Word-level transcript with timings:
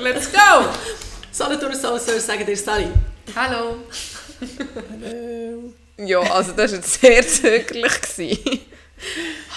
Let's 0.00 0.32
go! 0.32 0.72
Solothurn 1.30 1.74
Soulsters 1.74 2.24
sagen 2.24 2.46
dir 2.46 2.56
Sally. 2.56 2.88
Hallo. 3.36 3.76
Hallo. 4.90 5.74
Ja, 5.98 6.20
also 6.20 6.52
das 6.52 6.72
war 6.72 6.78
jetzt 6.78 7.00
sehr 7.02 7.28
zögerlich. 7.28 8.48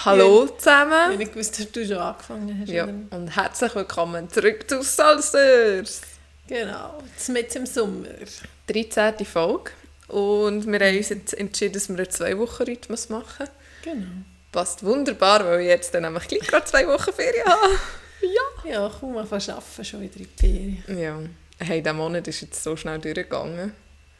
Hallo 0.04 0.46
zusammen. 0.48 1.12
Ich 1.12 1.18
nicht 1.18 1.32
gewusst, 1.32 1.58
dass 1.58 1.72
du 1.72 1.86
schon 1.86 1.96
angefangen 1.96 2.60
hast. 2.60 2.68
Ja, 2.68 2.84
und 2.84 3.28
herzlich 3.34 3.74
willkommen 3.74 4.28
zurück 4.28 4.68
zu 4.68 4.82
Salsters. 4.82 6.02
Genau, 6.46 7.02
jetzt 7.14 7.30
mit 7.30 7.56
im 7.56 7.64
Sommer. 7.64 8.08
13. 8.66 9.24
Folge. 9.24 9.70
Und 10.08 10.66
wir 10.66 10.78
haben 10.78 10.98
uns 10.98 11.08
jetzt 11.08 11.32
entschieden, 11.32 11.72
dass 11.72 11.88
wir 11.88 11.96
einen 11.96 12.10
Zwei-Wochen-Rhythmus 12.10 13.08
machen. 13.08 13.48
Genau. 13.82 14.08
Passt 14.52 14.84
wunderbar, 14.84 15.42
weil 15.46 15.60
ich 15.62 15.68
jetzt 15.68 15.94
dann 15.94 16.02
nämlich 16.02 16.28
gleich 16.28 16.46
gerade 16.46 16.66
zwei 16.66 16.86
Wochen 16.86 17.14
Ferien 17.14 17.46
habe. 17.46 17.78
Ja. 18.24 18.70
Ja, 18.70 18.92
komm 18.98 19.14
mal 19.14 19.24
arbeiten, 19.24 19.84
schon 19.84 20.00
wieder 20.00 20.16
in 20.16 20.28
die 20.40 20.82
Ferien. 20.84 20.98
Ja. 20.98 21.20
Hey, 21.58 21.82
dieser 21.82 21.92
Monat 21.92 22.26
ist 22.28 22.40
jetzt 22.40 22.62
so 22.62 22.76
schnell 22.76 22.98
durchgegangen. 22.98 23.72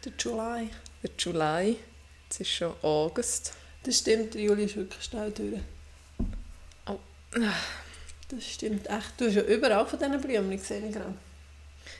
Der 0.04 0.12
Juli. 0.18 0.70
Der 1.02 1.10
Juli. 1.18 1.76
Jetzt 2.24 2.40
ist 2.40 2.50
schon 2.50 2.74
August. 2.82 3.54
Das 3.82 3.98
stimmt, 3.98 4.34
der 4.34 4.42
Juli 4.42 4.64
ist 4.64 4.76
wirklich 4.76 5.02
schnell 5.02 5.30
durch. 5.30 5.60
Oh. 6.86 6.98
Das 8.28 8.44
stimmt 8.44 8.88
echt. 8.88 9.12
Du 9.18 9.26
hast 9.26 9.34
ja 9.34 9.42
überall 9.42 9.86
von 9.86 9.98
diesen 9.98 10.20
Blumen 10.20 10.50
gesehen, 10.50 10.92
gerade. 10.92 11.14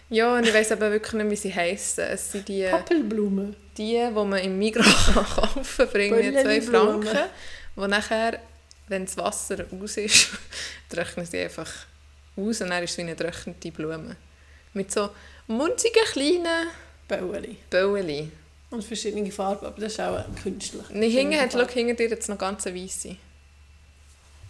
Ja, 0.08 0.36
und 0.36 0.46
ich 0.46 0.54
weiss 0.54 0.72
aber 0.72 0.90
wirklich 0.90 1.12
nicht, 1.14 1.30
wie 1.30 1.36
sie 1.36 1.54
heissen. 1.54 2.04
Es 2.04 2.32
sind 2.32 2.48
die... 2.48 2.64
Pappelblumen. 2.64 3.56
Die, 3.76 3.92
die 3.92 4.10
man 4.12 4.38
im 4.38 4.58
Migros 4.58 4.86
kaufen 5.14 5.52
kann, 5.76 5.88
für 5.88 6.02
irgendwie 6.02 6.32
zwei 6.32 6.42
Bällchenblumen. 6.44 7.02
Franken. 7.02 7.30
Die 7.76 7.88
nachher, 7.88 8.40
wenn 8.88 9.04
das 9.04 9.16
Wasser 9.16 9.64
aus 9.82 9.96
ist, 9.96 10.28
trocknen 10.88 11.26
sie 11.26 11.40
einfach 11.40 11.70
aus 12.36 12.60
und 12.60 12.70
dann 12.70 12.82
ist 12.82 12.90
es 12.92 12.98
wie 12.98 13.02
eine 13.02 13.16
trocknete 13.16 13.70
Blume. 13.70 14.16
Mit 14.72 14.90
so 14.92 15.10
munzigen 15.46 16.04
kleinen 16.12 16.68
Bäueli. 17.08 17.56
Bäueli. 17.70 18.30
Und 18.70 18.82
verschiedene 18.84 19.30
Farben, 19.30 19.66
aber 19.66 19.80
das 19.80 19.92
ist 19.92 20.00
auch 20.00 20.24
künstlich. 20.42 20.82
Nee, 20.90 21.10
hinten 21.10 21.38
hat, 21.40 21.52
schau, 21.52 21.66
hinter 21.68 21.94
dir 21.94 22.08
jetzt 22.08 22.28
noch 22.28 22.38
ganz 22.38 22.66
weisse. 22.66 23.16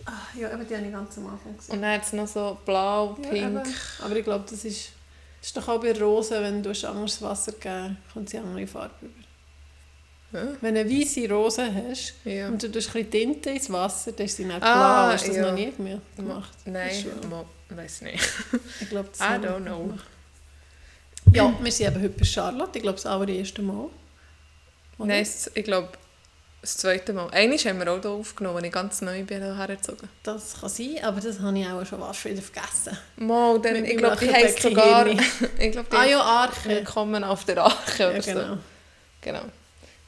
Ah, 0.07 0.13
ja, 0.39 0.51
aber 0.53 0.65
die 0.65 0.77
habe 0.77 0.87
ich 0.87 0.93
ganz 0.93 1.17
am 1.19 1.27
Anfang 1.27 1.57
gesehen. 1.57 1.75
Und 1.75 1.83
dann 1.83 1.93
hat 1.93 2.03
es 2.05 2.13
noch 2.13 2.27
so 2.29 2.59
blau, 2.65 3.19
Ja, 3.23 3.29
pink. 3.31 3.45
eben. 3.45 3.75
aber 4.01 4.17
ich 4.17 4.25
glaube, 4.25 4.45
das 4.49 4.65
ist, 4.65 4.91
das 5.41 5.49
ist 5.49 5.57
doch 5.57 5.69
auch 5.69 5.81
bei 5.81 5.93
Rosen, 5.99 6.43
wenn 6.43 6.63
du 6.63 6.71
anderes 6.71 7.21
Wasser 7.23 7.53
geben 7.53 7.97
kommt 8.13 8.31
sie 8.31 8.39
andere 8.39 8.67
Farbe 8.67 8.95
über. 9.03 9.13
Wenn 10.61 10.75
du 10.75 10.81
eine 10.81 10.91
weiße 10.91 11.29
Rose 11.31 11.65
hast 11.73 12.15
ja. 12.25 12.49
und 12.49 12.61
du 12.63 12.71
tust 12.71 12.89
ein 12.89 12.93
bisschen 13.05 13.11
Tinte 13.11 13.51
ins 13.51 13.71
Wasser, 13.71 14.13
dann 14.13 14.27
ist 14.27 14.37
sie 14.37 14.45
nicht 14.45 14.59
blau. 14.59 14.69
Ah, 14.69 15.13
Hast 15.13 15.25
du 15.25 15.29
das 15.29 15.37
ja. 15.37 15.47
noch 15.47 15.53
nie 15.55 15.73
mehr 15.79 16.01
gemacht? 16.17 16.51
Nein, 16.65 17.05
mo, 17.31 17.45
weiß 17.69 18.03
nicht. 18.03 18.23
Ich 18.81 18.89
glaube, 18.89 19.09
das 19.17 19.21
I 19.21 19.37
ich 19.37 19.49
don't 19.49 19.61
know. 19.63 19.83
gemacht. 19.85 20.07
Ja, 21.33 21.55
wir 21.61 21.73
sind 21.73 21.87
eben 21.87 22.03
heute 22.03 22.19
bei 22.19 22.25
Charlotte. 22.25 22.79
Ich 22.79 22.83
glaube, 22.83 22.97
das 22.97 23.07
allererste 23.07 23.63
Mal. 23.63 23.87
Oder? 24.99 25.07
Nein, 25.07 25.27
ich 25.55 25.65
glaube, 25.65 25.89
das 26.61 26.77
zweite 26.79 27.13
Mal. 27.13 27.29
Einmal 27.31 27.59
haben 27.59 27.79
wir 27.79 27.93
auch 27.93 28.01
hier 28.01 28.11
aufgenommen, 28.11 28.57
als 28.57 28.67
ich 28.67 28.73
ganz 28.73 29.01
neu 29.03 29.23
bin 29.23 29.43
hergezogen. 29.43 30.09
Das 30.23 30.61
kann 30.61 30.69
sein, 30.69 30.99
aber 31.03 31.21
das 31.21 31.39
habe 31.41 31.59
ich 31.59 31.67
auch 31.67 31.85
schon 31.87 32.01
fast 32.01 32.25
wieder 32.25 32.43
vergessen. 32.43 32.97
Mal, 33.17 33.59
Mit 33.59 33.89
ich 33.89 33.97
glaube, 33.99 34.17
die 34.17 34.33
heisst 34.33 34.63
sogar... 34.63 35.07
Ich 35.59 35.73
glaube, 35.73 35.89
die 35.91 35.97
Ah 35.97 36.05
ja, 36.05 36.21
Arche. 36.21 36.69
Willkommen 36.71 37.23
auf 37.23 37.45
der 37.45 37.59
Arche 37.59 38.03
Ja, 38.03 38.19
genau. 38.19 38.55
so. 38.55 38.59
Genau. 39.21 39.43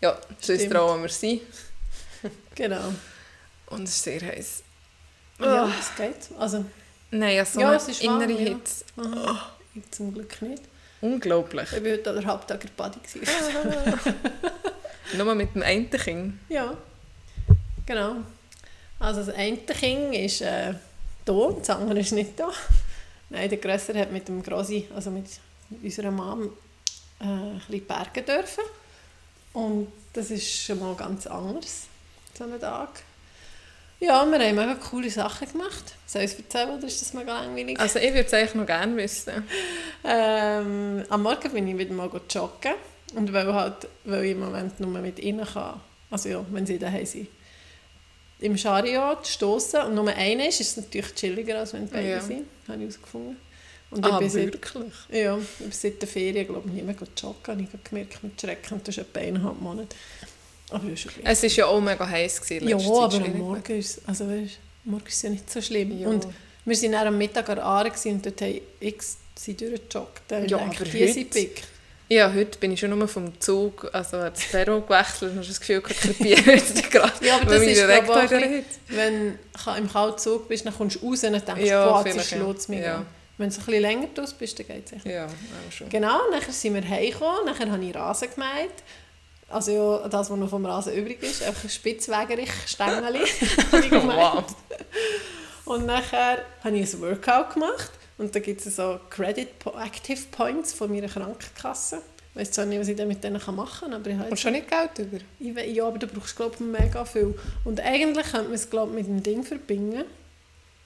Ja, 0.00 0.18
so 0.40 0.52
ist 0.52 0.60
Stimmt. 0.66 0.74
wo 0.80 1.00
wir 1.02 1.08
sind. 1.08 1.42
genau. 2.54 2.92
Und 3.66 3.84
es 3.84 3.90
ist 3.96 4.02
sehr 4.04 4.20
heiß. 4.20 4.62
Ja, 5.40 5.64
Ah. 5.64 5.72
es 5.78 5.94
geht. 5.96 6.38
Also, 6.38 6.64
Nein, 7.10 7.36
ja, 7.36 7.44
so 7.44 7.60
Ja, 7.60 7.68
eine 7.68 7.76
es 7.76 7.88
ist 7.88 8.04
warm, 8.06 8.20
innere 8.22 8.42
ja. 8.42 8.48
Hitze. 8.54 8.84
aha. 8.96 9.50
ich 9.74 9.90
zum 9.90 10.12
Glück 10.12 10.42
nicht. 10.42 10.62
Unglaublich. 11.00 11.72
Ich 11.72 11.84
war 11.84 11.92
heute 11.92 12.10
an 12.10 12.16
der 12.16 12.26
Halbtag 12.26 12.64
in 12.64 12.70
der 12.76 12.82
Body. 12.84 12.98
gewesen. 13.00 14.14
Nur 15.16 15.34
mit 15.34 15.54
dem 15.54 15.62
einen 15.62 15.88
Kind. 15.90 16.40
Ja, 16.48 16.76
genau. 17.84 18.16
Also 18.98 19.22
das 19.24 19.34
eine 19.34 19.56
Kind 19.58 20.14
ist 20.14 20.40
äh, 20.40 20.74
da 21.24 21.50
das 21.58 21.70
andere 21.70 22.00
ist 22.00 22.12
nicht 22.12 22.38
da. 22.38 22.50
Nein, 23.30 23.48
der 23.48 23.58
Grösser 23.58 23.94
hat 23.98 24.10
mit 24.12 24.26
dem 24.28 24.42
Grossi, 24.42 24.88
also 24.94 25.10
mit 25.10 25.26
unserer 25.82 26.10
Mom, 26.10 26.50
äh, 27.20 27.24
ein 27.24 27.62
bisschen 27.68 27.86
bergen 27.86 28.24
dürfen. 28.24 28.64
Und 29.56 29.90
das 30.12 30.30
ist 30.30 30.46
schon 30.64 30.80
mal 30.80 30.94
ganz 30.96 31.26
anders, 31.26 31.84
so 32.36 32.44
einen 32.44 32.60
Tag. 32.60 32.90
Ja, 34.00 34.26
wir 34.26 34.38
haben 34.38 34.54
mega 34.54 34.74
coole 34.74 35.08
Sachen 35.08 35.50
gemacht. 35.50 35.94
Soll 36.06 36.24
ich 36.24 36.32
es 36.32 36.38
erzählen 36.38 36.76
oder 36.76 36.86
ist 36.86 37.00
das 37.00 37.14
mega 37.14 37.40
langweilig? 37.42 37.80
Also 37.80 37.98
ich 37.98 38.12
würde 38.12 38.26
es 38.26 38.34
eigentlich 38.34 38.54
noch 38.54 38.66
gerne 38.66 38.94
wissen. 38.98 39.48
Ähm, 40.04 41.04
am 41.08 41.22
Morgen 41.22 41.50
bin 41.52 41.66
ich 41.68 41.78
wieder 41.78 41.94
mal 41.94 42.10
joggen 42.28 42.74
und 43.14 43.32
weil, 43.32 43.54
halt, 43.54 43.88
weil 44.04 44.24
ich 44.26 44.32
im 44.32 44.40
Moment 44.40 44.78
nur 44.78 44.90
mit 44.90 45.18
ihnen 45.20 45.46
kann, 45.46 45.80
also 46.10 46.28
ja, 46.28 46.44
wenn 46.50 46.66
sie 46.66 46.78
daheim 46.78 47.06
sind, 47.06 47.28
im 48.40 48.58
Chariot 48.58 49.26
stoßen 49.26 49.80
und 49.84 49.94
nur 49.94 50.08
einer 50.08 50.48
ist, 50.48 50.60
ist 50.60 50.76
es 50.76 50.84
natürlich 50.84 51.14
chilliger, 51.14 51.60
als 51.60 51.72
wenn 51.72 51.88
beide 51.88 52.10
Ja. 52.10 52.20
sind, 52.20 52.46
habe 52.68 52.76
ich 52.76 52.90
herausgefunden. 52.90 53.38
Und 53.90 54.04
Ah, 54.04 54.10
ich 54.14 54.18
bin 54.18 54.30
seit, 54.30 54.44
wirklich? 54.52 54.92
ja, 55.10 55.38
ich 55.38 55.46
bin 55.58 55.72
seit 55.72 56.02
der 56.02 56.08
Ferien, 56.08 56.46
glaube 56.46 56.68
ich, 56.68 56.74
nicht 56.74 56.86
mehr 56.86 56.94
joggen, 57.16 57.36
habe 57.46 57.62
ich 57.62 57.68
gemerkt 57.88 58.22
mit 58.22 58.40
Schrecken, 58.40 58.80
das 58.84 58.96
ist 58.96 59.02
etwa 59.02 59.20
eineinhalb 59.20 59.60
Monate. 59.60 59.94
Aber 60.70 60.90
ist 60.90 61.02
gleich. 61.06 61.24
Es 61.24 61.42
war 61.44 61.50
ja 61.50 61.66
auch 61.66 61.80
mega 61.80 62.08
heiß. 62.08 62.40
Gewesen, 62.40 62.68
Ja, 62.68 62.76
letzte 62.76 62.92
Zeit. 62.92 63.02
aber 63.14 63.24
am. 63.28 63.38
Morgen 63.38 63.78
ist 63.78 63.98
es, 63.98 64.08
also 64.08 64.28
weißt, 64.28 64.58
Morgen 64.84 65.06
ist 65.06 65.22
ja 65.22 65.30
nicht 65.30 65.50
so 65.50 65.60
schlimm. 65.62 65.98
Ja. 66.00 66.08
Und 66.08 66.26
wir 66.64 66.76
waren 66.82 66.92
dann 66.92 67.06
am 67.06 67.18
Mittag 67.18 67.48
an 67.48 67.56
der 67.56 67.64
Aare 67.64 67.92
und 68.04 68.26
dort 68.26 68.40
haben 68.40 68.60
x 68.80 69.18
sie 69.36 69.54
durchgejoggt. 69.54 70.22
Ja, 70.30 70.36
habe 70.38 70.46
ich 70.46 70.54
aber 70.80 70.84
die 70.84 71.02
heute- 71.08 71.32
sind. 71.32 71.48
Ja, 72.08 72.32
heute 72.32 72.56
bin 72.58 72.70
ich 72.70 72.78
schon 72.78 72.96
nur 72.96 73.08
vom 73.08 73.32
Zug, 73.40 73.88
also 73.92 74.18
das 74.18 74.44
Perro 74.52 74.80
gewechselt 74.80 75.32
und 75.32 75.38
habe 75.38 75.46
das 75.48 75.58
Gefühl, 75.58 75.82
ich 75.88 75.96
krepiere 75.96 76.40
jetzt 76.52 76.90
gerade. 76.90 77.12
Ja, 77.24 77.36
aber 77.36 77.54
das 77.54 77.62
ist, 77.64 77.84
glaube 77.84 78.24
ich, 78.56 78.64
wenn 78.96 79.38
du 79.64 79.70
im 79.76 79.90
kalten 79.90 80.18
Zug 80.18 80.46
bist, 80.48 80.64
dann 80.64 80.72
kommst 80.76 80.96
du 81.02 81.06
raus 81.08 81.24
und 81.24 81.32
dann 81.32 81.44
denkst 81.44 81.62
du, 81.62 81.66
Ja, 81.68 81.88
boah, 81.90 82.06
jetzt 82.06 82.32
es 82.32 82.68
mich 82.68 82.78
Ja. 82.80 83.04
Wenn 83.38 83.50
du 83.50 83.56
ein 83.56 83.64
bisschen 83.64 83.82
länger 83.82 84.06
draus 84.14 84.32
bist, 84.32 84.58
dann 84.58 84.66
geht 84.66 84.86
es 84.86 84.92
echt. 84.92 85.06
Ja, 85.06 85.26
auch 85.26 85.72
schon. 85.72 85.88
Genau, 85.88 86.30
nachher 86.30 86.52
sind 86.52 86.74
wir 86.74 86.88
heimgekommen, 86.88 87.44
nachher 87.44 87.70
habe 87.70 87.84
ich 87.84 87.94
Rasen 87.94 88.28
gemäht. 88.34 88.82
Also 89.48 89.72
ja, 89.72 90.08
das, 90.08 90.30
was 90.30 90.38
noch 90.38 90.48
vom 90.48 90.64
Rasen 90.66 90.94
übrig 90.94 91.22
ist, 91.22 91.42
einfach 91.42 91.64
ein 91.64 91.70
Spitzwegerich-Stängeli 91.70 93.20
habe 93.72 93.84
ich 93.84 93.90
gemäht. 93.90 94.16
Wow. 94.16 94.44
Und 95.66 95.86
nachher 95.86 96.44
habe 96.64 96.78
ich 96.78 96.94
ein 96.94 97.00
Workout 97.00 97.54
gemacht 97.54 97.90
und 98.18 98.34
da 98.34 98.40
gibt 98.40 98.64
es 98.64 98.76
so 98.76 98.98
Credit 99.10 99.48
Active 99.84 100.22
Points 100.30 100.72
von 100.72 100.90
meiner 100.90 101.08
Krankenkasse. 101.08 102.00
Ich 102.30 102.40
weiß 102.40 102.50
zwar 102.52 102.66
nicht, 102.66 102.80
was 102.80 102.88
ich 102.88 102.96
dann 102.96 103.08
mit 103.08 103.22
denen 103.22 103.40
machen 103.54 103.90
kann, 103.90 103.94
aber 103.94 104.10
ich 104.10 104.16
habe 104.16 104.30
Und 104.30 104.38
schon 104.38 104.52
nicht 104.52 104.68
Geld 104.68 104.98
über? 104.98 105.18
Ich 105.38 105.74
Ja, 105.74 105.86
aber 105.86 105.98
du 105.98 106.06
brauchst 106.06 106.36
glaube 106.36 106.54
ich 106.54 106.60
mega 106.60 107.04
viel. 107.04 107.34
Und 107.64 107.80
eigentlich 107.80 108.26
könnte 108.30 108.48
man 108.48 108.54
es 108.54 108.68
glaube 108.68 108.90
ich 108.90 109.06
mit 109.06 109.06
dem 109.06 109.22
Ding 109.22 109.42
verbinden. 109.42 110.04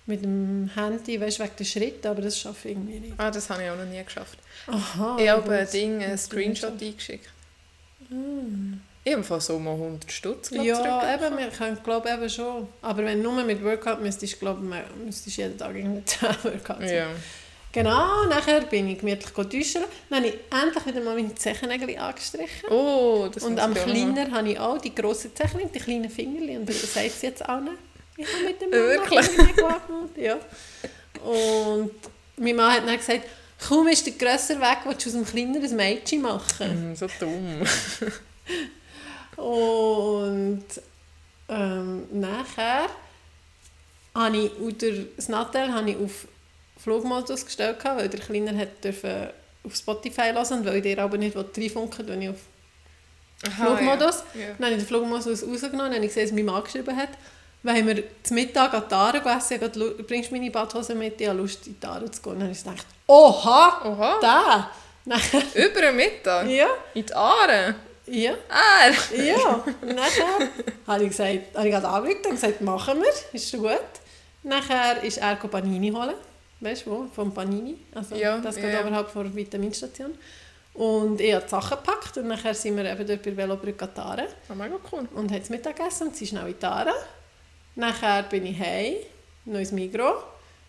Mit 0.06 0.24
dem 0.24 0.70
Handy, 0.74 1.20
weißt 1.20 1.38
du, 1.38 1.44
wegen 1.44 1.56
der 1.58 1.64
Schritte, 1.64 2.10
aber 2.10 2.22
das 2.22 2.38
schaffe 2.38 2.68
ich 2.68 2.74
irgendwie 2.76 3.00
nicht. 3.00 3.14
Ah, 3.16 3.30
das 3.30 3.48
habe 3.50 3.62
ich 3.62 3.70
auch 3.70 3.76
noch 3.76 3.84
nie 3.84 4.02
geschafft. 4.02 4.38
Aha. 4.66 5.16
ich 5.20 5.28
habe 5.28 5.52
ein. 5.52 5.70
Ding, 5.70 6.02
ein 6.02 6.10
Das 6.10 6.24
Screenshot 6.24 6.80
eingeschickt. 6.80 7.28
Ich 9.04 9.12
habe 9.12 9.24
von 9.24 9.40
so 9.40 9.58
mal 9.58 9.72
100 9.72 10.10
Stutz 10.10 10.50
Ja, 10.50 11.14
eben, 11.14 11.38
wir 11.38 11.48
können 11.48 11.78
glaube 11.82 12.10
eben 12.10 12.28
schon. 12.28 12.68
Aber 12.82 13.04
wenn 13.04 13.22
nur 13.22 13.42
mit 13.44 13.62
Workout 13.64 14.02
müsstest, 14.02 14.38
glaube 14.40 14.62
ich, 14.64 15.04
müsstest 15.04 15.38
du 15.38 15.42
jeden 15.42 15.58
Tag 15.58 15.74
irgendwie 15.74 16.04
10 16.04 16.28
Workouts 16.42 16.68
machen. 16.68 16.88
Ja. 16.88 17.06
Genau, 17.72 18.24
nachher 18.24 18.62
bin 18.62 18.88
ich 18.88 18.98
gemütlich 18.98 19.30
duschen. 19.30 19.82
Dann 20.08 20.18
habe 20.18 20.28
ich 20.28 20.34
endlich 20.50 20.86
wieder 20.86 21.04
mal 21.04 21.14
meine 21.14 21.34
Zechennägel 21.34 21.96
angestrichen. 21.98 22.68
Oh, 22.68 23.28
das 23.32 23.44
und 23.44 23.60
am. 23.60 23.74
Kleiner 23.74 24.30
habe 24.32 24.50
ich 24.50 24.58
auch 24.58 24.78
die 24.78 24.92
grossen 24.92 25.30
Zehen, 25.36 25.70
die 25.72 25.78
kleinen 25.78 26.10
Fingerchen. 26.10 26.58
Und 26.58 26.68
das 26.68 26.92
sagt 26.92 27.12
sie 27.12 27.26
jetzt 27.26 27.48
auch 27.48 27.60
nicht. 27.60 27.76
Ich 28.20 28.34
habe 28.34 28.44
mit 28.44 28.60
dem 28.60 28.70
Wirklich? 28.72 29.36
Wirklich? 29.36 29.56
gemacht. 29.56 29.82
Ja. 30.16 30.38
Und 31.24 31.90
mein 32.36 32.56
Mann 32.56 32.72
hat 32.72 32.86
dann 32.86 32.96
gesagt, 32.96 33.22
kaum 33.66 33.88
ist 33.88 34.06
der 34.06 34.14
grösser 34.14 34.60
weg, 34.60 34.78
willst 34.84 35.06
du 35.06 35.10
aus 35.10 35.14
dem 35.14 35.24
Kleinen 35.24 35.62
ein 35.62 35.76
Mädchen 35.76 36.22
machen. 36.22 36.92
Mm, 36.92 36.94
so 36.94 37.06
dumm. 37.18 37.62
Und 39.36 40.64
ähm, 41.48 42.02
nachher 42.12 42.86
habe 44.14 44.36
ich, 44.36 44.58
und 44.58 44.82
der, 44.82 44.92
das 45.16 45.28
Nattel 45.28 45.72
habe 45.72 45.90
ich 45.90 45.96
auf 45.96 46.26
Flugmodus 46.78 47.44
gestellt, 47.44 47.78
weil 47.84 48.08
der 48.08 48.20
Kleiner 48.20 48.56
hat 48.56 48.82
dürfen 48.82 49.28
auf 49.62 49.74
Spotify 49.74 50.32
hören 50.32 50.58
und 50.58 50.64
weil 50.64 50.76
ich 50.76 50.82
dir 50.82 50.98
aber 50.98 51.18
nicht 51.18 51.36
reinfunken 51.36 52.08
wollte, 52.08 52.22
ich 52.22 52.28
auf 52.30 52.36
Aha, 53.46 53.66
Flugmodus. 53.66 54.24
Ja. 54.34 54.40
Ja. 54.40 54.46
Dann 54.58 54.66
habe 54.66 54.76
ich 54.76 54.82
den 54.82 54.86
Flugmodus 54.86 55.26
rausgenommen, 55.26 55.78
dann 55.78 55.94
habe 55.94 56.06
gesehen, 56.06 56.24
dass 56.24 56.32
mein 56.32 56.44
Mann 56.44 56.62
geschrieben 56.62 56.96
hat, 56.96 57.10
weil 57.62 57.86
wir 57.86 58.02
zum 58.22 58.36
Mittag 58.36 58.72
an 58.74 58.84
die 58.88 58.94
Aare 58.94 59.20
gegessen 59.20 59.60
haben, 59.60 59.72
«Lu- 59.78 60.02
bringst 60.04 60.30
du 60.30 60.34
meine 60.34 60.50
Badhose 60.50 60.94
mit, 60.94 61.20
ich 61.20 61.28
habe 61.28 61.38
Lust, 61.38 61.66
in 61.66 61.78
die 61.78 61.86
Aare 61.86 62.10
zu 62.10 62.22
gehen. 62.22 62.32
Dann 62.34 62.42
habe 62.42 62.52
ich 62.52 62.58
gedacht, 62.64 62.86
oha, 63.06 63.82
Oha, 63.84 64.18
da! 64.20 64.70
Nachher, 65.04 65.42
über 65.54 65.80
den 65.80 65.96
Mittag? 65.96 66.46
ja, 66.48 66.68
In 66.94 67.04
die 67.06 67.14
Aare? 67.14 67.74
ja. 68.06 68.32
Ah, 68.48 68.90
Ja, 69.16 69.64
und 69.82 69.94
nachher 69.94 70.48
habe 70.86 71.02
ich 71.04 71.10
gesagt, 71.10 71.38
habe 71.54 71.66
ich 71.68 71.72
gerade 71.74 71.88
angerufen 71.88 72.24
und 72.26 72.30
gesagt, 72.32 72.60
machen 72.60 73.00
wir, 73.02 73.12
ist 73.32 73.50
schon 73.50 73.60
gut. 73.60 73.78
Nachher 74.42 75.02
ist 75.02 75.18
er 75.18 75.36
Panini 75.36 75.90
holen. 75.90 76.14
weißt 76.60 76.86
du 76.86 76.90
wo? 76.90 77.06
Vom 77.14 77.32
Panini. 77.32 77.76
Also 77.94 78.14
Ja, 78.16 78.38
das 78.38 78.56
geht 78.56 78.72
ja. 78.72 78.80
oberhalb 78.80 79.10
von 79.10 79.24
der 79.24 79.34
Vitaminstation. 79.34 80.16
Und 80.74 81.20
ich 81.20 81.32
habe 81.34 81.44
die 81.44 81.50
Sachen 81.50 81.76
gepackt 81.76 82.16
und 82.16 82.28
nachher 82.28 82.54
sind 82.54 82.76
wir 82.76 82.84
eben 82.84 83.06
dort 83.06 83.22
bei 83.22 83.30
der 83.30 83.36
Velobrücke 83.36 83.84
an 83.84 83.90
die 83.94 84.00
Aare 84.00 84.26
Oh, 84.50 84.54
mega 84.54 84.76
cool. 84.92 85.06
und 85.14 85.30
haben 85.30 85.38
das 85.40 85.50
Mittag 85.50 85.76
gegessen 85.76 86.08
und 86.08 86.16
sie 86.16 86.26
schnell 86.26 86.48
in 86.48 86.58
die 86.58 86.64
Aare. 86.66 86.92
Nachher 87.80 88.22
bin 88.24 88.46
ich 88.46 88.58
heim, 88.58 88.94
noch 89.46 89.58
ins 89.58 89.72
Migros. 89.72 90.22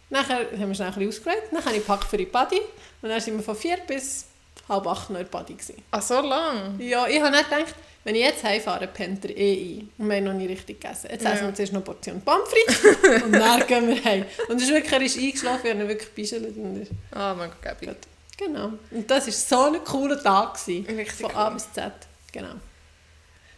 Nachher 0.10 0.40
haben 0.58 0.68
wir 0.68 0.75
schnell 0.75 0.88
ein 0.90 0.94
bisschen 0.96 1.10
ausgeräumt. 1.10 1.44
Dann 1.52 1.60
habe 1.66 1.75
ich 1.75 1.81
gepackt 1.81 2.06
für 2.06 2.18
die 2.18 2.25
Party. 2.25 2.60
Und 3.02 3.10
dann 3.10 3.19
sind 3.22 3.36
wir 3.38 3.44
von 3.44 3.56
vier 3.56 3.78
bis 3.88 4.25
halb 4.68 4.86
acht 4.88 5.10
noch 5.10 5.19
in 5.19 5.25
der 5.25 5.31
Party. 5.31 5.56
Ah, 5.92 6.02
so 6.02 6.22
lang? 6.22 6.80
Ja, 6.80 7.08
ich 7.08 7.22
habe 7.22 7.31
nicht 7.31 7.50
gedacht, 7.50 7.75
wenn 8.04 8.16
ich 8.16 8.22
jetzt 8.22 8.44
heimfahre, 8.44 8.88
pennt 8.88 9.24
er 9.25 9.38
eh 9.38 9.54
ein. 9.80 9.90
Und 9.98 10.10
wir 10.10 10.16
haben 10.18 10.24
noch 10.25 10.34
nicht 10.34 10.50
richtig 10.50 10.81
gegessen. 10.81 11.10
Jetzt 11.12 11.25
essen 11.25 11.46
wir 11.48 11.54
zuerst 11.54 11.74
noch 11.74 11.80
eine 11.81 11.86
Portion 11.86 12.22
Pommes 12.22 12.50
frites 12.50 13.24
und 13.24 13.31
dann 13.34 13.68
gehen 13.68 13.88
wir 13.88 14.04
heim. 14.04 14.25
Und 14.50 14.58
es 14.58 14.63
ist 14.63 14.72
wirklich, 14.74 14.92
er 14.94 15.02
ist 15.02 15.18
eingeschlafen, 15.18 15.63
wir 15.63 15.72
haben 15.72 15.81
ihn 15.81 15.88
wirklich 15.88 16.31
ist 16.34 16.92
Ah, 17.12 17.34
mega 17.34 17.54
gäbig. 17.62 17.90
gut. 17.90 17.98
Genau. 18.38 18.72
Und 18.90 19.10
das 19.12 19.28
war 19.28 19.34
so 19.69 19.74
ein 19.75 19.84
cooler 19.84 20.22
Tag. 20.22 20.54
Gewesen. 20.66 20.86
Richtig 20.98 21.22
Von 21.22 21.31
cool. 21.31 21.38
A 21.38 21.50
bis 21.52 21.72
Z. 21.74 21.92
Genau. 22.31 22.54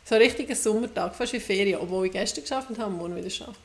So 0.06 0.16
ein 0.16 0.22
richtiger 0.22 0.56
Sommertag, 0.56 1.16
fast 1.16 1.34
wie 1.34 1.40
Ferien, 1.40 1.80
obwohl 1.80 2.08
ich 2.08 2.12
gestern 2.12 2.44
geschafft 2.44 2.70
habe 2.78 2.86
und 2.86 2.98
morgen 2.98 3.16
wieder 3.16 3.34
arbeite. 3.42 3.60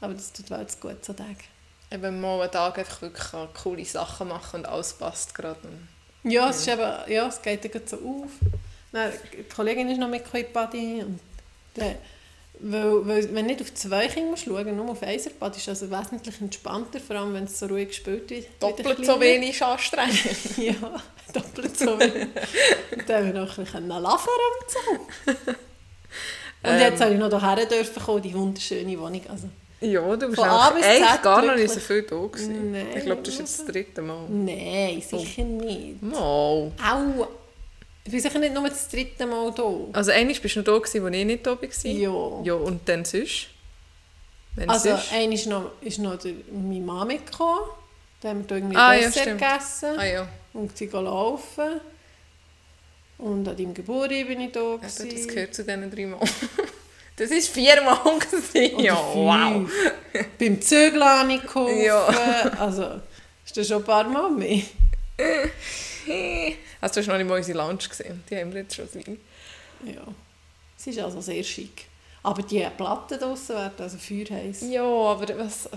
Aber 0.00 0.14
das 0.14 0.32
tut 0.32 0.50
jetzt 0.50 0.80
gut, 0.80 1.04
so 1.04 1.12
Tage. 1.12 1.36
Eben 1.90 2.20
mal 2.20 2.42
einen 2.42 2.50
Tag 2.50 2.78
einfach 2.78 3.02
wirklich 3.02 3.24
coole 3.62 3.84
Sachen 3.84 4.28
machen 4.28 4.60
und 4.60 4.66
alles 4.66 4.92
passt 4.94 5.34
gerade. 5.34 5.60
Ja, 6.24 6.50
es, 6.50 6.60
ist 6.60 6.68
eben, 6.68 7.12
ja, 7.12 7.28
es 7.28 7.40
geht 7.40 7.72
dann 7.72 7.86
so 7.86 7.96
auf. 7.96 8.30
Dann, 8.92 9.12
die 9.32 9.42
Kollegin 9.44 9.90
ist 9.90 9.98
noch 9.98 10.08
mit 10.08 10.22
in 10.22 10.30
die 10.32 10.44
Party. 10.44 11.02
Und 11.02 11.20
dann, 11.74 11.94
weil, 12.60 13.06
weil, 13.06 13.34
wenn 13.34 13.46
du 13.46 13.52
nicht 13.54 13.60
auf 13.60 13.74
zwei 13.74 14.06
Kinder 14.08 14.30
musst 14.30 14.44
schauen 14.44 14.76
nur 14.76 14.88
auf 14.90 15.00
Party 15.00 15.58
ist 15.58 15.68
also 15.68 15.90
wesentlich 15.90 16.40
entspannter, 16.40 17.00
vor 17.00 17.16
allem 17.16 17.34
wenn 17.34 17.44
es 17.44 17.58
so 17.58 17.66
ruhig 17.66 17.88
gespielt 17.88 18.30
wird. 18.30 18.46
Doppelt 18.60 19.04
so 19.04 19.20
wenig 19.20 19.62
anstrengend. 19.62 20.18
Ja, 20.56 20.74
doppelt 21.32 21.76
so 21.78 21.98
wenig. 21.98 22.28
und 22.96 23.08
dann 23.08 23.26
haben 23.26 23.34
wir 23.34 23.40
noch 23.42 23.58
ein 23.58 23.64
bisschen 23.64 23.88
laufen 23.88 24.28
und 24.28 24.70
so. 24.70 25.40
Und 26.62 26.70
Ähm. 26.70 26.80
jetzt 26.80 27.00
habe 27.02 27.12
ich 27.12 27.18
noch 27.18 27.28
hierher 27.28 27.66
dürfen 27.66 28.02
kommen, 28.02 28.22
die 28.22 28.32
wunderschöne 28.32 28.98
Wohnung. 28.98 29.20
Also, 29.28 29.48
Ja, 29.80 30.16
du 30.16 30.26
bist 30.28 30.40
Von 30.40 30.48
eigentlich 30.48 30.84
Z 31.10 31.22
gar 31.22 31.42
noch 31.44 31.56
nicht 31.56 31.70
so 31.70 31.80
viel 31.80 32.02
da 32.02 32.16
gewesen. 32.16 32.72
Nein, 32.72 32.86
ich 32.96 33.04
glaube, 33.04 33.22
das 33.22 33.34
ist 33.34 33.40
jetzt 33.40 33.58
das 33.60 33.66
dritte 33.66 34.00
Mal. 34.00 34.26
nein, 34.30 35.02
sicher 35.02 35.42
nicht. 35.42 36.02
Mal. 36.02 36.18
Au! 36.20 37.26
Ich 38.04 38.10
bin 38.10 38.20
sicher 38.20 38.38
nicht 38.38 38.52
nur 38.54 38.68
das 38.68 38.88
dritte 38.88 39.26
Mal 39.26 39.50
da. 39.52 39.62
Also 39.92 40.10
einmal 40.10 40.34
bist 40.34 40.54
du 40.56 40.60
noch 40.60 40.64
da, 40.66 40.78
gewesen, 40.78 41.04
als 41.06 41.14
ich 41.16 41.24
nicht 41.24 41.46
da 41.46 41.50
war. 41.52 41.90
Ja. 41.90 42.42
Ja, 42.44 42.54
und 42.54 42.86
dann 42.88 43.04
sonst? 43.04 43.48
Wenn 44.56 44.68
Also, 44.68 44.90
einmal 44.90 45.32
ist 45.32 45.46
noch, 45.46 45.70
ist 45.80 45.98
noch 45.98 46.18
der, 46.18 46.34
meine 46.52 46.80
Mama 46.80 47.06
mitgekommen. 47.06 47.60
Da 48.20 48.28
haben 48.28 48.40
wir 48.40 48.46
da 48.46 48.54
irgendwie 48.56 48.76
Ah, 48.76 48.94
ja, 48.94 49.00
Dessert 49.06 49.22
stimmt. 49.22 49.40
gegessen 49.40 49.98
Ah 49.98 50.06
ja, 50.06 50.28
und 50.52 50.76
sie 50.76 50.86
laufen. 50.86 51.80
Und 53.18 53.48
an 53.48 53.56
deinem 53.56 53.74
Geburtstag 53.74 54.26
bin 54.26 54.40
ich 54.40 54.52
da. 54.52 54.60
eben, 54.74 54.80
das 54.82 55.28
gehört 55.28 55.54
zu 55.54 55.64
diesen 55.64 55.90
drei 55.90 56.06
Mal. 56.06 56.20
Das 57.16 57.30
war 57.30 57.40
viermal. 57.40 57.98
Ja, 58.82 58.94
wow. 59.14 59.70
Beim 60.36 60.60
habe 61.00 61.32
ich 61.32 61.42
geholfen. 61.42 61.82
Ja. 61.84 62.06
Also, 62.58 63.00
ist 63.46 63.56
das 63.56 63.68
schon 63.68 63.76
ein 63.78 63.84
paar 63.84 64.08
Mal 64.08 64.30
mehr. 64.32 64.62
Also 66.84 66.96
du 66.96 67.00
hast 67.00 67.06
noch 67.06 67.16
nicht 67.16 67.26
mal 67.26 67.38
unsere 67.38 67.56
Lunch 67.56 67.88
gesehen. 67.88 68.22
Die 68.28 68.36
haben 68.36 68.52
wir 68.52 68.60
jetzt 68.60 68.74
schon 68.74 68.86
seit 68.86 69.08
Ja. 69.08 70.02
Es 70.78 70.86
ist 70.86 70.98
also 70.98 71.18
sehr 71.22 71.42
schick. 71.42 71.86
Aber 72.22 72.42
die 72.42 72.60
Platten 72.76 73.18
draussen 73.18 73.56
werden 73.56 73.72
also 73.78 73.96
feuerheiß. 73.96 74.64
Ja, 74.68 74.82
aber 74.84 75.38
was, 75.38 75.70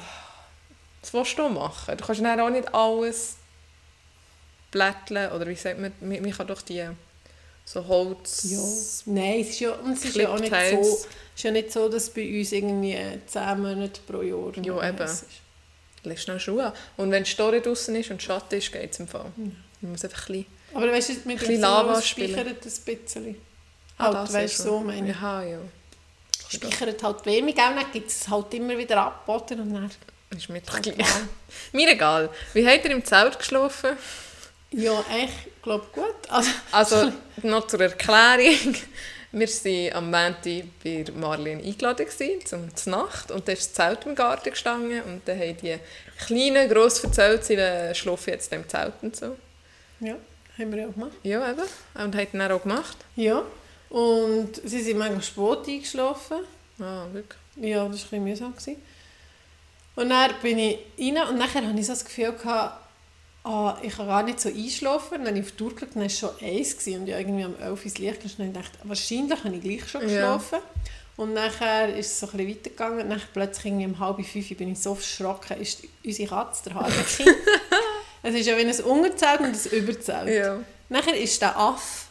was 1.01 1.13
willst 1.13 1.39
du 1.39 1.47
machen? 1.47 1.95
Du 1.95 2.05
kannst 2.05 2.21
dann 2.21 2.39
auch 2.41 2.49
nicht 2.49 2.75
alles 2.75 3.37
blätteln, 4.69 5.31
oder 5.31 5.47
wie 5.47 5.55
sagt 5.55 5.79
man, 5.79 5.93
man 6.01 6.29
kann 6.31 6.45
doch 6.45 6.61
die 6.61 6.85
so 7.63 7.87
Holz... 7.87 8.43
Ja. 8.49 9.13
Nein, 9.13 9.39
es 9.39 9.51
ist 9.51 9.61
ja, 9.61 9.77
es 9.89 10.03
ist 10.03 10.15
ja 10.17 10.27
auch 10.27 10.39
nicht 10.39 10.51
so, 10.51 10.79
es 10.81 11.07
ist 11.37 11.43
ja 11.43 11.51
nicht 11.51 11.71
so, 11.71 11.87
dass 11.87 12.09
bei 12.09 12.37
uns 12.37 12.51
irgendwie 12.51 12.97
10 13.27 13.61
Monate 13.61 14.01
pro 14.05 14.21
Jahr 14.23 14.51
Ja, 14.57 14.73
noch 14.73 14.83
eben. 14.83 14.97
ist. 14.97 15.25
Lässt 16.03 16.23
schnell 16.23 16.39
Schuhe 16.41 16.65
an. 16.65 16.73
Und 16.97 17.11
wenn 17.11 17.23
die 17.23 17.31
Story 17.31 17.61
draußen 17.61 17.95
ist 17.95 18.11
und 18.11 18.21
Schatten 18.21 18.55
ist, 18.57 18.73
geht 18.73 18.91
es 18.91 18.99
im 18.99 19.07
Fall. 19.07 19.31
Man 19.37 19.91
muss 19.93 20.03
einfach 20.03 20.27
ein 20.27 20.33
bisschen... 20.33 20.56
Aber 20.73 20.91
weißt 20.91 21.09
du, 21.09 21.13
mit 21.25 21.41
dem 21.41 21.61
Lava 21.61 22.01
speichert 22.01 22.47
ein 22.47 22.55
bisschen. 22.55 23.35
Ah, 23.97 24.05
Halt, 24.05 24.15
das 24.15 24.33
weißt 24.33 24.59
du, 24.59 24.63
so 24.63 24.79
meine 24.79 25.09
ich. 25.11 25.21
Ja, 25.21 25.41
ja. 25.43 25.57
Speichert 26.49 27.01
halt 27.03 27.25
Wärme, 27.25 27.53
gell? 27.53 27.75
Dann 27.75 27.91
gibt 27.91 28.09
es 28.09 28.27
halt 28.27 28.53
immer 28.53 28.77
wieder 28.77 28.97
ab, 29.01 29.23
oder? 29.27 29.55
Und 29.61 29.73
dann, 29.73 29.91
Ist 30.37 30.49
mir 30.49 30.61
doch 30.61 30.81
gleich. 30.81 30.95
Mir 31.71 31.89
egal. 31.91 32.29
Wie 32.53 32.67
habt 32.67 32.85
ihr 32.85 32.91
im 32.91 33.03
Zelt 33.03 33.37
geschlafen? 33.39 33.97
ja, 34.71 35.03
ich 35.23 35.61
glaube 35.63 35.85
gut. 35.93 36.15
Also, 36.29 36.51
Also, 36.71 37.11
noch 37.43 37.67
zur 37.67 37.81
Erklärung. 37.81 38.75
Wir 39.31 39.47
waren 39.47 39.93
am 39.93 40.05
Montag 40.11 40.63
bei 40.83 41.05
Marlene 41.13 41.61
eingeladen 41.63 42.07
zum 42.45 42.73
zur 42.75 42.91
Nacht 42.91 43.29
und 43.29 43.45
da 43.47 43.51
ist 43.51 43.67
das 43.67 43.73
Zelt 43.73 44.05
im 44.05 44.15
Garten 44.15 44.49
gestanden 44.49 45.01
und 45.03 45.27
dann 45.27 45.37
haben 45.39 45.57
die 45.57 45.77
Kleinen 46.25 46.69
gross 46.69 47.03
erzählt, 47.03 47.43
sie 47.43 47.57
schlafen 47.93 48.29
jetzt 48.31 48.51
im 48.53 48.67
Zelt 48.69 48.93
und 49.01 49.15
so. 49.15 49.35
ja, 49.99 50.15
haben 50.57 50.71
wir 50.71 50.79
ja 50.81 50.87
auch 50.87 50.93
gemacht. 50.93 51.11
Ja, 51.23 51.51
eben. 51.51 51.61
Und 51.95 52.15
haben 52.15 52.27
dann 52.33 52.51
auch 52.51 52.61
gemacht. 52.63 52.97
Ja, 53.15 53.43
und 53.89 54.49
sie 54.63 54.81
sind 54.81 54.97
manchmal 54.97 55.21
spät 55.23 55.67
eingeschlafen. 55.73 56.37
Ah, 56.79 57.05
wirklich. 57.13 57.39
Ja, 57.55 57.87
das 57.87 57.89
war 57.89 57.89
ein 57.89 57.91
bisschen 57.91 58.23
mühsam. 58.23 58.51
gewesen. 58.55 58.75
Und 59.95 60.09
dann 60.09 60.31
bin 60.41 60.59
ich 60.59 60.77
rein 60.99 61.29
und 61.29 61.37
nachher 61.39 61.65
hatte 61.65 61.79
ich 61.79 61.85
so 61.87 61.93
das 61.93 62.05
Gefühl, 62.05 62.33
gehabt, 62.33 62.79
ah, 63.43 63.77
ich 63.81 63.95
kann 63.95 64.07
gar 64.07 64.21
nicht 64.23 64.39
so 64.39 64.49
einschlafen. 64.49 65.17
Dann 65.19 65.27
habe 65.27 65.39
ich 65.39 65.45
auf 65.45 65.51
die 65.53 65.63
Uhr 65.63 65.73
geschaut, 65.73 65.89
dann 65.93 66.01
war 66.01 66.05
es 66.07 66.19
schon 66.19 66.29
eins 66.41 66.77
gewesen 66.77 67.01
und 67.01 67.07
ich 67.07 67.15
irgendwie 67.15 67.45
um 67.45 67.55
11 67.59 67.79
Uhr 67.79 67.85
ins 67.85 67.97
Licht 67.97 68.39
und 68.39 68.53
dachte, 68.55 68.77
wahrscheinlich 68.83 69.43
habe 69.43 69.55
ich 69.55 69.61
gleich 69.63 69.89
schon 69.89 70.01
Ja. 70.01 70.07
geschlafen. 70.07 70.59
Und 71.15 71.33
nachher 71.33 71.95
ist 71.95 72.11
es 72.11 72.19
so 72.19 72.27
ein 72.27 72.33
bisschen 72.37 72.49
weitergegangen 72.57 72.99
und 73.01 73.09
dann 73.09 73.21
plötzlich 73.33 73.65
irgendwie 73.65 73.85
um 73.87 73.97
halb 73.99 74.23
fünf 74.23 74.55
bin 74.55 74.71
ich 74.71 74.79
so 74.79 74.93
verschrocken, 74.93 75.59
ist 75.59 75.81
unsere 76.05 76.29
Katze, 76.29 76.63
der 76.65 76.73
Harlequin. 76.75 77.25
es 78.27 78.35
ist 78.35 78.47
ja 78.47 78.57
wie 78.57 78.61
ein 78.61 78.79
Unterzelt 78.83 79.39
und 79.41 79.55
ein 79.55 79.71
Überzelt. 79.71 80.27
Ja. 80.29 80.57
Nachher 80.89 81.15
ist 81.17 81.41
der 81.41 81.57
Affe 81.57 82.05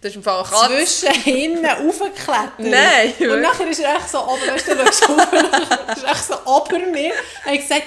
Das 0.00 0.10
ist 0.10 0.16
im 0.16 0.22
Fall 0.22 0.42
Katze. 0.44 0.84
zwischen 0.86 1.14
hinten 1.22 1.64
raufgeklettert. 1.66 2.58
Nein, 2.58 3.12
Und 3.12 3.20
wirklich? 3.20 3.42
nachher 3.42 3.68
ist 3.70 3.80
er 3.80 3.96
echt 3.96 4.10
so 4.10 4.18
oben, 4.20 4.46
weißt 4.46 4.68
du, 4.68 4.76
schaust 4.76 5.08
nachher 5.08 5.96
ist 5.96 6.04
echt 6.04 6.24
so 6.24 6.34
ober 6.44 6.78
mir. 6.78 7.12
Er 7.44 7.52
hat 7.52 7.60
gesagt, 7.60 7.82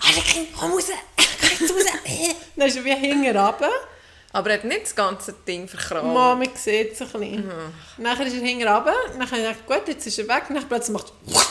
Harlequin, 0.00 0.46
komm 0.58 0.72
raus, 0.72 0.84
komm 1.16 1.48
jetzt 1.60 1.74
raus. 1.74 1.92
Dann 2.56 2.68
ist 2.68 2.76
er 2.76 2.84
wie 2.84 2.94
hinten 2.94 3.36
runter. 3.36 3.70
Aber 4.32 4.50
er 4.50 4.56
hat 4.58 4.64
nicht 4.64 4.82
das 4.82 4.94
ganze 4.94 5.32
Ding 5.46 5.66
verkramt. 5.66 6.12
Mama 6.12 6.44
sieht 6.54 6.92
es 6.92 7.00
ein 7.00 7.08
bisschen. 7.12 7.50
Nachher 7.96 8.26
ist 8.26 8.34
er 8.34 8.40
hinten 8.40 8.68
runter. 8.68 8.92
Dann 9.12 9.20
habe 9.30 9.36
ich 9.36 9.42
gedacht, 9.42 9.66
gut, 9.66 9.88
jetzt 9.88 10.06
ist 10.06 10.18
er 10.18 10.28
weg. 10.28 10.44
Dann 10.48 10.68
plötzlich 10.68 10.92
macht 10.92 11.12
er 11.26 11.42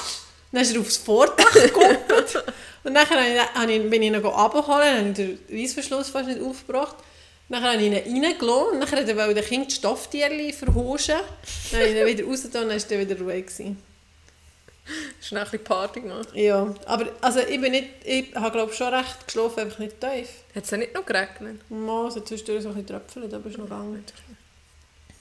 dann 0.52 0.62
ist 0.62 0.74
er 0.74 0.80
aufs 0.80 0.98
Vordach 0.98 1.52
gekuppelt. 1.52 2.44
Und 2.88 2.94
dann 2.94 3.06
habe 3.10 3.74
ich, 3.74 3.90
bin 3.90 4.02
ich 4.02 4.08
ihn 4.08 4.16
abgeholt, 4.16 4.66
habe 4.66 5.12
den 5.12 5.40
Reissverschluss 5.52 6.08
fast 6.08 6.30
nicht 6.30 6.42
aufgebracht. 6.42 6.96
Dann 7.50 7.62
habe 7.62 7.76
ich 7.84 7.92
ihn 7.92 8.24
reingelassen 8.24 8.76
und 8.76 8.80
dann 8.80 8.92
wollte 8.92 9.12
er 9.12 9.34
den 9.34 9.44
Kind 9.44 9.72
die 9.72 9.76
Stofftierchen 9.76 10.54
verhuschen. 10.54 11.16
Dann 11.72 11.82
habe 11.82 11.90
ich 11.90 11.96
ihn 11.98 12.08
wieder 12.08 12.24
rausgetan 12.24 12.64
und 12.64 12.70
dann 12.70 12.82
war 12.82 12.92
er 12.92 13.00
wieder 13.00 13.20
ruhig. 13.20 13.46
Gewesen. 13.46 13.84
Schnell 15.22 15.42
ein 15.42 15.52
bisschen 15.52 15.66
Party 15.66 16.00
gemacht. 16.00 16.30
Ja, 16.34 16.74
aber 16.86 17.12
also 17.20 17.42
ich, 17.42 17.60
bin 17.60 17.74
nicht, 17.74 17.90
ich 18.06 18.34
habe 18.34 18.52
glaube 18.52 18.72
schon 18.72 18.94
recht 18.94 19.26
geschlafen, 19.26 19.60
einfach 19.60 19.80
nicht 19.80 20.00
tief. 20.00 20.30
Hat 20.56 20.64
es 20.64 20.72
ja 20.72 20.78
nicht 20.78 20.94
noch 20.94 21.06
geregnet? 21.06 21.70
Mal 21.70 22.10
so 22.10 22.22
zwischendurch 22.22 22.64
so 22.64 22.70
ein 22.70 22.76
bisschen 22.76 22.88
tröpfelt, 22.88 23.34
aber 23.34 23.48
es 23.48 23.52
ist 23.52 23.58
noch 23.58 23.66
gegangen. 23.66 24.06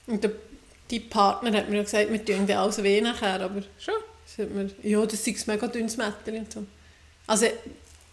Und 0.06 0.23
der, 0.23 0.30
die 0.88 1.00
Partner 1.00 1.58
hat 1.58 1.68
mir 1.68 1.78
ja 1.78 1.82
gesagt, 1.82 2.12
wir 2.12 2.25
tun 2.25 2.49
alles 2.49 2.80
weh 2.80 3.00
nachher, 3.00 3.40
aber 3.40 3.61
Schon? 3.76 3.94
das 4.25 4.38
hat 4.38 4.54
mir, 4.54 4.70
ja, 4.85 5.04
das 5.04 5.26
ist 5.26 5.49
ein 5.49 5.52
mega 5.52 5.66
dünnes 5.66 5.96
Mädchen 5.96 6.37
und 6.37 6.52
so. 6.52 6.64
Also 7.26 7.47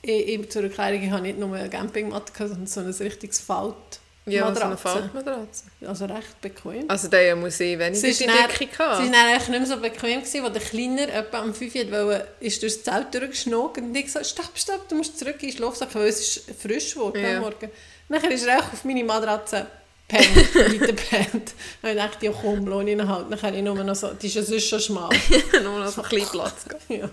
ich, 0.01 0.27
ich, 0.27 0.50
zur 0.50 0.63
Erklärung, 0.63 1.03
ich 1.03 1.12
habe 1.12 1.22
nicht 1.22 1.39
nur 1.39 1.55
eine 1.55 1.70
Campingmatte, 1.70 2.32
sondern 2.48 2.67
so 2.67 2.79
ein 2.82 2.88
richtiges 2.88 3.39
Falt. 3.39 3.75
Ja, 4.25 4.53
so 4.53 4.62
eine 4.62 4.70
Matratze. 4.75 4.82
Faltmatratze. 5.12 5.63
Also 5.86 6.05
recht 6.05 6.39
bequem. 6.41 6.86
Also 6.89 7.10
der 7.10 7.36
muss 7.36 7.60
ich 7.60 7.77
weniger 7.77 7.96
Sie 7.96 8.08
ist 8.08 8.22
die 8.22 8.25
Decke 8.25 8.58
Sie 8.58 8.65
gehabt. 8.67 8.79
war 8.79 9.25
eigentlich 9.27 9.48
nicht 9.50 9.60
mehr 9.60 9.65
so 9.65 9.77
bequem, 9.77 10.22
gewesen, 10.22 10.46
als 10.46 10.53
der 10.53 10.62
Kleiner 10.62 11.13
etwa 11.13 11.39
am 11.39 11.53
5 11.53 11.75
Uhr 11.75 12.27
ist 12.39 12.62
durchs 12.62 12.84
Zelt 12.84 13.13
durchgeschnockt 13.13 13.79
und 13.79 13.93
ich 13.93 14.05
gesagt, 14.05 14.25
stopp, 14.25 14.51
stopp, 14.55 14.88
du 14.88 14.96
musst 14.96 15.20
zurück 15.20 15.36
in 15.41 15.50
den 15.50 15.58
Schlafsack, 15.58 15.93
weil 15.96 16.08
es 16.08 16.20
ist 16.38 16.51
frisch 16.58 16.93
geworden 16.93 17.22
Ja. 17.22 17.36
am 17.36 17.41
Morgen. 17.41 17.70
Nachher 18.08 18.32
ist 18.32 18.46
er 18.48 18.60
auch 18.60 18.72
auf 18.72 18.86
meine 18.86 19.03
Matratze 19.03 19.67
gepennt, 20.08 20.55
weitergepennt. 20.55 21.53
Dann 21.82 21.91
habe 21.91 22.00
ich 22.00 22.01
gedacht, 22.20 22.24
ja 22.24 22.32
komm, 22.32 22.65
lohne 22.65 22.91
ihn 22.91 23.08
halt. 23.08 23.25
Dann 23.29 23.41
habe 23.41 23.58
ich 23.58 23.62
nur 23.63 23.75
noch 23.84 23.96
so, 23.96 24.13
die 24.13 24.27
ist 24.27 24.36
ja 24.36 24.43
sonst 24.43 24.70
schon 24.70 24.79
schmal. 24.79 25.10
Nur 25.63 25.79
noch 25.79 25.88
so 25.88 26.01
ein 26.01 26.10
bisschen 26.10 26.29
Platz. 26.29 26.65
ja. 26.88 27.10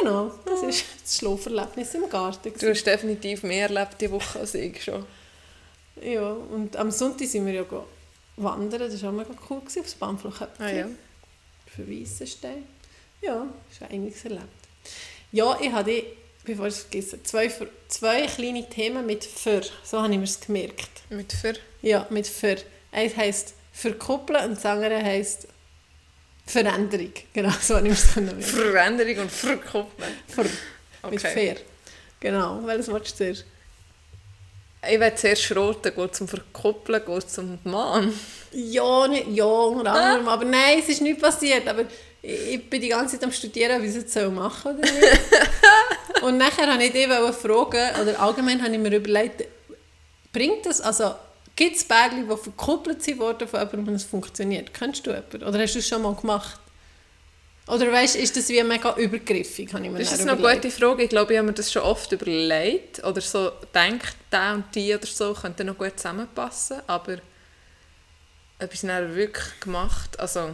Genau, 0.00 0.32
das 0.44 0.62
ist 0.62 0.84
das 1.02 1.16
Schlaferlebnis 1.16 1.94
im 1.94 2.08
Garten. 2.08 2.52
Du 2.58 2.70
hast 2.70 2.84
definitiv 2.84 3.42
mehr 3.42 3.68
erlebt 3.68 4.00
diese 4.00 4.12
Woche 4.12 4.40
als 4.40 4.54
ich 4.54 4.82
schon. 4.82 5.04
Ja, 6.02 6.30
und 6.30 6.76
am 6.76 6.90
Sonntag 6.90 7.26
sind 7.26 7.46
wir 7.46 7.54
ja 7.54 7.64
wandern, 8.36 8.80
das 8.80 9.02
war 9.02 9.10
auch 9.10 9.14
mega 9.14 9.30
cool, 9.50 9.60
gewesen, 9.60 9.80
aufs 9.80 9.94
Bahnflugköpfchen. 9.94 10.64
Ah 10.64 10.70
ja. 10.70 10.88
für 11.66 11.88
Weissenstein. 11.88 12.64
Ja, 13.20 13.46
ist 13.70 13.82
einiges 13.82 14.24
erlebt. 14.24 14.44
Ja, 15.32 15.58
ich 15.60 15.72
habe 15.72 16.04
bevor 16.48 16.66
ich 16.66 16.74
es 16.74 16.80
vergesse, 16.80 17.22
zwei, 17.22 17.52
zwei 17.88 18.26
kleine 18.26 18.68
Themen 18.68 19.04
mit 19.06 19.24
«für». 19.24 19.60
So 19.84 20.00
habe 20.00 20.12
ich 20.12 20.18
mir 20.18 20.24
es 20.24 20.40
gemerkt. 20.40 20.90
Mit 21.10 21.32
«für»? 21.32 21.54
Ja, 21.82 22.06
mit 22.10 22.26
«für». 22.26 22.56
Eins 22.90 23.16
heisst 23.16 23.54
«verkuppeln» 23.72 24.50
und 24.50 24.56
das 24.56 24.64
andere 24.64 25.02
heisst 25.02 25.46
«Veränderung». 26.48 27.12
Genau, 27.32 27.52
so 27.60 27.76
habe 27.76 27.88
ich 27.88 27.94
es 27.94 28.14
gemerkt. 28.14 28.44
Veränderung 28.44 29.18
und 29.18 29.30
«verkuppeln». 29.30 30.12
Ver 30.26 30.44
okay. 31.02 31.14
Mit 31.14 31.20
«fair». 31.20 31.56
Genau, 32.20 32.60
welches 32.64 32.88
Wort 32.88 33.06
ist 33.06 33.16
zuerst? 33.16 33.44
Ich 34.90 35.00
werde 35.00 35.16
zuerst 35.16 35.42
schroten, 35.42 35.94
geht 35.94 36.14
zum 36.14 36.28
Verkuppeln, 36.28 37.02
geht 37.04 37.30
zum 37.30 37.58
Mann. 37.64 38.12
Ja, 38.52 39.08
nicht, 39.08 39.28
ja, 39.28 39.44
unter 39.44 39.92
anderem. 39.92 40.28
Ah. 40.28 40.32
Aber 40.32 40.44
nein, 40.44 40.78
es 40.80 40.88
ist 40.88 41.02
nichts 41.02 41.20
passiert. 41.20 41.66
Aber 41.66 41.84
ich 42.22 42.70
bin 42.70 42.80
die 42.80 42.88
ganze 42.88 43.16
Zeit 43.16 43.24
am 43.24 43.32
Studieren, 43.32 43.82
wie 43.82 43.86
ich 43.86 43.96
es 43.96 44.14
machen 44.30 44.62
soll 44.62 44.74
nicht. 44.74 44.92
Und 46.22 46.38
nachher 46.38 46.68
wollte 46.68 46.84
ich 46.84 46.92
dich 46.92 47.06
fragen, 47.06 48.00
oder 48.00 48.20
allgemein 48.20 48.62
habe 48.62 48.72
ich 48.72 48.78
mir 48.78 48.96
überlegt, 48.96 49.44
bringt 50.32 50.66
das, 50.66 50.80
also 50.80 51.14
gibt 51.58 51.76
es 51.76 51.84
Bärchen, 51.84 52.28
die 52.28 52.36
verkuppelt 52.36 53.04
wurden 53.18 53.48
von 53.48 53.58
jemandem 53.58 53.88
und 53.88 53.94
es 53.94 54.04
funktioniert? 54.04 54.72
Kennst 54.72 55.04
du 55.04 55.10
jemanden? 55.10 55.42
Oder 55.42 55.58
hast 55.58 55.74
du 55.74 55.80
es 55.80 55.88
schon 55.88 56.02
mal 56.02 56.14
gemacht? 56.14 56.60
Oder 57.66 57.92
weißt, 57.92 58.14
ist 58.14 58.36
das 58.36 58.48
wie 58.48 58.62
mega 58.62 58.94
übergriffig? 58.96 59.74
Habe 59.74 59.84
ich 59.84 59.90
mir 59.90 59.98
das 59.98 60.12
ist 60.12 60.26
eine 60.26 60.40
gute 60.40 60.70
Frage. 60.70 61.02
Ich 61.02 61.10
glaube, 61.10 61.32
ich 61.32 61.38
habe 61.38 61.48
mir 61.48 61.54
das 61.54 61.72
schon 61.72 61.82
oft 61.82 62.12
überlegt. 62.12 63.04
Oder 63.04 63.20
so 63.20 63.50
denkt, 63.74 64.16
der 64.30 64.54
und 64.54 64.74
die 64.74 64.94
oder 64.94 65.06
so 65.06 65.34
könnten 65.34 65.66
noch 65.66 65.76
gut 65.76 65.98
zusammenpassen. 65.98 66.80
Aber 66.86 67.18
etwas 68.60 68.80
dann 68.82 69.14
wirklich 69.16 69.60
gemacht, 69.60 70.18
also 70.18 70.50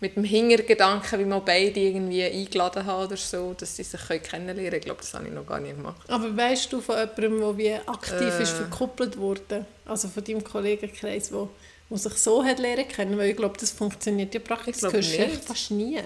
mit 0.00 0.16
dem 0.16 0.24
Hintergedanken, 0.24 1.18
wie 1.18 1.24
man 1.24 1.44
beide 1.44 1.80
irgendwie 1.80 2.22
eingeladen 2.22 2.86
haben 2.86 3.06
oder 3.06 3.16
so, 3.16 3.54
dass 3.54 3.76
sie 3.76 3.82
sich 3.82 4.00
kennenlernen 4.22 4.56
können. 4.56 4.74
Ich 4.76 4.84
glaube, 4.84 5.00
das 5.00 5.12
habe 5.14 5.26
ich 5.26 5.32
noch 5.32 5.46
gar 5.46 5.58
nicht 5.58 5.76
gemacht. 5.76 6.00
Aber 6.08 6.36
weißt 6.36 6.72
du 6.72 6.80
von 6.80 6.96
jemandem, 6.96 7.40
der 7.40 7.58
wie 7.58 7.74
aktiv 7.74 8.38
äh. 8.38 8.42
ist 8.42 8.52
verkuppelt 8.52 9.16
wurde? 9.18 9.66
Also 9.84 10.08
von 10.08 10.22
deinem 10.22 10.44
Kollegenkreis, 10.44 11.30
der, 11.30 11.48
der 11.90 11.98
sich 11.98 12.12
so 12.14 12.44
hat 12.44 12.60
lernen 12.60 12.86
können? 12.86 13.18
Weil 13.18 13.30
ich 13.30 13.36
glaube, 13.36 13.58
das 13.58 13.72
funktioniert 13.72 14.34
ja 14.34 14.40
praktisch 14.40 14.76
fast 14.76 15.70
nie. 15.72 16.00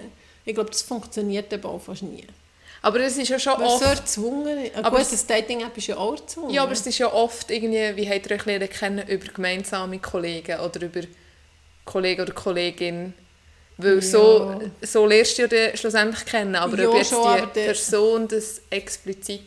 Ich 0.45 0.55
glaube, 0.55 0.71
das 0.71 0.81
funktioniert 0.81 1.53
eben 1.53 1.65
auch 1.65 1.81
fast 1.81 2.01
nie. 2.01 2.25
Aber 2.81 2.99
es 2.99 3.15
ist 3.17 3.29
ja 3.29 3.39
schon 3.39 3.59
Weil 3.59 3.67
oft... 3.67 3.83
so 3.83 3.89
erzwungen. 3.89 4.57
Eine 4.57 4.85
aber 4.85 4.97
gute 4.99 5.15
Dating-App 5.15 5.77
ist 5.77 5.87
ja 5.87 5.97
auch 5.97 6.15
erzwungen. 6.15 6.49
Ja, 6.49 6.63
aber 6.63 6.73
es 6.73 6.85
ist 6.85 6.97
ja 6.97 7.13
oft 7.13 7.49
irgendwie, 7.49 7.95
wie 7.95 8.09
habt 8.09 8.29
ihr 8.29 8.35
euch 8.35 8.45
lernen 8.45 8.69
kennen, 8.69 9.07
über 9.07 9.31
gemeinsame 9.31 9.99
Kollegen 9.99 10.59
oder 10.59 10.81
über 10.81 11.01
Kollegen 11.85 12.21
oder 12.23 12.33
Kollegin 12.33 13.13
weil 13.77 13.95
ja. 13.95 14.01
so, 14.01 14.61
so 14.81 15.05
lernst 15.05 15.37
du 15.37 15.47
ja 15.47 15.75
schlussendlich 15.75 16.25
kennen. 16.25 16.55
Aber 16.55 16.77
ja, 16.77 16.89
ob 16.89 16.95
jetzt 16.95 17.09
schon, 17.09 17.49
die 17.55 17.59
Person 17.59 18.27
das 18.27 18.61
explizit 18.69 19.41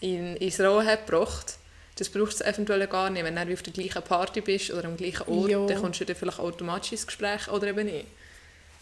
in, 0.00 0.36
ins 0.36 0.60
Roh 0.60 0.82
hat 0.82 1.06
gebracht, 1.06 1.56
das 1.96 2.08
braucht 2.08 2.32
es 2.32 2.40
eventuell 2.40 2.86
gar 2.86 3.10
nicht. 3.10 3.24
Wenn 3.24 3.36
du 3.36 3.52
auf 3.52 3.62
der 3.62 3.72
gleichen 3.72 4.02
Party 4.02 4.40
bist 4.40 4.70
oder 4.70 4.86
am 4.86 4.96
gleichen 4.96 5.28
Ort, 5.28 5.50
ja. 5.50 5.66
dann 5.66 5.80
kommst 5.80 6.00
du 6.00 6.04
dann 6.04 6.16
vielleicht 6.16 6.38
automatisch 6.38 6.92
ins 6.92 7.06
Gespräch 7.06 7.48
oder 7.48 7.68
eben 7.68 7.86
nicht. 7.86 8.06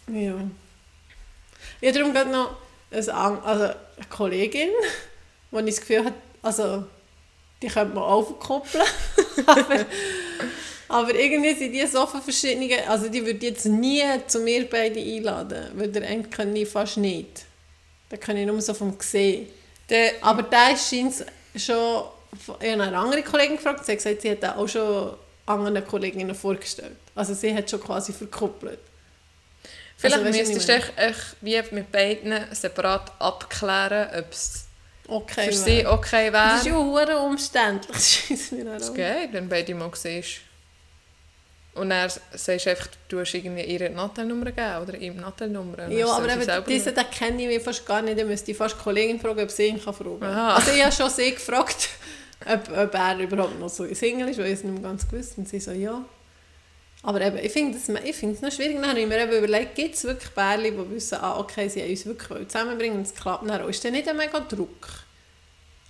Ja. 0.08 0.36
Ja, 1.80 1.92
darum 1.92 2.14
geht 2.14 2.30
noch 2.30 2.56
eine, 2.90 3.44
also 3.44 3.62
eine 3.62 3.76
Kollegin, 4.08 4.70
die 5.50 5.58
ich 5.58 5.64
das 5.66 5.80
Gefühl 5.80 6.04
habe, 6.04 6.14
also 6.42 6.84
die 7.60 7.68
könnte 7.68 7.94
man 7.94 8.04
aufkoppeln. 8.04 8.84
aber 10.88 11.14
irgendwie 11.14 11.54
sind 11.54 11.72
die 11.72 11.86
so 11.86 12.06
viele 12.06 12.22
verschiedene, 12.22 12.88
also 12.88 13.08
die 13.08 13.24
würde 13.24 13.46
jetzt 13.46 13.66
nie 13.66 14.02
zu 14.26 14.40
mir 14.40 14.68
beide 14.68 15.00
einladen, 15.00 15.70
weil 15.74 15.88
der 15.88 16.08
eine 16.08 16.24
kann 16.24 16.54
ich 16.56 16.68
fast 16.68 16.96
nicht. 16.96 17.44
Da 18.08 18.16
kann 18.16 18.36
ich 18.36 18.46
nur 18.46 18.60
so 18.62 18.72
vom 18.72 18.96
Gesehen. 18.96 19.48
Der, 19.88 20.12
aber 20.22 20.42
der 20.42 20.76
scheint 20.76 21.24
schon, 21.54 22.04
ich 22.32 22.48
habe 22.48 22.82
eine 22.82 22.96
andere 22.96 23.22
Kollegin 23.22 23.56
gefragt, 23.56 23.84
sie 23.84 23.92
hat 23.92 23.98
gesagt, 23.98 24.22
sie 24.22 24.30
hat 24.30 24.44
auch 24.44 24.66
schon 24.66 25.14
anderen 25.44 25.86
Kolleginnen 25.86 26.34
vorgestellt. 26.34 26.96
Also 27.14 27.34
sie 27.34 27.54
hat 27.54 27.68
schon 27.68 27.82
quasi 27.82 28.12
verkuppelt. 28.12 28.78
Vielleicht 29.96 30.24
also, 30.24 30.38
müsstest 30.38 30.68
du 30.68 30.72
echt 30.96 31.36
wie 31.40 31.60
mit 31.72 31.90
beiden 31.90 32.34
separat 32.52 33.12
abklären, 33.18 34.08
ob 34.16 34.32
es 34.32 34.66
okay 35.08 35.46
für 35.46 35.52
sie 35.52 35.86
okay 35.86 36.32
wäre. 36.32 36.50
Das 36.50 36.60
ist 36.60 36.66
ja 36.66 37.18
umständlich. 37.18 38.24
Das 38.64 38.94
geht, 38.94 39.32
wenn 39.32 39.48
beide 39.48 39.74
mal 39.74 39.90
siehst. 39.94 40.47
Und 41.78 41.90
dann 41.90 42.10
sagst 42.10 42.66
du 42.66 42.70
einfach, 42.70 42.88
du 43.08 43.20
hast 43.20 43.34
irgendwie 43.34 43.62
ihre 43.62 43.90
Nattelnummer 43.90 44.46
gegeben 44.46 44.82
oder 44.82 44.98
ihm 44.98 45.16
Nattelnummer. 45.16 45.88
Ja, 45.88 46.06
aber 46.08 46.32
eben, 46.32 46.46
den 46.46 47.10
kenne 47.10 47.52
ich 47.52 47.62
fast 47.62 47.86
gar 47.86 48.02
nicht. 48.02 48.18
Dann 48.18 48.28
müsste 48.28 48.50
ich 48.50 48.56
fast 48.56 48.76
die 48.78 48.82
Kollegin 48.82 49.20
fragen, 49.20 49.40
ob 49.40 49.50
sie 49.50 49.66
ihn 49.66 49.82
kann 49.82 49.94
fragen 49.94 50.20
kann. 50.20 50.34
Also 50.34 50.72
ich 50.72 50.82
habe 50.82 50.92
schon 50.92 51.10
sie 51.16 51.32
gefragt, 51.32 51.88
ob, 52.46 52.76
ob 52.76 52.94
er 52.94 53.18
überhaupt 53.18 53.58
noch 53.58 53.68
so 53.68 53.86
Single 53.94 54.28
ist, 54.28 54.38
weil 54.38 54.46
ich 54.46 54.54
es 54.54 54.64
nicht 54.64 54.82
ganz 54.82 55.08
gewusst 55.08 55.38
Und 55.38 55.48
sie 55.48 55.60
so, 55.60 55.72
ja. 55.72 56.04
Aber 57.02 57.20
eben, 57.20 57.38
ich 57.38 57.52
finde 57.52 57.78
es 57.78 57.88
noch 57.88 58.52
schwierig. 58.52 58.74
Dann 58.74 58.90
habe 58.90 59.00
ich 59.00 59.06
mir 59.06 59.22
eben 59.22 59.32
überlegt, 59.32 59.76
gibt 59.76 59.94
es 59.94 60.04
wirklich 60.04 60.30
Bärchen, 60.30 60.76
die 60.76 60.90
wissen, 60.94 61.18
ah, 61.20 61.38
okay, 61.38 61.68
sie 61.68 61.82
haben 61.82 61.90
uns 61.90 62.04
wirklich 62.04 62.48
zusammenbringen 62.48 62.98
und 62.98 63.06
es 63.06 63.14
klappt 63.14 63.48
dann. 63.48 63.68
Ist 63.68 63.84
dann 63.84 63.92
nicht 63.92 64.08
ein 64.08 64.16
mega 64.16 64.40
Druck? 64.40 64.88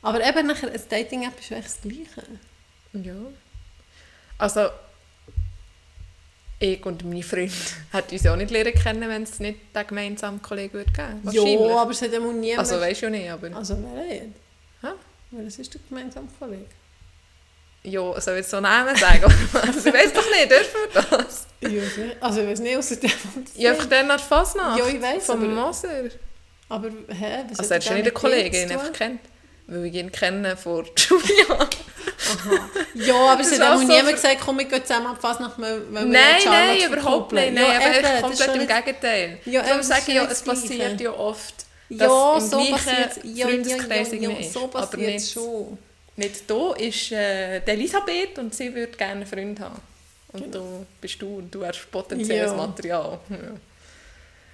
Aber 0.03 0.25
eben 0.25 0.47
nachher, 0.47 0.71
ein 0.71 0.81
Dating-App 0.89 1.41
ist 1.41 1.53
eigentlich 1.53 1.65
das 1.65 1.81
Gleiche. 1.81 2.29
Ja. 2.93 3.15
Also 4.39 4.69
ich 6.61 6.85
und 6.85 7.05
meine 7.05 7.23
Freunde 7.23 7.53
hätten 7.93 8.15
uns 8.15 8.27
auch 8.27 8.37
nicht 8.37 8.51
lernen 8.51 8.75
können, 8.75 9.09
wenn 9.09 9.23
es 9.23 9.39
nicht 9.39 9.59
den 9.75 9.87
gemeinsamen 9.87 10.43
Kollegen 10.43 10.73
würde 10.73 10.91
geben 10.93 11.23
Ja, 11.31 11.77
aber 11.77 11.91
es 11.91 12.03
hat 12.03 12.13
ja 12.13 12.19
niemand... 12.19 12.59
Also 12.59 12.81
weißt 12.81 13.03
du 13.03 13.07
ja 13.07 13.11
nicht, 13.11 13.31
aber... 13.31 13.57
Also 13.57 13.79
wer 13.95 14.05
nicht? 14.05 14.23
Hä? 14.83 14.89
Was 15.31 15.59
ist 15.59 15.75
der 15.75 15.81
gemeinsame 15.89 16.29
Kollege? 16.39 16.67
Ja, 17.85 18.21
soll 18.21 18.35
ich 18.35 18.39
jetzt 18.39 18.51
so 18.51 18.61
Namen 18.61 18.95
sagen? 18.97 19.25
also, 19.53 19.89
ich 19.89 19.95
weiß 19.95 20.13
doch 20.13 20.31
nicht, 20.31 20.51
dürfen 20.51 20.81
wir 20.93 21.19
das? 21.19 21.47
Ja, 21.61 21.83
also 22.21 22.41
ich 22.41 22.49
weiß 22.49 22.61
nicht, 22.61 22.77
außer 22.77 22.97
der 22.97 23.11
von 23.11 23.45
Ja, 23.55 23.71
einfach 23.71 23.87
der 23.87 24.03
nach 24.03 24.21
Fasnacht. 24.21 24.79
Ja, 24.79 24.87
ich 24.89 25.01
weiß, 25.01 25.27
Vom 25.27 25.43
aber... 25.43 25.67
Moser. 25.67 26.09
Aber, 26.69 26.89
hä? 26.89 27.45
Was 27.51 27.61
also, 27.61 27.75
er 27.75 27.79
ist 27.79 27.89
ja 27.89 27.95
nicht 27.95 28.07
der 28.07 28.13
Kollege, 28.13 28.51
den 28.51 28.69
ich 28.69 28.77
einfach 28.77 28.93
kennt. 28.93 29.21
Weil 29.67 29.87
ich 29.87 29.95
ihn 29.95 30.13
kenne 30.13 30.57
vor 30.57 30.85
Julia. 30.97 31.69
Ja, 32.95 33.15
aber 33.15 33.41
es 33.41 33.59
hat 33.59 33.63
auch 33.63 33.81
so 33.81 33.87
niemand 33.87 34.15
gesagt, 34.15 34.39
komm, 34.45 34.59
wir 34.59 34.65
gehen 34.65 34.85
zusammen 34.85 35.07
auf 35.09 35.19
Fasnacht, 35.19 35.59
weil 35.59 35.81
wir 35.91 36.01
Nein, 36.03 36.37
nein, 36.45 36.93
überhaupt 36.93 37.33
nicht. 37.33 37.55
Nein, 37.55 37.65
ja, 37.65 38.11
aber 38.11 38.29
komplett 38.29 38.57
im 38.57 38.67
Gegenteil. 38.67 39.39
Ja, 39.45 39.63
Darum 39.63 39.83
sage 39.83 40.03
ich 40.09 40.15
ja, 40.15 40.25
es 40.25 40.43
passiert 40.43 41.01
ja 41.01 41.13
oft, 41.13 41.55
dass 41.89 42.01
ja, 42.01 42.35
im 42.35 42.41
so 42.41 42.57
gleichen 42.59 43.37
ja, 43.37 43.47
Freundeskreis 43.47 44.13
ja, 44.13 44.19
ja, 44.19 44.31
ja, 44.31 44.51
so 44.51 44.71
aber 44.73 44.97
nicht, 44.97 45.33
schon. 45.33 45.79
Nicht 46.17 46.51
da 46.51 46.75
ist 46.75 47.13
äh, 47.13 47.59
Elisabeth 47.61 48.39
und 48.39 48.53
sie 48.53 48.75
würde 48.75 48.97
gerne 48.97 49.13
einen 49.13 49.27
Freund 49.27 49.61
haben. 49.61 49.81
Und 50.33 50.53
genau. 50.53 50.81
da 50.81 50.87
bist 51.01 51.23
du 51.23 51.37
und 51.37 51.55
du 51.55 51.65
hast 51.65 51.91
potenzielles 51.91 52.51
ja. 52.51 52.57
Material. 52.57 53.21
Ja. 53.31 53.37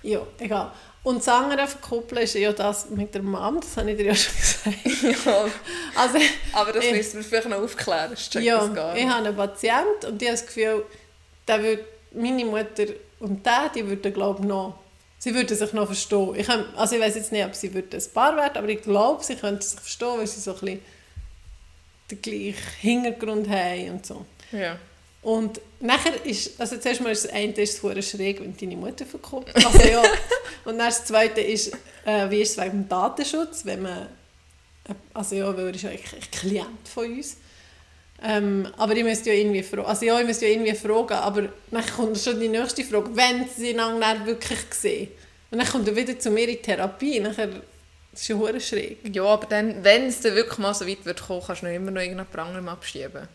Ja, 0.05 0.21
egal. 0.39 0.71
Und 1.03 1.19
das 1.19 1.29
andere 1.29 1.67
verkuppeln 1.67 2.23
ist 2.23 2.35
ja 2.35 2.53
das 2.53 2.89
mit 2.89 3.15
der 3.15 3.23
Mom, 3.23 3.61
das 3.61 3.77
habe 3.77 3.91
ich 3.91 3.97
dir 3.97 4.07
ja 4.07 4.15
schon 4.15 4.35
gesagt. 4.85 5.27
ja, 5.27 5.47
also, 5.95 6.19
aber 6.53 6.73
das 6.73 6.85
ich, 6.85 6.93
müssen 6.93 7.17
wir 7.17 7.25
vielleicht 7.25 7.49
noch 7.49 7.59
aufklären, 7.59 8.11
das 8.11 8.31
ja, 8.43 8.67
gar 8.69 8.95
nicht. 8.95 9.05
ich 9.05 9.11
habe 9.11 9.27
einen 9.27 9.37
Patienten 9.37 10.07
und 10.07 10.23
ich 10.23 10.29
habe 10.29 10.39
das 10.39 10.47
Gefühl, 10.47 10.85
der 11.47 11.63
würde, 11.63 11.85
meine 12.13 12.45
Mutter 12.45 12.87
und 13.21 13.45
der, 13.45 13.71
die 13.75 13.87
würden 13.87 14.15
glaube 14.15 14.41
ich 14.41 14.47
noch, 14.47 14.79
sie 15.19 15.35
würden 15.35 15.57
sich 15.57 15.73
noch 15.75 15.87
verstehen. 15.87 16.35
Ich, 16.37 16.49
habe, 16.49 16.67
also 16.75 16.97
ich 16.97 17.03
weiß 17.03 17.17
jetzt 17.17 17.33
nicht, 17.33 17.45
ob 17.45 17.55
sie 17.55 17.75
würden 17.75 17.91
ein 17.93 18.13
Paar 18.15 18.37
werden, 18.37 18.57
aber 18.57 18.69
ich 18.69 18.81
glaube, 18.81 19.23
sie 19.23 19.37
könnten 19.37 19.61
sich 19.63 19.81
verstehen, 19.81 20.19
weil 20.19 20.27
sie 20.27 20.41
so 20.41 20.55
ein 20.55 20.61
bisschen 20.61 20.81
den 22.11 22.23
gleichen 22.23 22.55
Hintergrund 22.81 23.49
haben 23.49 23.91
und 23.91 24.07
so. 24.07 24.25
Ja. 24.53 24.79
Und 25.25 25.59
nachher 25.81 26.25
ist, 26.27 26.61
also 26.61 26.77
zuerst 26.77 27.01
mal 27.01 27.11
ist 27.11 27.25
das 27.25 27.33
eine 27.33 27.53
ist 27.55 27.83
es 27.83 28.11
schräg, 28.11 28.41
wenn 28.41 28.55
deine 28.57 28.77
Mutter 28.77 29.07
verkommt. 29.07 29.49
Also 29.57 29.79
ja. 29.79 30.03
und 30.67 30.79
dann 30.79 30.89
das 30.89 31.07
zweite 31.07 31.41
ist, 31.41 31.73
äh, 32.05 32.29
wie 32.29 32.43
ist 32.43 32.51
es 32.51 32.59
wegen 32.59 32.83
dem 32.83 32.89
Datenschutz, 32.91 33.65
wenn 33.65 33.83
man, 33.83 34.09
also 35.15 35.35
ja, 35.35 35.57
weil 35.57 35.69
er 35.69 35.75
ist 35.75 35.83
ja 35.83 35.91
eigentlich 35.91 36.13
ein 36.13 36.31
Klient 36.31 36.89
von 36.93 37.11
uns. 37.11 37.39
Ähm, 38.23 38.69
aber 38.77 38.95
ich 38.97 39.03
müsste 39.03 39.31
ja 39.31 39.37
irgendwie 39.37 39.63
fragen, 39.63 39.87
also 39.87 40.05
ja, 40.05 40.21
ich 40.21 40.27
müsste 40.27 40.45
ja 40.45 40.53
irgendwie 40.53 40.75
fragen, 40.75 41.15
aber 41.15 41.49
dann 41.71 41.87
kommt 41.87 42.19
schon 42.19 42.39
die 42.39 42.49
nächste 42.49 42.85
Frage, 42.85 43.17
wenn 43.17 43.49
sie 43.49 43.75
dann 43.75 44.27
wirklich 44.27 44.61
sehen. 44.73 45.09
Und 45.51 45.59
dann 45.59 45.67
kommt 45.67 45.89
er 45.89 45.97
wieder 45.97 46.19
zu 46.19 46.31
mir 46.31 46.49
in 46.49 46.61
Therapie, 46.61 47.21
nachher 47.21 47.49
das 48.13 48.21
ist 48.21 48.29
ja 48.29 48.61
schräg. 48.61 48.99
Ja, 49.15 49.25
aber 49.25 49.47
dann, 49.47 49.83
wenn 49.83 50.05
es 50.05 50.21
dann 50.21 50.35
wirklich 50.35 50.59
mal 50.59 50.75
so 50.75 50.87
weit 50.87 51.05
wird 51.05 51.23
kommen, 51.27 51.43
kannst 51.45 51.63
du 51.63 51.67
noch 51.67 51.73
immer 51.73 51.91
noch 51.91 52.01
irgendeinen 52.01 52.31
Pranger 52.31 52.71
abschieben. 52.71 53.27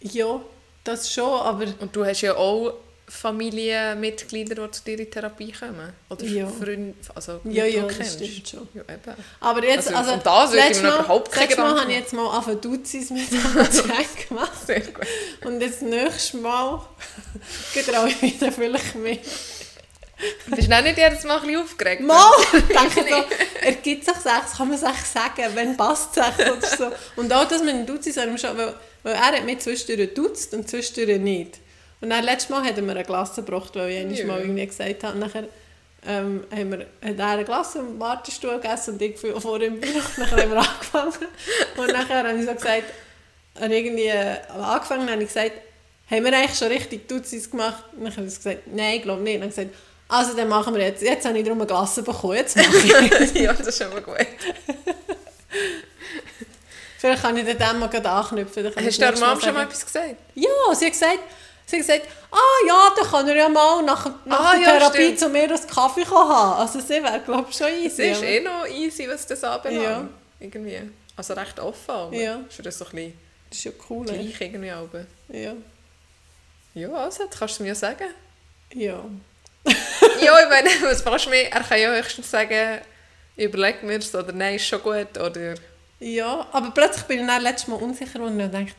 Ja, 0.00 0.40
das 0.84 1.12
schon, 1.12 1.40
aber... 1.40 1.66
Und 1.80 1.94
du 1.94 2.04
hast 2.04 2.20
ja 2.20 2.36
auch 2.36 2.74
Familienmitglieder, 3.06 4.54
die 4.54 4.70
zu 4.70 4.82
dir 4.82 4.98
in 4.98 5.10
Therapie 5.10 5.52
kommen? 5.52 5.92
Oder 6.08 6.24
ja. 6.24 6.46
Freunde, 6.46 6.94
also 7.14 7.40
ja, 7.44 7.64
ja, 7.66 7.82
das 7.82 7.96
kennst. 7.96 8.14
stimmt 8.14 8.48
schon. 8.48 8.68
Ja, 8.72 8.82
eben. 8.82 9.24
Aber 9.40 9.62
jetzt, 9.62 9.88
also, 9.88 9.98
also 9.98 10.12
und 10.14 10.26
das 10.26 10.54
ich 10.54 10.82
mir 10.82 10.88
überhaupt 10.88 11.30
keine 11.30 11.48
Gedanken 11.48 11.72
Mal 11.74 11.80
habe 11.82 11.92
ich 11.92 11.98
jetzt 11.98 12.12
mal 12.14 12.26
auf 12.26 12.46
Duzis 12.60 13.10
mit 13.10 13.30
gemacht. 14.28 14.66
Sehr 14.66 14.80
gut. 14.80 15.06
Und 15.44 15.60
jetzt 15.60 15.82
nächstes 15.82 16.40
Mal 16.40 16.80
traue 17.86 18.08
ich 18.08 18.22
wieder 18.22 18.50
vielleicht 18.50 18.94
mehr. 18.94 19.18
Bist 20.46 20.68
du 20.68 20.76
auch 20.76 20.82
nicht 20.82 20.96
jedes 20.96 21.24
Mal 21.24 21.40
ein 21.40 21.46
bisschen 21.46 21.62
aufgeregt? 21.62 22.02
Mal! 22.02 22.30
Ich 22.52 22.66
denke 22.66 23.10
so, 23.10 23.24
er 23.62 23.72
gibt 23.72 24.04
sich 24.04 24.14
sechs, 24.14 24.56
kann 24.56 24.68
man 24.68 24.78
sich 24.78 24.88
sagen, 24.88 25.54
wenn 25.54 25.76
passt 25.76 26.14
sechs 26.14 26.38
oder 26.38 26.66
so. 26.66 26.90
Und 27.16 27.32
auch, 27.32 27.46
dass 27.46 27.62
man 27.62 27.80
ihn 27.80 27.86
duzt, 27.86 28.06
ist 28.06 28.18
einem 28.18 28.38
schon, 28.38 28.56
weil, 28.56 28.74
weil 29.04 29.14
er 29.14 29.20
hat 29.20 29.44
mich 29.44 29.60
zwischendurch 29.60 30.12
duzt 30.14 30.52
und 30.54 30.68
zwischendurch 30.68 31.20
nicht. 31.20 31.58
Und 32.00 32.10
dann 32.10 32.24
letztes 32.24 32.50
Mal 32.50 32.64
hat 32.64 32.76
er 32.76 32.82
mir 32.82 32.90
eine 32.92 33.04
Glasse 33.04 33.42
gebracht, 33.44 33.76
weil 33.76 33.90
ich 33.90 33.98
einmal 34.00 34.18
Ja. 34.18 34.26
mal 34.26 34.40
irgendwie 34.40 34.66
gesagt 34.66 35.04
habe, 35.04 35.16
nachher 35.18 35.44
ähm, 36.06 36.44
haben 36.54 36.70
wir, 36.72 36.78
hat 37.02 37.18
er 37.18 37.26
eine 37.28 37.44
Glasse 37.44 37.78
im 37.78 37.98
Wartestuhl 37.98 38.60
gegessen 38.60 38.94
und 38.94 39.02
ich 39.02 39.16
vor 39.18 39.40
vor 39.40 39.60
ihm 39.62 39.80
Büro. 39.80 40.00
Nachher 40.18 40.42
haben 40.42 40.50
wir 40.50 40.58
angefangen. 40.58 41.12
Und 41.78 41.92
nachher 41.92 42.28
habe 42.28 42.38
ich 42.38 42.44
so 42.44 42.52
gesagt, 42.52 42.82
habe 43.58 43.74
irgendwie 43.74 44.06
äh, 44.08 44.36
angefangen, 44.50 45.08
habe 45.10 45.22
ich 45.22 45.28
gesagt, 45.28 45.52
haben 46.10 46.24
wir 46.24 46.32
eigentlich 46.36 46.58
schon 46.58 46.68
richtig 46.68 47.08
Duzis 47.08 47.50
gemacht? 47.50 47.84
Und 47.92 48.04
dann 48.04 48.12
hat 48.12 48.18
er 48.18 48.24
gesagt, 48.24 48.58
nein, 48.66 48.96
ich 48.96 49.02
glaube 49.02 49.22
nicht. 49.22 49.36
Und 49.36 49.40
dann 49.42 49.50
habe 49.50 49.62
ich 49.62 49.70
gesagt, 49.70 49.74
also 50.08 50.36
dann 50.36 50.48
machen 50.48 50.74
wir 50.74 50.82
jetzt. 50.82 51.02
Jetzt 51.02 51.24
habe 51.26 51.38
ich 51.38 51.44
darum 51.44 51.60
eine 51.60 51.66
Glasse 51.66 52.02
bekommen, 52.02 52.34
jetzt 52.36 52.54
mache 52.56 52.76
ich. 52.76 53.34
ja, 53.40 53.52
das 53.54 53.66
ist 53.68 53.82
schon 53.82 53.90
mal 53.90 54.02
gut. 54.02 54.16
Vielleicht 57.04 57.22
kann 57.22 57.36
ich 57.36 57.56
dann 57.58 57.78
mal 57.78 57.88
gerade 57.88 58.08
anknüpfen. 58.08 58.64
Hast 58.74 58.96
du 58.96 59.00
der 59.00 59.18
Mom 59.18 59.38
schon 59.38 59.52
mal 59.52 59.64
etwas 59.64 59.84
gesagt? 59.84 60.16
Ja, 60.34 60.48
sie 60.74 60.86
hat 60.86 60.92
gesagt, 60.92 61.18
sie 61.66 61.76
hat 61.76 61.86
gesagt, 61.86 62.06
ah 62.30 62.66
ja, 62.66 62.94
dann 62.96 63.06
kann 63.10 63.28
er 63.28 63.36
ja 63.36 63.48
mal 63.50 63.82
nach, 63.82 64.06
nach 64.24 64.40
Ah, 64.40 64.52
der 64.54 64.62
ja, 64.62 64.78
Therapie 64.78 65.02
stimmt. 65.04 65.18
zu 65.20 65.28
mir 65.28 65.42
einen 65.42 65.66
Kaffee 65.66 66.06
haben. 66.06 66.60
Also 66.60 66.80
sie 66.80 67.02
wäre, 67.02 67.20
glaube 67.20 67.46
ich, 67.50 67.56
schon 67.58 67.66
Es 67.66 67.98
easy. 67.98 68.04
ist 68.10 68.16
aber- 68.18 68.26
eh 68.26 68.40
noch 68.40 68.66
easy, 68.68 69.06
was 69.06 69.26
das 69.26 69.44
anbelangt. 69.44 69.82
Ja. 69.84 70.08
Irgendwie. 70.40 70.80
Also 71.14 71.34
recht 71.34 71.60
offen, 71.60 71.90
aber 71.90 72.14
Ja. 72.16 72.36
ist 72.48 72.54
für 72.56 72.62
das 72.62 72.78
so 72.78 72.86
ein 72.86 72.90
bisschen 72.92 73.18
Das 73.50 73.58
ist 73.58 73.64
ja 73.64 73.72
cool. 73.90 74.08
ey. 74.10 74.18
gleich 74.26 74.40
irgendwie. 74.40 74.70
Aber. 74.70 75.04
Ja. 75.28 75.52
Ja, 76.74 76.88
also, 76.90 77.24
das 77.26 77.38
kannst 77.38 77.58
du 77.58 77.64
mir 77.64 77.74
sagen. 77.74 78.06
ja. 78.74 79.04
ja, 80.22 80.40
ich 80.42 80.48
meine, 80.48 80.68
was 80.82 81.04
machst 81.04 81.26
du 81.26 81.30
mir? 81.30 81.50
Er 81.50 81.62
kann 81.62 81.78
ja 81.80 81.90
höchstens 81.94 82.30
sagen, 82.30 82.80
überleg 83.36 83.82
mir 83.82 83.98
es 83.98 84.14
oder 84.14 84.32
nein, 84.32 84.56
ist 84.56 84.66
schon 84.66 84.82
gut. 84.82 85.18
Oder 85.18 85.54
Ja, 86.00 86.46
aber 86.52 86.70
plötzlich 86.70 87.04
bin 87.04 87.20
ich 87.20 87.26
dann 87.26 87.42
letztes 87.42 87.68
Mal 87.68 87.76
unsicher 87.76 88.20
und 88.20 88.38
dachte, 88.38 88.72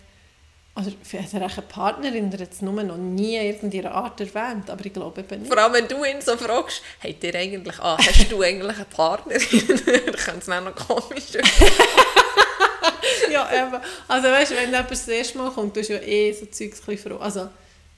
also 0.75 0.91
hat 0.91 1.33
er 1.33 1.41
eine 1.41 1.61
Partnerin, 1.69 2.31
hat 2.33 2.51
es 2.51 2.61
nur 2.61 2.83
noch 2.83 2.97
nie 2.97 3.37
in 3.37 3.45
irgendeiner 3.45 3.95
Art 3.95 4.19
erwähnt, 4.19 4.69
aber 4.69 4.85
ich 4.85 4.91
glaube 4.91 5.21
eben 5.21 5.41
nicht. 5.41 5.47
vor 5.47 5.57
allem, 5.57 5.73
wenn 5.73 5.87
du 5.87 6.03
ihn 6.03 6.19
so 6.19 6.35
fragst, 6.35 6.81
habt 7.01 7.23
ihr 7.23 7.33
eigentlich, 7.33 7.79
ah, 7.79 7.97
hast 7.97 8.29
du 8.29 8.41
eigentlich 8.41 8.75
eine 8.75 8.85
Partnerin? 8.85 9.41
dann 9.67 10.15
könnte 10.15 10.39
es 10.39 10.45
dann 10.45 10.65
noch 10.65 10.75
komisch 10.75 11.31
ja, 13.31 13.49
eben. 13.53 13.81
Also 14.07 14.27
weißt 14.27 14.51
du, 14.51 14.55
wenn 14.55 14.71
jemand 14.71 14.91
das 14.91 15.07
erste 15.07 15.37
Mal 15.37 15.51
kommt, 15.51 15.75
tust 15.75 15.89
du 15.89 15.93
ja 15.93 16.01
eh 16.01 16.33
so 16.33 16.45
Zeugs 16.47 16.81
ein 16.87 16.97
fragen. 16.97 17.21
Also 17.21 17.49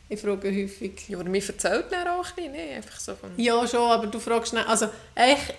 ich 0.10 0.20
frage 0.20 0.50
häufig. 0.50 1.10
Ja, 1.10 1.20
aber 1.20 1.30
mir 1.30 1.44
erzählt 1.46 1.86
dann 1.90 2.08
auch 2.08 2.26
ein 2.26 2.36
bisschen, 2.36 2.52
nee, 2.52 2.76
einfach 2.76 3.00
so 3.00 3.16
von... 3.16 3.32
Ja, 3.38 3.68
schon, 3.68 3.90
aber 3.90 4.06
du 4.06 4.20
fragst 4.20 4.54
nicht. 4.54 4.68
Also 4.68 4.88
eigentlich, 5.16 5.56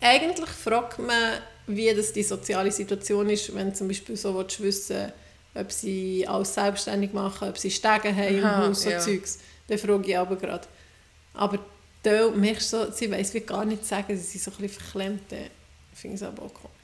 eigentlich 0.00 0.50
fragt 0.50 0.98
man, 0.98 1.38
wie 1.68 1.94
das 1.94 2.12
die 2.12 2.22
soziale 2.22 2.72
Situation 2.72 3.28
ist, 3.30 3.54
wenn 3.54 3.74
zum 3.74 3.88
Beispiel 3.88 4.16
so 4.16 4.34
willst 4.34 4.60
wissen 4.60 5.12
ob 5.54 5.72
sie 5.72 6.26
alles 6.26 6.54
selbstständig 6.54 7.12
machen, 7.12 7.48
ob 7.48 7.58
sie 7.58 7.70
Stege 7.70 8.14
haben 8.14 8.38
im 8.38 8.44
Aha, 8.44 8.66
Haus, 8.68 8.82
so 8.82 8.90
ja. 8.90 8.98
Zeugs. 8.98 9.38
Dann 9.66 9.78
frage 9.78 10.06
ich 10.06 10.16
aber 10.16 10.36
gerade. 10.36 10.66
Aber 11.34 11.58
da 12.02 12.30
merkst 12.30 12.72
du 12.72 12.84
so, 12.84 12.92
sie 12.92 13.10
weiss 13.10 13.34
wie 13.34 13.40
gar 13.40 13.64
nicht 13.64 13.84
sagen, 13.84 14.16
sie 14.16 14.38
sind 14.38 14.42
so 14.42 14.50
ein 14.50 14.56
bisschen 14.58 14.80
verklemmt. 14.80 15.32
Dann 15.32 15.50
finde 15.92 16.16
ich 16.16 16.22
es 16.22 16.28
aber 16.28 16.44
auch 16.44 16.54
komisch. 16.54 16.76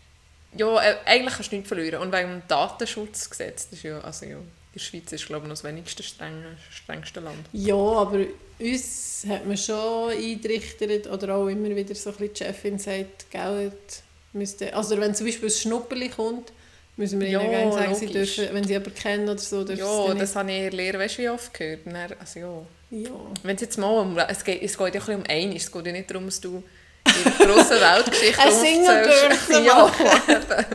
Ja, 0.57 0.83
äh, 0.83 0.97
eigentlich 1.05 1.35
kannst 1.35 1.53
du 1.53 1.57
nichts 1.57 1.69
verlieren. 1.69 2.03
Und 2.03 2.13
wegen 2.13 2.29
dem 2.29 2.43
Datenschutzgesetz, 2.49 3.69
das 3.71 3.79
ist 3.79 3.83
ja, 3.85 4.01
also 4.01 4.27
ja, 4.27 4.39
die 4.75 4.79
Schweiz 4.79 5.13
ist 5.13 5.27
glaube 5.27 5.45
ich 5.45 5.49
noch 5.49 5.57
das 5.57 5.65
wenigste 5.65 6.03
strenge, 6.03 6.57
strengste 6.71 7.21
Land. 7.21 7.47
Ja, 7.53 7.75
aber 7.75 8.25
uns 8.59 9.25
hat 9.29 9.47
man 9.47 9.57
schon 9.57 10.11
eingerichtet 10.11 11.07
oder 11.07 11.37
auch 11.37 11.49
immer 11.49 11.75
wieder 11.75 11.95
so 11.95 12.11
ein 12.11 12.17
bisschen 12.17 12.35
die 12.35 12.45
Chefin 12.45 12.79
sagt, 12.79 13.31
Geld 13.31 14.04
müsste, 14.35 14.75
also 14.75 14.99
wenn 15.01 15.15
zum 15.15 15.27
Beispiel 15.27 15.49
ein 15.49 15.53
Schnupperli 15.53 16.09
kommt, 16.11 16.53
müssen 16.97 17.21
wir 17.21 17.29
Ja, 17.29 17.41
ihnen 17.41 17.51
gerne 17.51 17.73
sagen, 17.73 17.95
sie 17.95 18.07
dürfen, 18.07 18.49
wenn 18.53 18.65
sie 18.65 18.73
jemanden 18.75 18.95
kennen 18.95 19.29
oder 19.29 19.39
so, 19.39 19.65
dürfen 19.65 19.77
sie 19.77 19.83
Ja, 19.83 20.09
dann 20.09 20.19
das 20.19 20.37
habe 20.37 20.51
ich 20.51 20.57
in 20.59 20.63
der 20.65 20.73
Lehre, 20.73 20.99
weißt 20.99 21.19
wie 21.19 21.29
oft 21.29 21.53
gehört. 21.55 21.81
Dann, 21.87 21.97
also 21.97 22.39
ja. 22.41 22.67
Ja. 22.91 23.11
Wenn 23.43 23.57
es 23.57 23.63
jetzt 23.63 23.79
mal 23.79 23.89
um, 23.99 24.17
es 24.19 24.45
geht, 24.45 24.63
es 24.63 24.79
geht 24.79 24.95
ja 24.95 25.01
ein 25.09 25.17
um 25.17 25.25
eines, 25.29 25.65
es 25.65 25.73
geht 25.73 25.87
ja 25.87 25.93
nicht 25.93 26.11
darum, 26.11 26.27
dass 26.27 26.41
du 26.41 26.63
in 27.07 27.25
der 27.25 27.47
grossen 27.47 27.81
Weltgeschichte 27.81 28.41
Eine. 28.43 28.53
Singlebörse 28.53 29.63
Ja. 29.65 29.93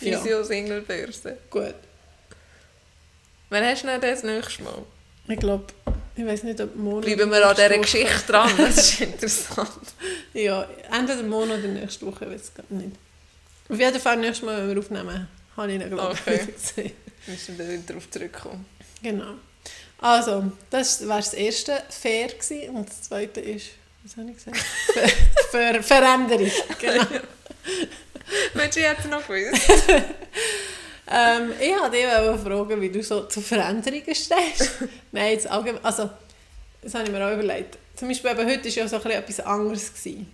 Ja. 0.00 0.18
Physio-Singlebörse. 0.18 1.36
Gut. 1.50 1.74
Wann 3.50 3.64
hast 3.64 3.82
du 3.82 3.88
denn 3.88 4.00
das 4.00 4.22
nächste 4.22 4.62
Mal? 4.62 4.82
Ich 5.28 5.38
glaube, 5.38 5.66
ich 6.20 6.26
weiß 6.26 6.42
nicht, 6.44 6.60
ob 6.60 6.74
morgen... 6.76 7.00
Bleiben 7.02 7.30
wir 7.30 7.46
an 7.48 7.54
dieser 7.56 7.70
Woche- 7.70 7.80
Geschichte 7.80 8.26
dran, 8.26 8.50
das 8.56 8.76
ist 8.78 9.00
interessant. 9.02 9.70
Ja, 10.34 10.68
entweder 10.92 11.22
morgen 11.22 11.50
oder 11.50 11.58
nächste 11.68 12.06
Woche, 12.06 12.24
ich 12.26 12.30
weiß 12.32 12.40
es 12.56 12.70
nicht. 12.70 12.96
Auf 13.68 13.78
jeden 13.78 14.00
Fall 14.00 14.16
nächstes 14.16 14.44
Mal, 14.44 14.58
wenn 14.58 14.74
wir 14.74 14.78
aufnehmen, 14.80 15.28
habe 15.56 15.72
ich 15.72 15.80
ihn, 15.80 15.88
glaube 15.90 16.14
ich, 16.26 16.32
Okay. 16.32 16.94
Wir 17.26 17.34
müssen 17.34 17.58
dann 17.58 17.68
wieder 17.68 17.82
darauf 17.86 18.10
zurückkommen. 18.10 18.64
Genau. 19.02 19.34
Also, 19.98 20.50
das 20.70 21.06
war 21.06 21.18
das 21.18 21.34
erste 21.34 21.82
Fair 21.90 22.28
gewesen. 22.28 22.70
und 22.74 22.88
das 22.88 23.02
zweite 23.02 23.40
ist, 23.40 23.66
was 24.02 24.16
habe 24.16 24.30
ich 24.30 24.36
gesagt? 24.36 24.56
Ver 25.50 25.72
Ver 25.74 25.82
Veränderung. 25.82 26.50
Genau. 26.80 27.04
Mensch, 28.54 28.76
ich 28.76 28.82
hätte 28.84 29.08
noch 29.08 29.26
gewusst. 29.26 29.62
Ähm, 31.10 31.52
ich 31.60 31.70
wollte 31.70 31.96
dich 31.96 32.42
fragen, 32.42 32.80
wie 32.80 32.88
du 32.88 33.02
so 33.02 33.24
zu 33.24 33.40
Veränderungen 33.40 34.14
stehst. 34.14 34.82
Nein, 35.12 35.32
jetzt 35.32 35.50
allgemein, 35.50 35.84
also, 35.84 36.10
das 36.82 36.94
habe 36.94 37.04
ich 37.04 37.10
mir 37.10 37.26
auch 37.26 37.32
überlegt. 37.32 37.78
Zum 37.96 38.08
Beispiel 38.08 38.30
eben 38.30 38.46
heute 38.46 38.64
war 38.64 38.70
ja 38.70 38.88
so 38.88 38.96
ein 38.96 39.02
bisschen 39.02 39.18
etwas 39.18 39.40
anderes. 39.40 39.92
Gewesen, 39.92 40.32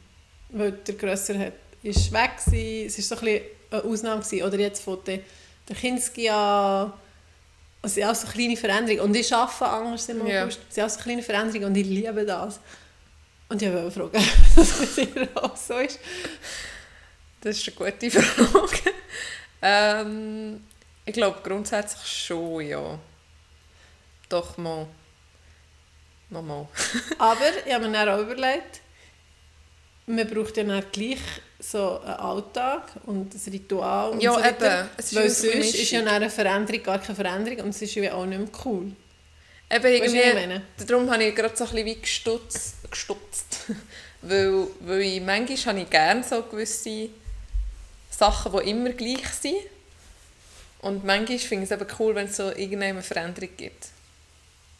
weil 0.50 0.72
der 0.72 0.94
Grösser 0.94 1.38
hat, 1.38 1.54
ist 1.82 2.12
weg 2.12 2.30
gewesen, 2.44 2.86
es 2.86 3.10
war 3.10 3.16
so 3.18 3.26
ein 3.26 3.32
bisschen 3.32 3.50
eine 3.70 3.84
Ausnahme 3.84 4.22
gewesen. 4.22 4.42
Oder 4.42 4.58
jetzt 4.58 4.82
von 4.82 4.98
der, 5.06 5.20
der 5.68 5.76
Kinski 5.76 6.28
an, 6.28 6.92
es 7.82 7.94
sind 7.94 8.04
auch 8.04 8.14
so 8.14 8.26
kleine 8.26 8.56
Veränderungen. 8.56 9.00
Und 9.00 9.16
ich 9.16 9.34
arbeite 9.34 9.66
anders 9.66 10.08
im. 10.08 10.22
August. 10.22 10.60
Es 10.68 10.74
sind 10.74 10.84
auch 10.84 10.90
so 10.90 11.00
kleine 11.00 11.22
Veränderungen 11.22 11.64
und 11.66 11.76
ich 11.76 11.86
liebe 11.86 12.24
das. 12.24 12.60
Und 13.48 13.62
ich 13.62 13.72
wollte 13.72 13.90
fragen, 13.90 14.24
was 14.56 14.96
mit 14.96 15.14
dir 15.14 15.28
auch 15.34 15.56
so 15.56 15.78
ist. 15.78 15.98
Das 17.40 17.56
ist 17.56 17.68
eine 17.68 17.92
gute 17.92 18.10
Frage. 18.10 18.92
Ähm, 19.66 20.64
ich 21.04 21.12
glaube 21.12 21.40
grundsätzlich 21.42 22.06
schon, 22.06 22.60
ja. 22.66 22.98
Doch 24.28 24.56
mal. 24.58 24.86
Mal. 26.28 26.68
Aber 27.18 27.40
ich 27.64 27.72
habe 27.72 27.86
mir 27.86 27.92
dann 27.92 28.08
auch 28.08 28.18
überlegt, 28.18 28.80
man 30.06 30.26
braucht 30.28 30.56
ja 30.56 30.64
dann 30.64 30.84
gleich 30.90 31.20
so 31.58 32.00
einen 32.00 32.14
Alltag 32.14 32.92
und 33.06 33.32
ein 33.32 33.52
Ritual 33.52 34.10
und 34.10 34.20
Ja, 34.20 34.32
so 34.32 34.40
weiter. 34.40 34.80
eben. 34.80 34.88
Es 34.96 35.06
ist 35.06 35.14
Weil 35.14 35.30
sonst 35.30 35.74
ist 35.74 35.90
ja 35.90 36.04
eine 36.04 36.28
Veränderung 36.30 36.82
gar 36.82 36.98
keine 36.98 37.14
Veränderung 37.14 37.60
und 37.60 37.68
es 37.70 37.82
ist 37.82 37.94
ja 37.94 38.12
auch 38.12 38.26
nicht 38.26 38.38
mehr 38.38 38.48
cool. 38.64 38.92
Eben 39.70 39.84
Weißt 39.84 39.84
du, 39.84 39.88
irgendwie, 39.88 40.20
ich 40.20 40.34
meine? 40.34 40.62
darum 40.86 41.10
habe 41.10 41.24
ich 41.24 41.34
gerade 41.34 41.56
so 41.56 41.64
ein 41.64 41.70
bisschen 41.70 41.86
wie 41.86 42.00
gestutzt. 42.00 42.90
gestutzt. 42.90 43.58
weil, 44.22 44.66
weil 44.80 45.00
ich, 45.00 45.20
manchmal 45.20 45.74
habe 45.74 45.80
ich 45.84 45.90
gerne 45.90 46.22
so 46.24 46.42
gewisse 46.42 47.08
Sachen, 48.16 48.52
die 48.52 48.70
immer 48.70 48.90
gleich 48.90 49.28
sind. 49.28 49.56
Und 50.80 51.04
manchmal 51.04 51.38
finde 51.38 51.64
ich 51.64 51.70
es 51.70 51.80
eben 51.80 51.90
cool, 51.98 52.14
wenn 52.14 52.26
es 52.26 52.36
so 52.36 52.50
irgendeine 52.50 53.02
Veränderung 53.02 53.50
gibt. 53.56 53.88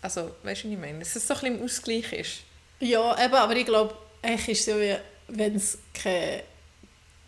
Also, 0.03 0.35
weißt 0.42 0.64
du, 0.64 0.68
was 0.68 0.75
ich 0.75 0.79
meine? 0.79 0.99
Dass 1.01 1.16
es 1.16 1.27
so 1.27 1.35
ein 1.35 1.40
bisschen 1.40 1.59
im 1.59 1.64
Ausgleich 1.64 2.12
ist. 2.12 2.38
Ja, 2.81 3.25
eben, 3.25 3.35
aber 3.35 3.57
ich 3.57 3.64
glaube, 3.64 3.96
eigentlich 4.22 4.49
ist 4.49 4.61
es 4.61 4.75
so, 4.75 4.81
wie 4.81 4.96
wenn 5.29 5.57
es 5.57 5.79
keine... 5.94 6.42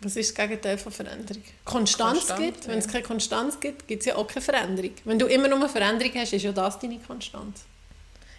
Was 0.01 0.15
ist 0.15 0.29
das 0.29 0.47
Gegenteil 0.47 0.77
von 0.77 0.93
Veränderung? 0.93 1.43
Konstanz 1.65 2.19
Konstant, 2.19 2.39
gibt. 2.39 2.67
Wenn 2.69 2.77
es 2.77 2.85
ja. 2.85 2.91
keine 2.91 3.03
Konstanz 3.03 3.59
gibt, 3.59 3.85
gibt 3.85 3.99
es 4.01 4.05
ja 4.05 4.15
auch 4.15 4.25
keine 4.25 4.41
Veränderung. 4.41 4.91
Wenn 5.03 5.19
du 5.19 5.25
immer 5.25 5.49
nur 5.49 5.59
eine 5.59 5.67
Veränderung 5.67 6.13
hast, 6.15 6.31
ist 6.31 6.43
ja 6.43 6.53
das 6.53 6.79
deine 6.79 6.99
Konstanz. 6.99 7.65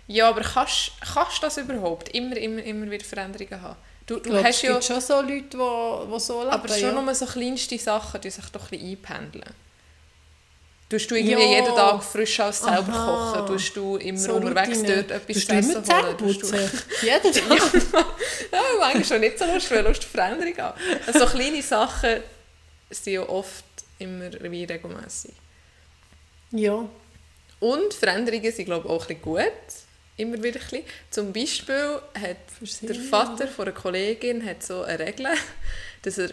Ja, 0.06 0.30
aber 0.30 0.40
kannst 0.40 0.92
kannst 1.12 1.36
du 1.36 1.42
das 1.42 1.58
überhaupt? 1.58 2.08
Immer, 2.10 2.36
immer, 2.38 2.62
immer 2.62 2.90
wieder 2.90 3.04
Veränderungen 3.04 3.60
haben? 3.60 3.76
Du, 4.10 4.16
du 4.16 4.22
glaube, 4.22 4.40
es 4.40 4.56
hast 4.56 4.62
ja... 4.62 4.72
gibt 4.72 4.84
schon 4.84 5.00
so 5.00 5.20
Leute, 5.20 5.42
die, 5.42 6.12
die 6.12 6.20
so 6.20 6.40
leben. 6.40 6.50
Aber 6.50 6.68
schon 6.68 6.80
ja. 6.80 7.00
nur 7.00 7.14
so 7.14 7.26
kleinste 7.26 7.78
Sachen, 7.78 8.20
die 8.20 8.30
sich 8.30 8.44
doch 8.46 8.64
ein 8.64 8.70
bisschen 8.70 8.90
einpendeln. 8.90 9.54
Tust 10.88 11.08
du 11.08 11.14
irgendwie 11.14 11.34
Ja. 11.34 11.60
jeden 11.60 11.76
Tag 11.76 12.02
frisch 12.02 12.40
aus 12.40 12.58
selber 12.58 12.92
Aha. 12.92 13.34
kochen? 13.34 13.46
Tust 13.46 13.76
du 13.76 13.96
immer 13.98 14.18
So 14.18 14.34
unterwegs 14.34 14.80
Routine. 14.80 15.04
dort 15.04 15.10
etwas 15.12 15.40
zu 15.42 15.46
du 15.46 15.54
essen 15.54 16.02
holen? 16.02 16.18
Tust 16.18 16.42
du-? 16.42 16.56
Jeden 17.06 17.32
Tag? 17.32 18.06
Ja, 18.52 18.60
manchmal 18.80 19.04
schon 19.04 19.20
nicht 19.20 19.38
so 19.38 19.44
lustig, 19.44 19.70
weil 19.70 19.84
Lust 19.84 20.02
auf 20.02 20.10
Veränderung 20.10 20.58
an. 20.58 20.72
Also 21.06 21.20
so 21.20 21.26
kleine 21.26 21.62
Sachen 21.62 22.16
sind 22.90 23.12
ja 23.12 23.28
oft 23.28 23.64
immer 24.00 24.28
wie 24.40 24.64
regelmässig. 24.64 25.34
Ja. 26.50 26.84
Und 27.60 27.94
Veränderungen 27.94 28.52
sind 28.52 28.64
glaube 28.64 28.88
ich 28.88 28.92
auch 28.92 29.02
ein 29.02 29.06
bisschen 29.06 29.22
gut. 29.22 29.89
Immer 30.20 30.42
wieder 30.42 30.60
ein 30.60 30.66
bisschen. 30.68 30.84
Zum 31.10 31.32
Beispiel 31.32 31.98
hat 32.20 32.36
sie, 32.62 32.86
der 32.86 32.96
Vater 32.96 33.48
von 33.48 33.66
einer 33.66 33.74
Kollegin 33.74 34.44
hat 34.44 34.62
so 34.62 34.82
eine 34.82 34.98
Regel, 34.98 35.26
dass 36.02 36.18
er 36.18 36.30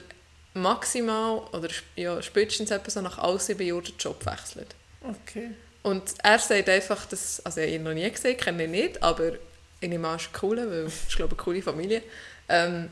maximal 0.53 1.39
oder 1.53 1.69
ja, 1.95 2.21
spätestens 2.21 2.71
etwa 2.71 2.89
so 2.89 3.01
nach 3.01 3.17
all 3.19 3.39
sieben 3.39 3.65
Jahren 3.65 3.83
den 3.83 3.95
Job 3.97 4.25
wechselt. 4.25 4.75
Okay. 5.03 5.51
Und 5.83 6.03
er 6.23 6.39
sagt 6.39 6.67
einfach, 6.69 7.05
dass, 7.05 7.45
also 7.45 7.61
ich 7.61 7.67
habe 7.67 7.75
ihn 7.75 7.83
noch 7.83 7.93
nie 7.93 8.09
gesehen, 8.09 8.35
kenne 8.37 8.63
ihn 8.65 8.71
nicht, 8.71 9.01
aber 9.03 9.33
ich 9.79 9.87
nehme 9.89 10.07
an, 10.07 10.15
es 10.17 10.23
ist 10.23 10.43
cool, 10.43 10.57
weil 10.57 10.85
es 10.85 10.93
ist, 11.07 11.15
glaube 11.15 11.33
ich, 11.35 11.39
eine 11.39 11.43
coole 11.43 11.61
Familie, 11.61 12.03
ähm, 12.49 12.89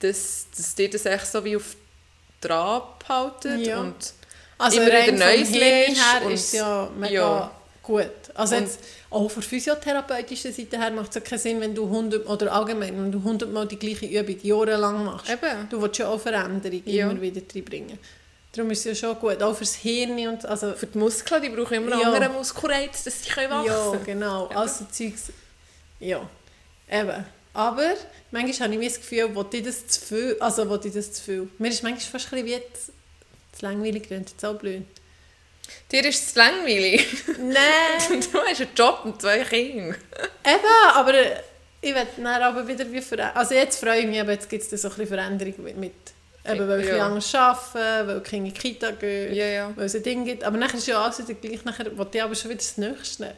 dass, 0.00 0.46
dass 0.56 0.74
die 0.74 0.88
das 0.90 1.06
echt 1.06 1.26
so 1.26 1.42
wie 1.44 1.56
auf 1.56 1.74
Trab 2.40 3.02
halten 3.08 3.60
Ja. 3.64 3.80
und 3.80 4.12
Also 4.58 4.80
immer 4.80 4.92
wieder 4.92 5.12
Neues 5.12 5.50
lernst 5.50 6.00
her 6.02 6.22
und- 6.26 6.32
ist 6.32 6.52
ja 6.52 6.90
mega 6.96 7.12
ja. 7.14 7.55
Gut. 7.86 8.10
Also 8.34 8.56
Und- 8.56 8.62
jetzt, 8.62 8.80
auch 9.10 9.30
von 9.30 9.42
physiotherapeutischer 9.42 10.52
Seite 10.52 10.78
her 10.78 10.90
macht 10.90 11.10
es 11.10 11.14
ja 11.16 11.20
keinen 11.20 11.38
Sinn, 11.38 11.60
wenn 11.60 11.74
du 11.74 11.84
100, 11.88 12.26
oder 12.28 12.52
allgemein, 12.52 12.96
wenn 12.96 13.12
du 13.12 13.22
100 13.22 13.50
Mal 13.52 13.66
die 13.66 13.78
gleiche 13.78 14.06
Übung 14.06 14.36
jahrelang 14.42 15.04
machst. 15.04 15.30
eben, 15.30 15.68
Du 15.70 15.80
willst 15.80 15.98
ja 15.98 16.08
auch 16.08 16.20
Veränderungen 16.20 16.82
Ja. 16.86 17.10
immer 17.10 17.20
wieder 17.20 17.40
reinbringen. 17.54 17.98
Darum 18.52 18.70
ist 18.70 18.78
es 18.80 18.84
ja 18.86 18.94
schon 18.94 19.18
gut, 19.20 19.42
auch 19.42 19.54
fürs 19.56 19.74
Hirn 19.74 20.18
und 20.28 20.44
also 20.46 20.72
für 20.72 20.86
die 20.86 20.98
Muskeln, 20.98 21.42
die 21.42 21.48
brauchen 21.50 21.74
immer 21.74 22.00
Ja. 22.00 22.08
anderen 22.12 22.32
Muskelreiz, 22.32 23.04
dass 23.04 23.22
sie 23.22 23.30
können 23.30 23.50
wachsen 23.50 23.66
Ja, 23.70 23.90
können. 23.92 24.04
genau. 24.04 24.46
Eben. 24.46 24.56
Also 24.56 24.84
Zeugs. 24.90 25.24
Ja. 26.00 26.28
Eben. 26.90 27.24
Aber 27.52 27.94
manchmal 28.30 28.68
habe 28.68 28.72
ich 28.74 28.78
mir 28.80 28.88
das 28.88 28.96
Gefühl, 28.98 29.30
wo 29.34 29.44
ich 29.50 29.62
das 29.62 29.86
zu 29.86 30.00
viel, 30.00 30.36
also 30.40 30.68
wo 30.68 30.76
ich 30.76 30.92
das 30.92 31.12
zu 31.12 31.22
viel. 31.22 31.48
Mir 31.58 31.68
ist 31.68 31.82
manchmal 31.82 32.00
fast 32.20 32.32
ein 32.32 32.42
bisschen 32.44 32.60
wie 32.60 32.62
zu, 33.58 33.62
langweilig, 33.64 34.02
klingt 34.04 34.30
jetzt 34.30 34.44
auch 34.44 34.54
blöd. 34.56 34.82
Dir 35.92 36.04
ist 36.04 36.28
es 36.28 36.34
langweilig. 36.34 37.06
Nein! 37.38 38.20
du 38.32 38.38
hast 38.40 38.60
einen 38.60 38.70
Job 38.74 39.00
und 39.04 39.20
zwei 39.20 39.40
Kinder. 39.44 39.94
Eben, 40.44 40.94
aber 40.94 41.14
ich 41.80 41.94
will 41.94 42.06
dann 42.16 42.26
aber 42.42 42.66
wieder 42.66 42.90
wie 42.90 43.00
verändern. 43.00 43.36
Also 43.36 43.54
jetzt 43.54 43.78
freue 43.80 44.00
ich 44.00 44.06
mich, 44.06 44.20
aber 44.20 44.32
jetzt 44.32 44.48
gibt 44.48 44.62
es 44.64 44.70
da 44.70 44.76
so 44.76 44.88
ein 44.88 44.94
bisschen 44.96 45.08
Veränderung 45.08 45.54
mit, 45.62 45.76
mit 45.76 45.92
eben, 46.44 46.68
weil 46.68 46.80
ich 46.80 46.88
Ja. 46.88 47.06
anders 47.06 47.34
arbeite, 47.34 48.06
weil 48.08 48.22
ich 48.24 48.32
in 48.32 48.44
die 48.46 48.52
Kita 48.52 48.90
gehe, 48.92 49.32
Ja, 49.32 49.46
ja. 49.46 49.72
weil 49.76 49.86
es 49.86 49.94
ein 49.94 50.02
Ding 50.02 50.24
gibt. 50.24 50.42
Aber 50.44 50.56
nachher 50.56 50.78
ist 50.78 50.86
ja 50.88 51.00
alles 51.02 51.18
wieder 51.20 51.34
gleich, 51.34 51.64
nachher 51.64 51.86
will 51.96 52.06
ich 52.12 52.22
aber 52.22 52.34
schon 52.34 52.50
wieder 52.50 52.58
das 52.58 52.76
Nächste. 52.78 53.34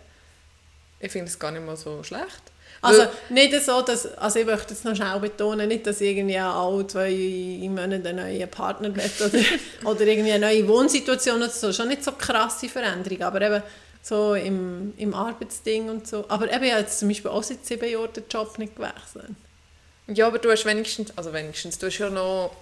Ich 1.01 1.13
finde 1.13 1.29
es 1.29 1.39
gar 1.39 1.51
nicht 1.53 1.65
mal 1.65 1.77
so 1.77 2.03
schlecht. 2.03 2.43
Also 2.81 3.07
nicht 3.31 3.53
so, 3.65 3.83
dass, 3.83 4.07
also 4.19 4.39
ich 4.39 4.47
möchte 4.47 4.73
jetzt 4.73 4.85
noch 4.85 4.95
schnell 4.95 5.19
betonen, 5.19 5.69
nicht, 5.69 5.87
dass 5.87 6.01
ich 6.01 6.17
irgendwie 6.17 6.39
alle 6.39 6.87
zwei 6.87 7.11
Monate 7.63 8.09
einen 8.09 8.17
neuen 8.17 8.49
Partner 8.49 8.95
will 8.95 9.11
oder, 9.21 9.39
oder 9.91 10.01
irgendwie 10.03 10.33
eine 10.33 10.47
neue 10.47 10.69
Wohnsituation 10.69 11.39
oder 11.39 11.51
so. 11.51 11.73
Schon 11.73 11.89
nicht 11.89 12.05
so 12.05 12.13
krasse 12.13 12.69
Veränderung, 12.69 13.23
aber 13.23 13.43
eben 13.43 13.63
so 14.03 14.35
im, 14.35 14.95
im 14.97 15.13
Arbeitsding 15.13 15.89
und 15.91 16.07
so. 16.07 16.25
Aber 16.29 16.53
eben, 16.53 16.65
ich 16.65 16.73
habe 16.73 16.83
jetzt 16.83 17.01
zum 17.01 17.09
Beispiel 17.09 17.31
auch 17.31 17.43
seit 17.43 17.67
sieben 17.67 17.91
Jahren 17.91 18.13
den 18.13 18.25
Job 18.31 18.57
nicht 18.59 18.77
gewechselt. 18.77 19.35
Ja, 20.07 20.29
aber 20.29 20.39
du 20.39 20.51
hast 20.51 20.65
wenigstens, 20.65 21.13
also 21.17 21.33
wenigstens, 21.33 21.79
du 21.79 21.87
hast 21.87 21.99
ja 21.99 22.09
noch 22.09 22.53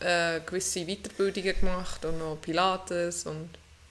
äh, 0.00 0.40
gewisse 0.44 0.84
Weiterbildungen 0.86 1.58
gemacht 1.58 2.04
und 2.04 2.18
noch 2.18 2.36
Pilates 2.40 3.24
und 3.24 3.48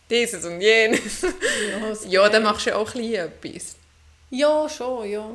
dieses 0.09 0.45
und 0.45 0.61
jenes. 0.61 1.23
Ja, 1.23 1.93
Ja, 2.07 2.29
dann 2.29 2.43
machst 2.43 2.67
du 2.67 2.69
ja 2.69 2.77
auch 2.77 2.93
ein 2.93 3.01
bisschen 3.01 3.31
etwas. 3.53 3.75
Ja, 4.29 4.69
schon, 4.69 5.09
ja. 5.09 5.29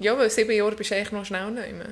Ja, 0.00 0.16
weil 0.16 0.30
sieben 0.30 0.52
Jahre 0.52 0.76
bist 0.76 0.90
du 0.90 0.96
eigentlich 0.96 1.12
noch 1.12 1.24
schnell 1.24 1.50
nicht 1.50 1.72
mehr. 1.72 1.88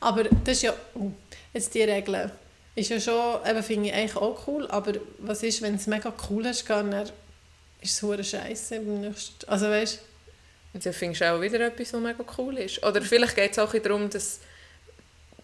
Aber 0.00 0.24
das 0.24 0.56
ist 0.58 0.62
ja, 0.62 0.74
oh, 0.94 1.10
jetzt 1.52 1.74
die 1.74 1.82
Regel, 1.82 2.30
ist 2.74 2.90
ja 2.90 3.00
schon, 3.00 3.40
eben 3.48 3.62
finde 3.62 3.88
ich 3.88 3.94
eigentlich 3.94 4.16
auch 4.16 4.46
cool, 4.46 4.66
aber 4.68 4.94
was 5.18 5.42
ist, 5.42 5.62
wenn 5.62 5.76
es 5.76 5.86
mega 5.86 6.12
cool 6.28 6.46
ist, 6.46 6.68
dann 6.68 6.92
ist 6.92 7.12
es 7.82 8.02
hure 8.02 8.22
scheiße 8.22 8.80
beim 8.80 9.00
nächsten, 9.00 9.48
also 9.48 9.66
weißt 9.66 10.00
Und 10.72 10.84
dann 10.84 10.92
findest 10.92 11.20
du 11.22 11.32
auch 11.32 11.40
wieder 11.40 11.60
etwas, 11.60 11.92
was 11.92 12.00
mega 12.00 12.24
cool 12.38 12.58
ist. 12.58 12.82
Oder 12.82 13.00
vielleicht 13.02 13.36
geht 13.36 13.52
es 13.52 13.58
auch 13.58 13.72
darum, 13.72 14.10
dass 14.10 14.40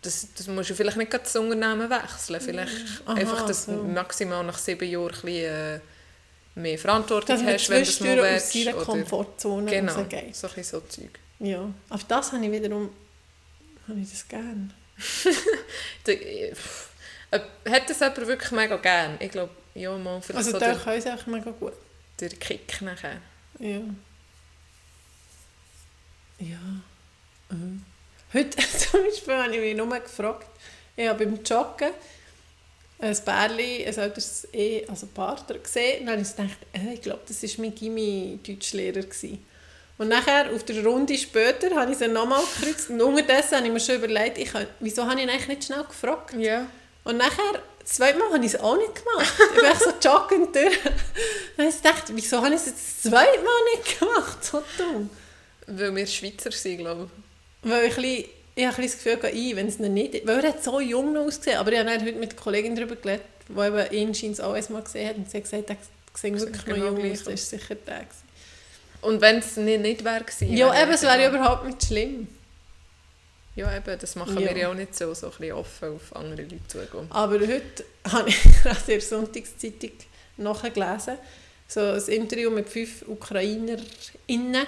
das, 0.03 0.29
das 0.35 0.47
musst 0.47 0.71
du 0.71 0.75
vielleicht 0.75 0.97
nicht 0.97 1.13
das 1.13 1.37
Unternehmen 1.37 1.91
wechseln. 1.91 2.41
Vielleicht 2.41 3.03
Aha, 3.05 3.15
einfach, 3.15 3.47
dass 3.47 3.67
so. 3.67 3.73
maximal 3.73 4.43
nach 4.45 4.59
sieben 4.59 4.89
Jahren 4.89 5.07
ein 5.07 5.21
bisschen, 5.21 5.77
äh, 5.77 5.81
mehr 6.55 6.79
Verantwortung 6.79 7.37
dass 7.37 7.43
man 7.43 7.55
hast, 7.55 7.71
wenn 7.71 7.77
du 7.77 7.83
es 7.83 8.01
mal 8.01 8.07
zwischendurch 8.07 8.27
aus 8.27 8.33
willst. 8.33 8.53
seiner 8.53 8.77
Oder, 8.77 8.85
Komfortzone 8.85 9.71
genau, 9.71 9.95
rausgeht. 9.95 10.37
so 10.37 10.49
ein 10.49 10.65
so 10.65 10.81
Zeug. 10.81 11.19
Ja, 11.41 11.73
aber 11.89 12.03
das 12.07 12.33
habe 12.33 12.45
ich 12.45 12.53
wiederum, 12.53 12.91
habe 13.89 13.99
ich 14.01 14.11
das 14.11 14.27
gerne. 14.29 14.71
Da- 16.05 16.13
äh, 16.13 16.55
Hat 17.69 17.89
das 17.89 18.01
jemand 18.01 18.27
wirklich 18.27 18.51
mega 18.53 18.77
gern? 18.77 19.17
Ich 19.21 19.31
glaube, 19.31 19.53
ja, 19.75 19.97
mal 19.97 20.21
vielleicht 20.21 20.39
Also 20.39 20.51
so 20.53 20.59
der, 20.59 20.77
können 20.77 21.01
sie 21.01 21.09
einfach 21.09 21.27
mega 21.27 21.51
gut. 21.53 21.73
der 22.19 22.29
Kick 22.31 22.83
nachher. 22.83 23.21
Ja. 23.59 23.81
Ja. 26.39 26.59
Mhm. 27.51 27.83
Heute 28.33 28.57
zum 28.79 29.03
Beispiel 29.05 29.35
habe 29.35 29.55
ich 29.55 29.61
mich 29.61 29.77
nur 29.77 29.99
gefragt, 30.01 30.47
ich 30.97 31.09
habe 31.09 31.25
beim 31.25 31.43
Joggen 31.43 31.91
ein 32.99 33.17
Bärli, 33.25 33.87
ein 33.87 33.95
älteres 33.97 34.47
eh, 34.53 34.85
also 34.87 35.07
Partner 35.07 35.59
gesehen 35.59 36.01
und 36.01 36.07
dann 36.07 36.19
habe 36.19 36.23
ich 36.23 36.37
gedacht, 36.37 36.59
äh, 36.75 36.95
ich 36.95 37.01
glaube, 37.01 37.23
das 37.27 37.43
war 37.43 37.51
mein 37.65 37.75
Gimmi-Deutschlehrer. 37.75 39.01
gewesen. 39.03 39.45
Und 40.01 40.09
nachher, 40.09 40.51
auf 40.55 40.65
der 40.65 40.83
Runde 40.83 41.15
später, 41.19 41.77
habe 41.77 41.93
ich 41.93 41.99
sie 41.99 42.09
nochmal 42.09 42.43
gekreuzt 42.59 42.89
und 42.89 43.03
unterdessen 43.03 43.59
habe 43.59 43.67
ich 43.67 43.73
mir 43.75 43.81
schon 43.81 43.97
überlegt, 43.97 44.39
ich 44.39 44.51
wieso 44.79 45.05
habe 45.05 45.17
ich 45.17 45.25
ihn 45.25 45.29
eigentlich 45.29 45.49
nicht 45.49 45.65
schnell 45.65 45.85
gefragt? 45.85 46.33
Ja. 46.39 46.67
Und 47.05 47.19
nachher, 47.19 47.61
das 47.81 47.93
zweite 47.97 48.19
Mal 48.19 48.33
habe 48.33 48.39
ich 48.43 48.55
es 48.55 48.61
auch 48.61 48.79
nicht 48.79 48.95
gemacht. 48.95 49.35
Ich 49.39 49.61
bin 49.61 49.71
echt 49.71 49.83
so 49.83 49.91
joggend 50.03 50.57
durch. 50.57 50.79
Dann 51.59 51.67
habe 51.67 51.69
ich 51.69 51.83
gedacht, 51.83 52.05
wieso 52.15 52.39
habe 52.39 52.49
ich 52.49 52.55
es 52.55 52.67
jetzt 52.69 52.79
das 52.79 53.11
zweite 53.11 53.43
Mal 53.43 53.61
nicht 53.75 54.01
gemacht? 54.01 54.43
So 54.43 54.63
dumm. 54.79 55.11
Weil 55.67 55.95
wir 55.95 56.07
Schweizer 56.07 56.51
sind, 56.51 56.79
glaube 56.79 57.11
ich. 57.63 57.71
Weil 57.71 57.85
ich, 57.85 57.97
ein 57.99 58.03
bisschen, 58.03 58.25
ich 58.55 58.65
habe 58.65 58.77
ein 58.77 58.83
bisschen 58.83 59.05
das 59.05 59.21
Gefühl, 59.21 59.39
ich, 59.39 59.57
wenn 59.57 59.69
es 59.69 59.81
ihn 59.81 59.93
nicht 59.93 60.27
Weil 60.27 60.43
er 60.43 60.49
hat 60.49 60.65
so 60.65 60.81
jung 60.81 61.13
noch 61.13 61.27
ausgesehen. 61.27 61.59
Aber 61.59 61.73
ich 61.73 61.79
habe 61.79 61.91
heute 61.91 62.05
mit 62.05 62.15
einer 62.15 62.41
Kollegin 62.41 62.75
darüber 62.75 62.97
geredet, 62.97 63.27
die 63.51 63.97
ihn 63.97 64.15
scheint 64.15 64.41
auch 64.41 64.55
einmal 64.55 64.83
gesehen 64.83 65.11
hat. 65.11 65.17
Und 65.17 65.31
sie 65.31 65.37
hat 65.37 65.45
gesagt, 65.45 65.69
er 65.69 65.77
sieht 66.15 66.41
wirklich 66.41 66.57
noch 66.57 66.75
genau 66.75 66.87
jung 66.87 66.97
gleich 66.97 67.13
aus. 67.13 67.25
Das 67.25 67.35
ist 67.35 67.51
sicher 67.51 67.75
der. 67.75 67.99
gewesen. 67.99 68.30
Und 69.03 69.21
wenn 69.21 69.39
es 69.39 69.57
nicht, 69.57 69.81
nicht 69.81 70.05
wäre 70.05 70.21
gewesen, 70.25 70.53
Ja, 70.57 70.73
wäre 70.73 70.83
eben, 70.83 70.93
es 70.93 71.03
wäre 71.03 71.23
ja 71.23 71.29
überhaupt 71.31 71.65
nicht 71.67 71.85
schlimm. 71.85 72.29
Ja, 73.57 73.75
eben, 73.77 73.99
das 73.99 74.15
machen 74.15 74.39
Ja. 74.39 74.49
wir 74.51 74.57
ja 74.57 74.71
auch 74.71 74.75
nicht 74.75 74.95
so, 74.95 75.13
so 75.15 75.27
ein 75.27 75.33
bisschen 75.33 75.53
offen 75.53 75.95
auf 75.97 76.15
andere 76.17 76.43
Leute 76.43 76.59
zugehen. 76.69 77.07
Aber 77.11 77.39
heute 77.41 77.85
habe 78.13 78.29
ich 78.29 78.43
gerade 78.63 78.79
in 78.81 78.87
der 78.87 79.01
Sonntagszeitung 79.01 79.93
nachgelesen, 80.37 81.17
so 81.67 81.81
ein 81.81 82.03
Interview 82.09 82.51
mit 82.51 82.69
fünf 82.69 83.03
UkrainerInnen 83.07 84.67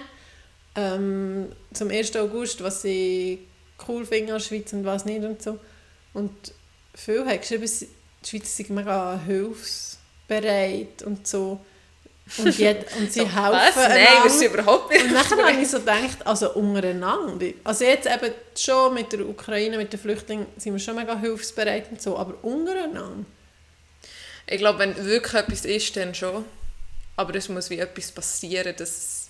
ähm, 0.75 1.53
zum 1.73 1.90
1. 1.90 2.16
August, 2.16 2.62
was 2.62 2.83
sie 2.83 3.47
cool 3.88 4.05
finden 4.07 4.31
an 4.33 4.38
der 4.38 4.45
Schweiz 4.45 4.73
und 4.73 4.85
was 4.85 5.05
nicht 5.05 5.25
und 5.25 5.42
so. 5.42 5.59
Und 6.14 6.31
viele 6.95 7.27
haben 7.27 7.40
geschrieben, 7.40 7.64
die 7.71 8.29
Schweiz 8.29 8.57
sei 8.57 8.66
mega 8.68 9.21
hilfsbereit 9.27 11.03
und 11.05 11.27
so. 11.27 11.61
Und, 12.38 12.57
jed, 12.59 12.87
und 12.97 13.12
sie 13.12 13.21
So, 13.21 13.27
helfen 13.27 13.53
Was? 13.53 13.77
Nein, 13.77 13.90
einander. 13.90 14.31
sind 14.31 14.55
überhaupt 14.55 14.90
nicht. 14.90 15.05
Und 15.05 15.12
nachher 15.12 15.37
habe 15.37 15.61
ich 15.61 15.68
so 15.68 15.79
gedacht, 15.81 16.25
also 16.25 16.53
untereinander. 16.55 17.47
Also 17.64 17.85
jetzt 17.85 18.07
eben 18.07 18.33
schon 18.57 18.95
mit 18.95 19.12
der 19.12 19.29
Ukraine, 19.29 19.77
mit 19.77 19.92
den 19.92 20.01
Flüchtlingen 20.01 20.47
sind 20.57 20.73
wir 20.73 20.79
schon 20.81 20.97
mega 20.97 21.18
hilfsbereit 21.18 21.90
und 21.90 22.01
so, 22.01 22.16
aber 22.16 22.42
untereinander. 22.42 23.25
Ich 24.47 24.59
glaube, 24.59 24.79
wenn 24.81 24.97
wirklich 25.05 25.35
etwas 25.35 25.64
ist, 25.64 25.97
dann 25.97 26.14
schon. 26.14 26.45
Aber 27.16 27.35
es 27.35 27.49
muss 27.49 27.68
wie 27.71 27.79
etwas 27.79 28.11
passieren, 28.11 28.75
dass, 28.77 29.29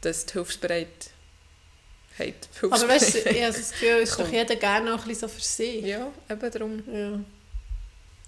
dass 0.00 0.26
die 0.26 0.32
Hilfsbereitheit 0.34 1.12
Aber 2.62 2.88
weißt 2.88 3.14
du, 3.14 3.18
ich 3.30 3.42
habe 3.42 3.52
das 3.52 3.70
Gefühl, 3.70 4.00
es 4.02 4.10
ist 4.10 4.20
doch 4.20 4.28
jeder 4.32 4.56
gerne 4.56 4.90
noch 4.90 5.02
ein 5.02 5.08
bisschen 5.08 5.28
so 5.28 5.34
für 5.34 5.40
sich. 5.40 5.84
Ja, 5.84 6.10
eben 6.28 6.50
darum. 6.50 6.82
Ja. 6.92 7.20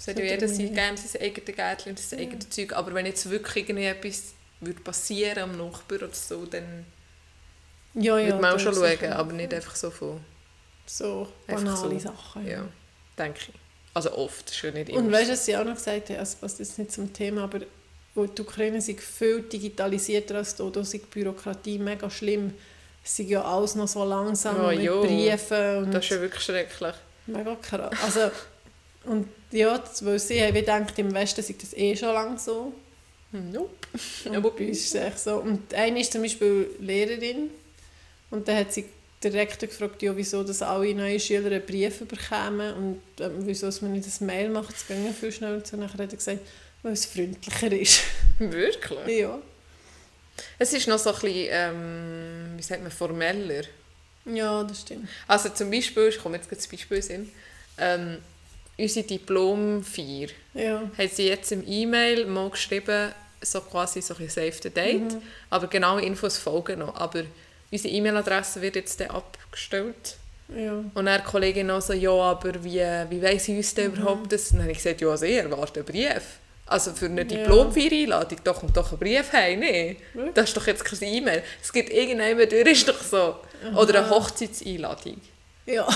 Es 0.00 0.08
hat 0.08 0.16
So 0.16 0.22
ja 0.22 0.30
jeder 0.30 0.48
sein, 0.48 0.72
gerne 0.74 0.96
sein 0.96 1.20
eigenes 1.22 1.54
Gärtchen, 1.56 1.96
sein 1.96 2.18
Ja. 2.20 2.24
eigenes 2.26 2.48
Zeug. 2.50 2.72
Aber 2.72 2.94
wenn 2.94 3.04
jetzt 3.06 3.28
wirklich 3.28 3.68
irgendwie 3.68 3.84
etwas 3.86 4.32
würde 4.60 4.80
passieren 4.80 5.38
am 5.42 5.56
Nachbar 5.58 5.98
oder 5.98 6.14
so, 6.14 6.46
dann 6.46 6.86
Ja, 7.94 8.18
ja, 8.18 8.26
würde 8.28 8.40
man 8.40 8.54
auch 8.54 8.58
schon 8.58 8.74
schauen. 8.74 8.88
sicher. 8.90 9.16
Aber 9.16 9.32
nicht 9.32 9.52
einfach 9.52 9.76
so 9.76 9.90
von, 9.90 10.20
So 10.86 11.28
banale 11.46 11.76
so. 12.00 12.08
Sachen. 12.08 12.46
ja, 12.46 12.66
denke 13.18 13.38
ich. 13.48 13.54
Also 13.92 14.16
oft, 14.16 14.62
ja 14.62 14.70
nicht 14.70 14.88
immer 14.88 14.98
Und 15.00 15.12
weißt 15.12 15.28
du, 15.28 15.32
was 15.32 15.44
sie 15.44 15.56
auch 15.56 15.64
noch 15.64 15.74
gesagt 15.74 16.08
haben, 16.10 16.18
also 16.18 16.36
passt 16.40 16.58
jetzt 16.60 16.78
nicht 16.78 16.92
zum 16.92 17.12
Thema, 17.12 17.42
aber 17.44 17.60
wo 18.14 18.24
die 18.26 18.40
Ukraine 18.42 18.80
sei 18.80 18.94
viel 18.94 19.42
digitalisierter 19.42 20.36
als 20.36 20.56
hier, 20.56 20.70
da 20.70 20.84
sei 20.84 20.98
die 20.98 21.06
Bürokratie 21.06 21.78
mega 21.78 22.08
schlimm. 22.08 22.54
Es 23.04 23.16
sei 23.16 23.24
ja 23.24 23.42
alles 23.42 23.74
noch 23.74 23.88
so 23.88 24.04
langsam 24.04 24.56
Ja, 24.56 24.68
mit 24.68 24.82
ja. 24.82 25.00
Briefen 25.00 25.76
und 25.84 25.92
Das 25.92 26.04
ist 26.04 26.10
ja 26.10 26.20
wirklich 26.20 26.42
schrecklich. 26.42 26.94
mega 27.26 27.54
krass. 27.56 27.92
Also, 28.02 28.30
und 29.04 29.28
ja, 29.52 29.78
das, 29.78 30.04
weil 30.04 30.18
sie 30.18 30.42
haben 30.42 30.54
gedacht, 30.54 30.98
im 30.98 31.12
Westen 31.12 31.42
sei 31.42 31.54
das 31.60 31.74
eh 31.74 31.96
schon 31.96 32.14
lange 32.14 32.38
so. 32.38 32.72
Nope. 33.32 33.70
Und 34.24 34.32
Ja, 34.32 34.40
bei 34.40 34.48
uns 34.48 34.78
ist 34.78 34.94
es 34.94 34.94
echt 34.94 35.18
so. 35.18 35.36
Und 35.36 35.72
eine 35.74 36.00
ist 36.00 36.12
zum 36.12 36.22
Beispiel 36.22 36.70
Lehrerin 36.80 37.50
und 38.30 38.46
dann 38.46 38.56
hat 38.56 38.72
sie 38.72 38.86
der 39.22 39.32
Rektor 39.34 39.68
gefragt, 39.68 40.02
ja, 40.02 40.16
wieso 40.16 40.42
dass 40.42 40.62
alle 40.62 40.94
neue 40.94 41.20
Schüler 41.20 41.46
einen 41.46 41.66
Brief 41.66 42.00
bekommen 42.06 42.74
und 42.74 43.24
ähm, 43.24 43.32
wieso 43.40 43.66
dass 43.66 43.82
man 43.82 43.92
nicht 43.92 44.08
ein 44.08 44.26
Mail 44.26 44.48
macht, 44.48 44.74
es 44.74 44.86
ging 44.86 45.12
viel 45.12 45.30
schneller. 45.30 45.56
Und 45.56 45.72
nachher 45.74 46.02
hat 46.02 46.12
er 46.12 46.16
gesagt, 46.16 46.40
weil 46.82 46.92
es 46.92 47.04
freundlicher 47.04 47.72
ist. 47.72 48.00
Wirklich? 48.38 49.18
ja. 49.18 49.38
Es 50.58 50.72
ist 50.72 50.88
noch 50.88 50.98
so 50.98 51.10
ein 51.10 51.20
bisschen, 51.20 51.48
ähm, 51.50 52.52
wie 52.56 52.62
sagt 52.62 52.82
man, 52.82 52.90
formeller. 52.90 53.64
ja, 54.24 54.64
das 54.64 54.80
stimmt. 54.80 55.08
Also 55.26 55.50
zum 55.50 55.70
Beispiel, 55.70 56.08
ich 56.08 56.18
komme 56.18 56.36
jetzt 56.36 56.48
gerade 56.48 56.62
zum 56.62 56.70
Beispiel 56.70 56.96
in 56.96 57.02
den 57.02 57.08
Sinn, 57.08 57.32
ähm, 57.78 58.18
unsere 58.80 59.06
Diplomfeier 59.06 60.28
Ja. 60.54 60.82
haben 60.98 61.08
sie 61.12 61.28
jetzt 61.28 61.52
im 61.52 61.64
E-Mail 61.66 62.26
mal 62.26 62.50
geschrieben, 62.50 63.12
so 63.42 63.60
quasi 63.60 64.02
so 64.02 64.14
ein 64.18 64.28
Save 64.28 64.52
the 64.62 64.70
Date, 64.70 65.00
Mhm. 65.14 65.22
aber 65.50 65.66
genaue 65.68 66.02
Infos 66.02 66.36
folgen 66.38 66.80
noch. 66.80 66.94
Aber 66.96 67.22
unsere 67.70 67.94
E-Mail-Adresse 67.94 68.60
wird 68.60 68.76
jetzt 68.76 69.00
dann 69.00 69.10
abgestellt. 69.10 70.16
Ja. 70.54 70.82
Und 70.94 71.06
dann 71.06 71.20
die 71.20 71.26
Kollegin 71.30 71.68
noch 71.68 71.80
so, 71.80 71.92
ja, 71.92 72.10
aber 72.10 72.62
wie, 72.64 72.80
wie 73.10 73.22
weiss 73.22 73.48
ich 73.48 73.56
uns 73.56 73.72
denn 73.74 73.92
Mhm. 73.92 73.98
überhaupt 73.98 74.32
das? 74.32 74.46
Und 74.50 74.54
dann 74.58 74.62
habe 74.62 74.72
ich 74.72 74.78
gesagt, 74.78 75.00
ja, 75.00 75.08
also 75.08 75.24
ich 75.24 75.36
erwarte 75.36 75.80
einen 75.80 75.86
Brief. 75.86 76.22
Also 76.66 76.92
für 76.92 77.06
eine 77.06 77.24
Diplomfeier-Einladung, 77.24 78.38
da 78.44 78.52
kommt 78.52 78.76
doch 78.76 78.92
ein 78.92 78.98
Brief 78.98 79.32
heim, 79.32 79.58
nee. 79.60 79.96
Wirklich? 80.12 80.34
Das 80.34 80.48
ist 80.48 80.56
doch 80.56 80.66
jetzt 80.66 80.84
keine 80.84 81.10
E-Mail. 81.10 81.42
Es 81.62 81.72
gibt 81.72 81.90
irgendjemand 81.90 82.52
durch, 82.52 82.66
ist 82.68 82.88
doch 82.88 83.00
so. 83.02 83.36
Oder 83.76 84.00
eine 84.04 84.10
Hochzeitseinladung. 84.10 85.20
Ja. 85.66 85.88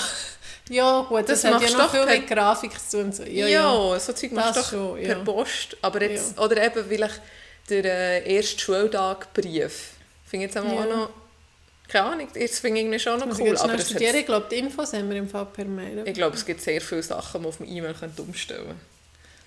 Ja, 0.69 1.01
gut, 1.07 1.29
das, 1.29 1.41
Das 1.41 1.53
hat 1.53 1.61
ja 1.69 1.77
noch 1.77 1.91
viel 1.91 2.05
mit 2.05 2.27
Grafik 2.27 2.71
zu 2.89 3.01
tun. 3.01 3.11
So. 3.11 3.23
Ja, 3.23 3.47
Ja, 3.47 3.99
so 3.99 4.13
Zeug 4.13 4.31
machst 4.31 4.55
du 4.55 4.59
Das 4.59 4.71
doch 4.71 4.77
schon, 4.77 4.95
per 5.01 5.17
ja. 5.17 5.23
Post. 5.23 5.77
Aber 5.81 6.01
jetzt, 6.01 6.39
Oder 6.39 6.63
eben 6.65 6.85
vielleicht 6.87 7.21
der 7.69 7.85
äh, 8.25 8.35
erste 8.35 8.59
Schultag-Brief. 8.59 9.91
Finde 10.25 10.45
ich 10.47 10.53
jetzt 10.53 10.57
auch 10.57 10.63
Ja. 10.65 10.85
noch... 10.85 11.09
Keine 11.87 12.05
Ahnung, 12.07 12.27
das 12.33 12.59
finde 12.59 12.77
ich 12.79 12.83
irgendwie 12.85 12.99
schon 12.99 13.19
noch 13.19 13.39
cool. 13.39 13.53
ich 13.53 13.59
Aber 13.59 13.75
es 13.75 13.89
studieren? 13.89 14.15
Ich 14.15 14.25
glaube, 14.25 14.47
die 14.49 14.55
Infos 14.55 14.91
haben 14.93 15.07
wir 15.07 15.17
im 15.17 15.29
Fall 15.29 15.45
per 15.45 15.65
Mail. 15.65 16.01
ich 16.03 16.13
glaube, 16.15 16.35
es 16.35 16.43
gibt 16.43 16.59
sehr 16.61 16.81
viele 16.81 17.03
Sachen, 17.03 17.33
die 17.33 17.37
man 17.43 17.49
auf 17.49 17.57
dem 17.57 17.67
E-Mail 17.67 17.93
umstellen 18.17 18.65
könnte. 18.65 18.75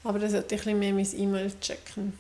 Aber 0.05 0.19
dann 0.21 0.31
sollte 0.31 0.55
ich 0.55 0.61
ein 0.61 0.79
bisschen 0.79 0.79
mehr 0.79 0.93
mein 0.93 1.21
E-Mail 1.21 1.53
checken. 1.61 2.17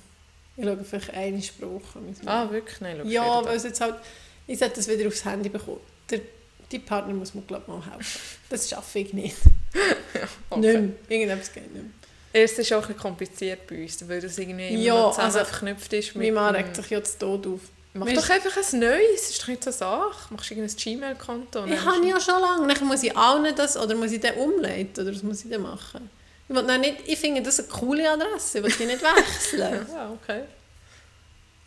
Ich 0.56 0.64
schaue 0.64 0.78
vielleicht 0.84 1.14
eine 1.14 1.40
Sprache. 1.40 2.00
Ah, 2.26 2.50
wirklich? 2.50 2.80
Nein, 2.80 2.98
schau 3.00 3.08
ja, 3.08 3.44
weil 3.44 3.56
es 3.56 3.62
jetzt 3.62 3.80
halt... 3.80 3.94
Ich 4.48 4.58
sollte 4.58 4.76
das 4.76 4.88
wieder 4.88 5.06
aufs 5.06 5.24
Handy 5.24 5.48
bekommen. 5.48 5.78
Der, 6.10 6.20
die 6.72 6.78
Partner 6.78 7.14
muss 7.14 7.34
mir, 7.34 7.42
glaube 7.42 7.62
ich, 7.66 7.68
mal 7.68 7.82
helfen. 7.92 8.20
Das 8.50 8.68
schaffe 8.68 8.98
ich 9.00 9.12
nicht. 9.12 9.36
Okay. 10.50 10.60
Nicht 10.60 10.80
mehr. 11.08 11.18
Irgendetwas 11.18 11.52
geht 11.52 11.64
nicht 11.72 11.74
mehr. 11.84 11.92
Es 12.32 12.58
ist 12.58 12.72
auch 12.72 12.88
ein 12.88 12.96
kompliziert 12.96 13.66
bei 13.66 13.82
uns, 13.82 14.06
weil 14.08 14.20
das 14.20 14.38
irgendwie 14.38 14.68
immer 14.68 14.78
Ja, 14.82 15.10
zusammen 15.10 15.26
also, 15.26 15.38
verknüpft 15.44 15.92
ist. 15.92 16.16
Mein 16.16 16.34
Mann 16.34 16.54
regt 16.54 16.74
sich 16.76 16.90
ja 16.90 17.02
zu 17.02 17.18
Tod 17.18 17.46
auf. 17.46 17.60
Mach 17.94 18.06
Mir 18.06 18.14
doch 18.14 18.28
einfach 18.30 18.56
ein 18.56 18.78
neues, 18.80 19.20
das 19.20 19.30
ist 19.30 19.42
doch 19.42 19.48
nicht 19.48 19.62
so 19.64 19.70
eine 19.70 19.76
Sache. 19.78 20.34
Machst 20.34 20.50
du 20.50 20.54
irgendein 20.54 20.76
Gmail-Konto? 20.76 21.64
Ich 21.66 21.74
dann- 21.74 21.84
habe 21.84 22.06
ja 22.06 22.20
schon 22.20 22.40
lange. 22.40 22.72
Dann 22.74 22.86
muss 22.86 23.02
ich 23.02 23.16
allen 23.16 23.54
das, 23.54 23.76
oder 23.76 23.94
muss 23.94 24.12
ich 24.12 24.20
den 24.20 24.34
umleiten, 24.34 25.02
oder 25.04 25.14
was 25.14 25.22
muss 25.22 25.44
ich 25.44 25.50
denn 25.50 25.62
machen? 25.62 26.10
Ich, 26.48 26.54
dann 26.56 26.80
nicht, 26.80 26.96
ich 27.06 27.18
finde 27.18 27.42
das 27.42 27.58
eine 27.60 27.68
coole 27.68 28.10
Adresse, 28.10 28.58
ich 28.58 28.64
will 28.64 28.72
die 28.78 28.86
nicht 28.86 29.02
wechseln. 29.02 29.86
Ja, 29.92 30.10
okay. 30.10 30.42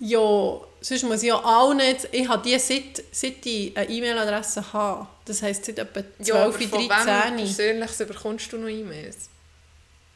Ja, 0.04 0.60
sonst 0.82 1.04
muss 1.04 1.22
ich 1.22 1.30
ja 1.30 1.40
allen 1.40 1.80
jetzt, 1.80 2.10
ich 2.12 2.28
habe 2.28 2.42
die 2.44 2.58
seit, 2.58 3.04
seit 3.12 3.46
ich 3.46 3.78
eine 3.78 3.88
E-Mail-Adresse 3.88 4.74
habe. 4.74 5.08
Das 5.26 5.44
heisst 5.44 5.66
seit 5.66 5.78
etwa 5.78 6.02
12, 6.20 6.28
Ja, 6.28 6.36
aber 6.44 6.54
von 6.54 6.72
wem 6.72 6.88
13. 6.90 7.36
persönlich 7.38 7.98
bekommst 7.98 8.52
du 8.52 8.58
noch 8.58 8.68
E-Mails? 8.68 9.30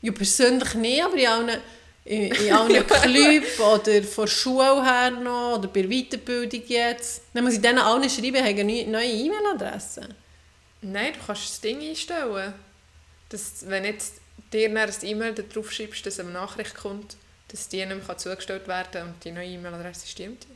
Ja, 0.02 0.12
persönlich 0.12 0.74
nicht, 0.74 1.04
aber 1.04 1.15
in 1.15 1.28
allen, 1.28 1.62
in, 2.04 2.32
in 2.32 2.54
allen 2.54 2.88
Clubs 2.88 3.60
oder 3.60 4.04
von 4.04 4.26
der 4.26 4.32
Schule 4.32 4.84
her 4.84 5.12
noch, 5.12 5.60
oder 5.60 5.67
bei 5.67 5.84
der 5.84 5.89
Weiterbildung 5.91 6.63
jetzt. 6.65 7.21
Dann 7.36 7.43
muss 7.43 7.54
ich 7.54 7.62
denen 7.62 7.78
allen 7.78 8.10
schreiben, 8.10 8.43
haben 8.43 8.60
eine 8.60 8.88
neue 8.88 9.06
E-Mail-Adresse. 9.06 10.10
Nein, 10.82 11.13
du 11.13 11.19
kannst 11.28 11.43
das 11.43 11.62
Ding 11.62 11.80
einstellen. 11.80 12.54
Dass, 13.30 13.67
wenn 13.67 13.86
jetzt 13.86 14.15
dir 14.52 14.67
dann 14.67 14.78
ein 14.78 14.93
E-Mail 15.04 15.34
da 15.34 15.43
drauf 15.43 15.71
schreibst, 15.71 16.06
dass 16.08 16.19
eine 16.19 16.30
Nachricht 16.30 16.76
kommt, 16.76 17.17
dass 17.49 17.67
die 17.67 17.86
nicht 17.86 18.08
mehr 18.08 18.17
zugestellt 18.17 18.67
werden 18.67 18.91
kann 18.91 19.08
und 19.08 19.23
die 19.23 19.31
neue 19.31 19.47
E-Mail-Adresse 19.47 20.08
stimmt. 20.08 20.47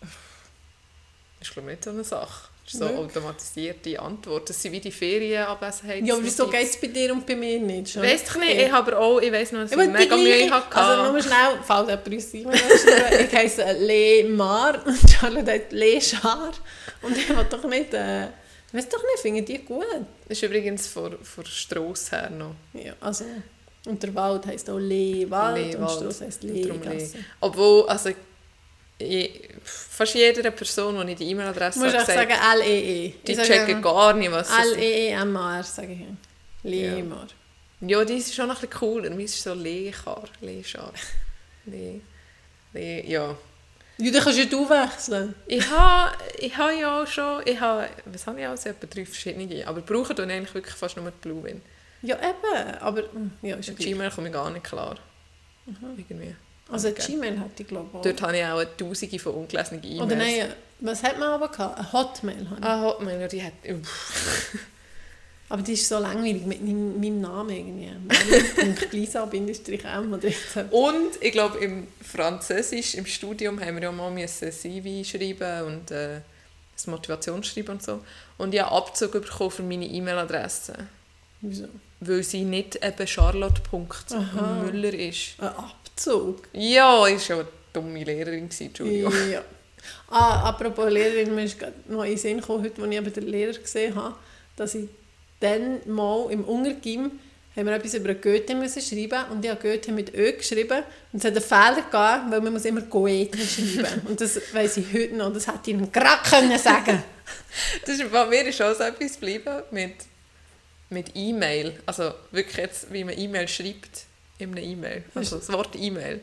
Das 0.00 1.48
ist 1.48 1.52
glaube 1.52 1.70
ich 1.70 1.76
nicht 1.76 1.84
so 1.84 1.90
eine 1.90 2.04
Sache. 2.04 2.48
Das 2.64 2.74
ist 2.74 2.80
so 2.80 2.86
Wirklich? 2.86 3.16
automatisierte 3.16 4.00
Antwort. 4.00 4.48
Das 4.50 4.60
sind 4.60 4.72
wie 4.72 4.80
die 4.80 4.90
Ferienabwesenheit. 4.90 6.04
Ja, 6.04 6.14
aber 6.14 6.24
wieso 6.24 6.48
geht 6.48 6.64
es 6.64 6.80
bei 6.80 6.88
dir 6.88 7.12
und 7.12 7.24
bei 7.24 7.36
mir 7.36 7.60
nicht? 7.60 7.92
Schon? 7.92 8.02
Weiss 8.02 8.22
ich 8.22 8.36
nicht, 8.36 8.56
ich 8.56 8.72
habe 8.72 8.92
aber 8.92 9.04
auch, 9.04 9.20
ich 9.20 9.30
weiss 9.30 9.52
noch, 9.52 9.60
dass 9.60 9.70
Ich 9.70 9.78
ich 9.78 9.88
mega 9.88 10.16
Mühe 10.16 10.50
hatte. 10.50 10.76
Also 10.76 11.12
nur 11.12 11.22
schnell, 11.22 11.60
falls 11.64 11.88
jemand 11.88 12.08
uns 12.08 12.30
schreiben 12.30 13.26
Ich 13.28 13.36
heisse 13.36 13.72
Le 13.72 14.28
Mar 14.28 14.84
und 14.84 14.98
Charlotte 15.10 15.52
hat 15.52 15.70
Le 15.70 16.00
Char. 16.00 16.52
Und 17.02 17.16
ich 17.16 17.28
will 17.28 17.46
doch 17.48 17.64
nicht... 17.64 17.94
Äh, 17.94 18.26
ich 18.26 18.74
weiss 18.74 18.88
doch 18.88 19.02
nicht, 19.02 19.20
finde 19.22 19.42
die 19.42 19.58
gut? 19.58 19.84
das 20.28 20.36
ist 20.36 20.42
übrigens 20.42 20.88
von 20.88 21.10
der 21.12 21.44
Strasse 21.44 22.16
her 22.16 22.30
noch. 22.30 22.56
Ja, 22.72 22.94
also... 23.00 23.24
Und 23.86 24.02
der 24.02 24.14
Wald 24.14 24.46
heisst 24.46 24.68
auch 24.68 24.78
Le 24.78 25.30
Wald 25.30 25.74
und. 25.76 25.90
Strasse 25.90 26.26
heisst 26.26 26.42
Und 26.42 26.54
Le 26.54 26.66
darum 26.66 26.82
Le. 26.82 26.90
Gasse. 26.90 27.18
Obwohl, 27.40 27.88
also, 27.88 28.10
ich, 28.98 29.48
fast 29.62 30.14
jeder 30.14 30.50
Person, 30.50 31.06
die 31.06 31.12
ich 31.12 31.18
die 31.18 31.30
E-Mail-Adresse 31.30 31.80
auch 31.80 31.92
habe, 31.92 32.04
sagen 32.04 32.30
L-E-E. 32.30 33.14
die 33.26 33.32
Ich 33.32 33.42
checken 33.42 33.82
gar 33.82 34.12
nicht, 34.12 34.30
was 34.30 34.48
das 34.48 34.66
ist. 34.66 34.72
L-E-E-M-A-R, 34.76 35.62
sage 35.62 35.92
ich. 35.92 36.70
Le 36.70 36.98
Ja. 36.98 37.26
Ja, 37.80 38.04
die 38.04 38.14
ist 38.14 38.34
schon 38.34 38.48
ein 38.48 38.54
bisschen 38.54 38.70
cooler. 38.70 39.10
Meins 39.10 39.34
ist 39.34 39.42
so 39.42 39.52
Lechar, 39.52 40.24
Lechar. 40.40 40.92
Le, 41.66 42.00
Le, 42.72 43.06
ja. 43.06 43.36
Ja, 43.98 44.10
dann 44.10 44.22
kannst 44.22 44.38
ja 44.38 44.44
du 44.44 44.68
wechseln. 44.68 45.34
Ich 45.46 45.70
habe 45.70 46.16
ich 46.38 46.56
ha 46.56 46.70
ja 46.70 47.02
auch 47.02 47.06
schon, 47.06 47.42
ich 47.46 47.58
habe, 47.58 47.88
was 48.06 48.26
habe 48.26 48.40
ich 48.40 48.46
alles? 48.46 48.66
Etwa 48.66 48.86
drei 48.86 49.06
verschiedene. 49.06 49.66
Aber 49.66 49.80
brauchen 49.80 50.14
tue 50.14 50.26
ich 50.26 50.32
eigentlich 50.32 50.54
wirklich 50.54 50.74
fast 50.74 50.96
nur 50.96 51.10
die 51.10 51.16
Bluewin. 51.20 51.62
Ja, 52.02 52.16
eben. 52.16 52.74
Aber 52.80 53.02
hm, 53.12 53.32
ja, 53.42 53.56
ist 53.56 53.66
ja 53.66 53.72
Mit 53.72 53.80
gleich. 53.80 53.92
Gmail 53.92 54.10
komme 54.10 54.28
ich 54.28 54.32
gar 54.34 54.50
nicht 54.50 54.64
klar. 54.64 54.96
Irgendwie. 55.96 56.34
Also 56.68 56.88
Okay. 56.88 57.12
Gmail 57.12 57.38
hatte 57.40 57.62
ich 57.62 57.68
glaube 57.68 57.88
ich 57.92 57.98
auch. 57.98 58.02
Dort 58.02 58.22
habe 58.22 58.36
ich 58.36 58.44
auch 58.44 58.64
tausende 58.76 59.18
von 59.18 59.34
ungelesenen 59.34 59.84
E-Mails. 59.84 60.02
Oder 60.02 60.16
nein, 60.16 60.52
was 60.80 61.02
hat 61.02 61.18
man 61.18 61.28
aber 61.28 61.48
gehabt? 61.48 61.78
Eine 61.78 61.92
Hotmail 61.92 62.50
hatte 62.50 62.60
ich. 62.60 62.64
Ah, 62.64 62.82
Hotmail, 62.82 63.20
ja, 63.20 63.28
die 63.28 63.42
hat... 63.42 63.52
Aber 65.48 65.62
die 65.62 65.74
ist 65.74 65.88
so 65.88 65.98
langweilig 65.98 66.44
mit 66.44 66.60
meinem, 66.60 67.20
Namen 67.20 67.50
irgendwie. 67.50 67.92
Lisa-M 68.96 70.12
oder 70.12 70.28
jetzt. 70.28 70.56
Und 70.70 71.10
ich 71.20 71.30
glaube, 71.30 71.58
im 71.58 71.86
Französisch, 72.02 72.94
im 72.94 73.06
Studium, 73.06 73.60
haben 73.60 73.76
wir 73.76 73.84
ja 73.84 73.92
mal 73.92 74.10
müssen 74.10 74.50
CV 74.50 75.08
schreiben 75.08 75.66
und 75.66 75.90
äh, 75.92 76.20
das 76.74 76.88
Motivationsschreiben 76.88 77.74
und 77.74 77.82
so. 77.82 78.00
Und 78.38 78.54
ich 78.54 78.60
habe 78.60 78.74
Abzug 78.74 79.12
bekommen 79.12 79.52
für 79.52 79.62
meine 79.62 79.86
E-Mail-Adresse. 79.86 80.74
Wieso? 81.42 81.68
Weil 82.00 82.22
sie 82.22 82.44
nicht 82.44 82.76
eben 82.76 82.84
Aha. 82.84 83.06
Charlotte.müller 83.06 84.94
ist. 84.94 85.34
Ein 85.38 85.48
Abzug? 85.48 86.42
Ja, 86.52 87.06
ich 87.06 87.28
war 87.30 87.36
ja 87.36 87.42
eine 87.42 87.48
dumme 87.72 88.04
Lehrerin, 88.04 88.50
Entschuldigung. 88.58 89.12
Ja. 89.30 89.42
Ah, 90.08 90.48
apropos 90.48 90.90
Lehrerin, 90.90 91.34
mir 91.34 91.44
ist 91.44 91.58
gerade 91.58 91.74
noch 91.88 92.04
in 92.04 92.16
Sinn 92.16 92.40
gekommen, 92.40 92.64
heute, 92.64 92.82
als 92.82 92.90
ich 92.90 92.96
eben 92.96 93.12
den 93.12 93.26
Lehrer 93.26 93.52
gesehen 93.52 93.94
habe, 93.94 94.14
dass 94.56 94.74
ich 94.74 94.88
dann 95.40 95.80
mal 95.86 96.30
im 96.30 96.44
Untergym 96.44 97.12
haben 97.56 97.66
wir 97.66 97.74
etwas 97.74 97.94
über 97.94 98.14
Goethe 98.14 98.54
müssen 98.54 98.82
schreiben 98.82 99.30
und 99.30 99.42
ich 99.42 99.50
habe 99.50 99.60
Goethe 99.60 99.90
mit 99.90 100.14
Ö 100.14 100.32
geschrieben 100.32 100.82
und 101.12 101.18
es 101.18 101.24
hat 101.24 101.32
einen 101.32 101.40
Fehler 101.40 101.86
gegeben, 101.86 102.30
weil 102.30 102.40
man 102.42 102.52
muss 102.52 102.66
immer 102.66 102.82
Goethe 102.82 103.38
schreiben 103.38 104.02
und 104.08 104.20
das 104.20 104.38
weiss 104.52 104.76
ich 104.76 104.92
heute 104.92 105.14
noch, 105.14 105.32
das 105.32 105.46
hätte 105.46 105.70
ich 105.70 105.76
ihm 105.76 105.90
gerade 105.90 106.28
können 106.28 106.58
sagen 106.58 107.02
Das 107.86 107.98
ist, 107.98 108.12
bei 108.12 108.26
mir 108.26 108.46
ist 108.46 108.60
auch 108.60 108.74
so 108.74 108.82
etwas 108.82 109.14
geblieben 109.14 109.62
mit, 109.70 109.94
mit 110.90 111.12
E-Mail. 111.14 111.80
Also 111.86 112.12
wirklich 112.30 112.56
jetzt, 112.56 112.92
wie 112.92 113.04
man 113.04 113.18
E-Mail 113.18 113.48
schreibt 113.48 114.04
in 114.38 114.52
einer 114.52 114.60
E-Mail. 114.62 115.04
Also 115.14 115.36
das 115.38 115.50
Wort 115.52 115.74
E-Mail. 115.76 116.20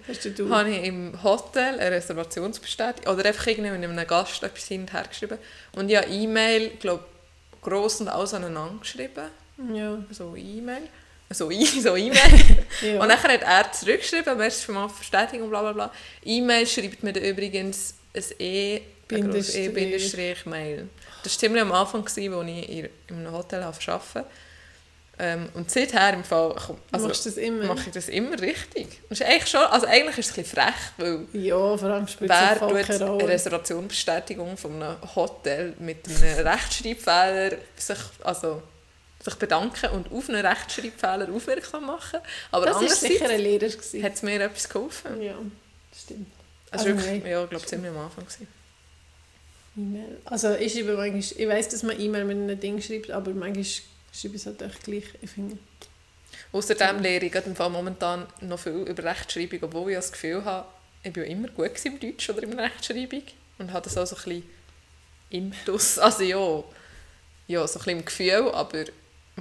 Habe 0.49 0.69
ich 0.69 0.83
im 0.85 1.21
Hotel 1.23 1.79
eine 1.79 1.91
Reservationsbestätigung 1.91 3.13
oder 3.13 3.25
einfach 3.25 3.47
irgendwie 3.47 3.71
mit 3.77 3.89
einem 3.89 4.07
Gast 4.07 4.43
etwas 4.43 4.65
hin 4.67 4.81
und 4.81 4.93
her 4.93 5.03
geschrieben. 5.09 5.37
Und 5.75 5.89
ich 5.89 5.97
habe 5.97 6.07
E-Mail, 6.07 6.69
glaube 6.79 7.03
gross 7.61 8.01
und 8.01 8.09
alles 8.09 8.33
aneinander 8.33 8.79
geschrieben. 8.79 9.29
Ja. 9.73 9.97
So 10.11 10.35
E-Mail. 10.35 10.83
So 11.29 11.49
E- 11.49 11.65
so 11.65 11.95
E-Mail. 11.95 12.57
ja. 12.81 13.01
Und 13.01 13.09
dann 13.09 13.23
hat 13.23 13.41
er 13.41 13.71
zurückgeschrieben, 13.71 14.37
für 14.51 14.71
mal 14.71 14.87
Bestätigung, 14.87 15.49
bla 15.49 15.61
bla 15.61 15.71
bla. 15.73 15.91
E-Mail 16.23 16.67
schreibt 16.67 17.01
mir 17.01 17.13
dann 17.13 17.23
übrigens 17.23 17.95
ein 18.15 18.23
E, 18.39 18.81
grosses 19.31 19.55
E. 19.55 19.69
Das 21.23 21.33
war 21.33 21.39
ziemlich 21.39 21.61
am 21.63 21.71
Anfang, 21.71 22.03
als 22.03 22.17
ich 22.17 22.25
in 22.25 22.89
einem 23.09 23.31
Hotel 23.31 23.63
arbeitete. 23.63 24.25
Ähm, 25.19 25.47
und 25.53 25.69
seither 25.69 26.11
im 26.13 26.23
Fall, 26.23 26.53
also, 26.91 27.07
Machst 27.07 27.25
du 27.25 27.29
das 27.29 27.37
immer? 27.37 27.65
mache 27.65 27.83
ich 27.87 27.93
das 27.93 28.09
immer 28.09 28.39
richtig. 28.41 28.87
Das 29.09 29.19
ist 29.19 29.25
eigentlich 29.27 29.47
schon, 29.47 29.61
also 29.61 29.85
eigentlich 29.85 30.17
ist 30.17 30.31
es 30.31 30.37
ein 30.37 30.43
bisschen 30.43 30.57
frech, 30.63 30.73
weil 30.97 31.19
Ja, 31.33 31.77
vor 31.77 31.89
allem 31.89 32.07
wer 32.19 32.57
tut 32.57 32.71
eine. 33.01 33.27
Reservationsbestätigung 33.29 34.57
von 34.57 34.81
einem 34.81 34.97
Hotel 35.15 35.73
mit 35.79 36.07
einem 36.07 36.47
Rechtschreibfehler 36.47 37.57
sich, 37.75 37.97
also, 38.23 38.63
sich 39.23 39.35
bedanken 39.35 39.91
und 39.91 40.11
auf 40.11 40.29
einen 40.29 40.43
Rechtschreibfehler 40.45 41.29
aufmerksam 41.31 41.85
machen. 41.85 42.19
Aber 42.51 42.65
Das 42.65 42.75
war 42.75 42.81
andererseits 42.81 43.01
sicher 43.13 43.29
ein 43.29 43.39
Lehrer. 43.39 43.67
hat 43.67 44.13
es 44.15 44.21
mir 44.23 44.41
etwas 44.41 44.67
geholfen. 44.67 45.21
Ja, 45.21 45.35
stimmt. 45.95 46.27
Also, 46.71 46.85
Also 46.85 46.97
wirklich, 46.97 47.23
nein. 47.23 47.31
ja, 47.31 47.43
ich 47.43 47.49
glaube, 47.51 47.65
ziemlich 47.67 47.91
am 47.91 47.97
Anfang. 47.99 48.25
Gewesen. 48.25 48.47
E-Mail. 49.77 50.17
Also 50.25 50.53
ich 50.55 50.73
schreibe 50.73 50.93
manchmal, 50.97 51.19
ich 51.19 51.47
weiss, 51.47 51.69
dass 51.69 51.83
man 51.83 51.99
E-Mail 51.99 52.25
mit 52.25 52.37
einem 52.37 52.59
Ding 52.59 52.81
schreibt, 52.81 53.11
aber 53.11 53.31
manchmal 53.31 53.65
ich 54.13 54.25
es 54.35 54.45
halt 54.45 54.61
echt 54.61 54.83
gleich. 54.83 55.05
Ich 55.21 55.29
finde, 55.29 55.57
Außerdem 56.51 56.99
lehre 56.99 57.25
ich 57.25 57.35
im 57.35 57.55
Fall 57.55 57.69
momentan 57.69 58.27
noch 58.41 58.59
viel 58.59 58.73
über 58.73 59.03
Rechtschreibung, 59.03 59.59
obwohl 59.63 59.91
ich 59.91 59.97
das 59.97 60.11
Gefühl 60.11 60.43
habe, 60.45 60.67
ich 61.03 61.15
war 61.15 61.23
ja 61.23 61.29
immer 61.29 61.47
gut 61.49 61.71
im 61.85 61.99
Deutsch 61.99 62.29
oder 62.29 62.43
in 62.43 62.51
der 62.51 62.65
Rechtschreibung 62.65 63.23
und 63.59 63.71
hatte 63.73 63.89
das 63.89 63.97
auch 63.97 64.05
so 64.05 64.15
ein 64.15 64.23
bisschen 64.23 64.49
Intus, 65.29 65.97
also 65.99 66.23
ja, 66.23 66.63
ja, 67.47 67.67
so 67.67 67.79
ein 67.79 67.83
bisschen 67.85 67.99
im 67.99 68.05
Gefühl, 68.05 68.51
aber 68.53 68.85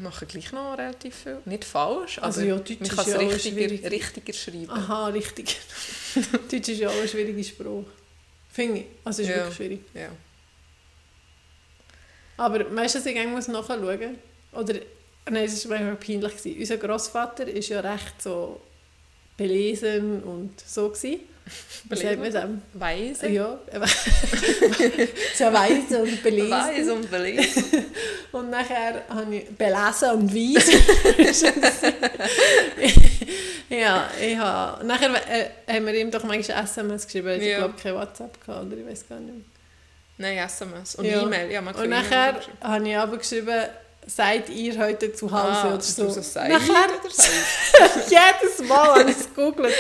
machen 0.01 0.27
gleich 0.29 0.53
noch 0.53 0.77
relativ 0.79 1.15
viel. 1.15 1.39
Nicht 1.45 1.65
falsch, 1.65 2.19
aber 2.19 2.27
Also 2.29 2.41
ja, 2.43 2.57
Deutsch 2.57 2.81
man 2.81 2.89
ist 2.89 2.97
kann 2.97 3.05
es 3.07 3.13
ja 3.13 3.19
richtiger, 3.19 3.91
richtiger 3.91 4.33
schreiben. 4.33 4.71
Aha, 4.71 5.09
richtig. 5.09 5.61
Deutsch 6.51 6.69
ist 6.69 6.79
ja 6.81 6.89
auch 6.89 6.97
eine 6.97 7.09
schwierige 7.09 7.45
Sprache. 7.45 7.85
Finde 8.51 8.81
ich. 8.81 8.87
Also 9.05 9.23
es 9.23 9.29
ist 9.29 9.35
Ja. 9.35 9.41
wirklich 9.43 9.57
schwierig. 9.57 9.81
Ja. 9.95 10.09
Aber 12.39 12.75
was 12.75 12.95
ich 12.95 13.27
muss 13.27 13.49
nachschauen? 13.49 14.19
Oder, 14.53 14.75
nein, 15.31 15.45
es 15.45 15.69
war 15.69 15.79
mega 15.79 15.95
peinlich. 15.97 16.37
Gewesen. 16.37 16.59
Unser 16.59 16.77
Großvater 16.77 17.47
war 17.47 17.55
ja 17.55 17.81
recht 17.81 18.23
so 18.23 18.61
belesen 19.37 20.23
und 20.23 20.61
so. 20.65 20.89
Gewesen. 20.89 21.21
Das? 21.89 22.01
Weise. 22.75 23.29
Ja, 23.29 23.59
sehr 25.35 25.53
weise 25.53 26.03
und 26.03 26.23
belesen. 26.23 26.51
Weise 26.53 26.95
und 26.95 27.11
belesen. 27.11 27.65
Und 28.33 28.49
nachher 28.49 29.03
habe 29.11 29.35
ich 29.37 29.49
belesen 29.49 30.11
und 30.13 30.33
weise. 30.35 30.73
ja, 33.69 34.09
ich 34.21 34.37
habe... 34.39 34.87
Nachher 34.87 35.11
äh, 35.29 35.49
haben 35.75 35.87
wir 35.87 35.95
ihm 35.95 36.11
doch 36.11 36.25
manchmal 36.25 36.65
SMS 36.65 37.05
geschrieben, 37.07 37.27
weil 37.27 37.43
ich 37.43 37.49
Ja. 37.49 37.59
glaube 37.59 37.75
kein 37.83 37.95
WhatsApp 37.95 38.41
gehabt, 38.47 38.67
oder 38.67 38.77
ich 38.77 38.87
weiß 38.87 39.09
gar 39.09 39.21
nicht 39.21 39.35
mehr. 39.35 39.45
Nein, 40.19 40.39
SMS. 40.39 40.95
Und 40.95 41.05
Ja. 41.05 41.23
E-Mail. 41.23 41.51
Ja, 41.51 41.61
man 41.61 41.75
kann 41.75 41.83
Und 41.85 41.91
nachher 41.91 42.41
habe 42.61 42.89
ich 42.89 42.97
aber 42.97 43.17
geschrieben, 43.19 43.65
seid 44.07 44.49
ihr 44.51 44.77
heute 44.79 45.13
zu 45.13 45.31
Hause 45.31 45.53
Ah, 45.53 45.67
oder 45.69 45.77
dass 45.77 45.95
so. 45.97 46.11
so 46.11 46.21
seid 46.23 46.51
nachher, 46.51 46.89
oder 47.01 47.11
seid? 47.11 47.31
jedes 48.11 48.69
Mal 48.69 48.99
habe 49.01 49.11
ich 49.11 49.17
es 49.17 49.29
gegoogelt. 49.35 49.75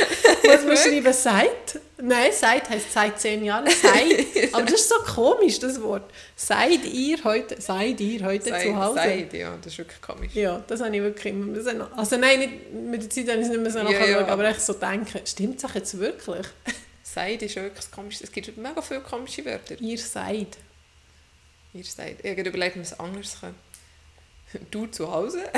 Muss 0.45 0.65
man 0.65 0.77
schreiben, 0.77 1.13
seid? 1.13 1.81
Nein, 2.01 2.31
seid 2.33 2.69
heisst 2.69 2.93
seit 2.93 3.21
zehn 3.21 3.45
Jahren. 3.45 3.67
Seid. 3.69 4.27
Aber 4.55 4.63
das 4.63 4.81
ist 4.81 4.89
so 4.89 4.97
komisch, 5.15 5.59
das 5.61 5.81
Wort. 5.83 6.11
Seid 6.35 6.85
ihr 6.85 7.23
heute, 7.25 7.61
seid 7.61 8.01
ihr 8.01 8.25
heute 8.25 8.49
Seid- 8.51 8.63
zu 8.63 8.77
Hause? 8.77 8.95
Seid, 8.97 9.33
ja, 9.35 9.57
das 9.63 9.73
ist 9.73 9.79
wirklich 9.79 10.01
komisch. 10.01 10.35
Ja, 10.35 10.63
das 10.67 10.81
habe 10.81 10.97
ich 10.97 11.03
wirklich 11.03 11.33
immer 11.33 11.89
Also 11.97 12.17
nein, 12.17 12.39
nicht, 12.41 12.73
mit 12.73 13.03
der 13.03 13.11
Zeit 13.11 13.29
habe 13.29 13.39
ich 13.39 13.45
es 13.47 13.51
nicht 13.51 13.61
mehr 13.61 13.71
so 13.71 13.79
Ja, 13.79 13.85
nachschauen, 13.85 14.11
ja, 14.11 14.19
aber 14.21 14.33
aber- 14.33 14.49
echt 14.49 14.63
so 14.63 14.73
denken, 14.73 15.21
stimmt 15.27 15.63
es 15.63 15.75
jetzt 15.75 15.99
wirklich? 15.99 16.47
Seid 17.05 17.43
ist 17.43 17.57
wirklich 17.57 17.91
komisch. 17.91 18.19
Es 18.23 18.33
gibt 18.33 18.57
mega 18.57 18.81
viele 18.83 19.01
komische 19.01 19.45
Wörter. 19.45 19.75
Ihr 19.81 19.99
seid. 19.99 20.57
Ihr 21.75 21.85
seid. 21.85 22.17
Ich 22.25 22.31
habe 22.39 22.49
überlegt, 22.49 22.77
man 22.77 22.85
es 22.85 22.99
anders 22.99 23.37
kann. 23.41 23.55
Du 24.71 24.87
zu 24.87 25.11
Hause? 25.11 25.45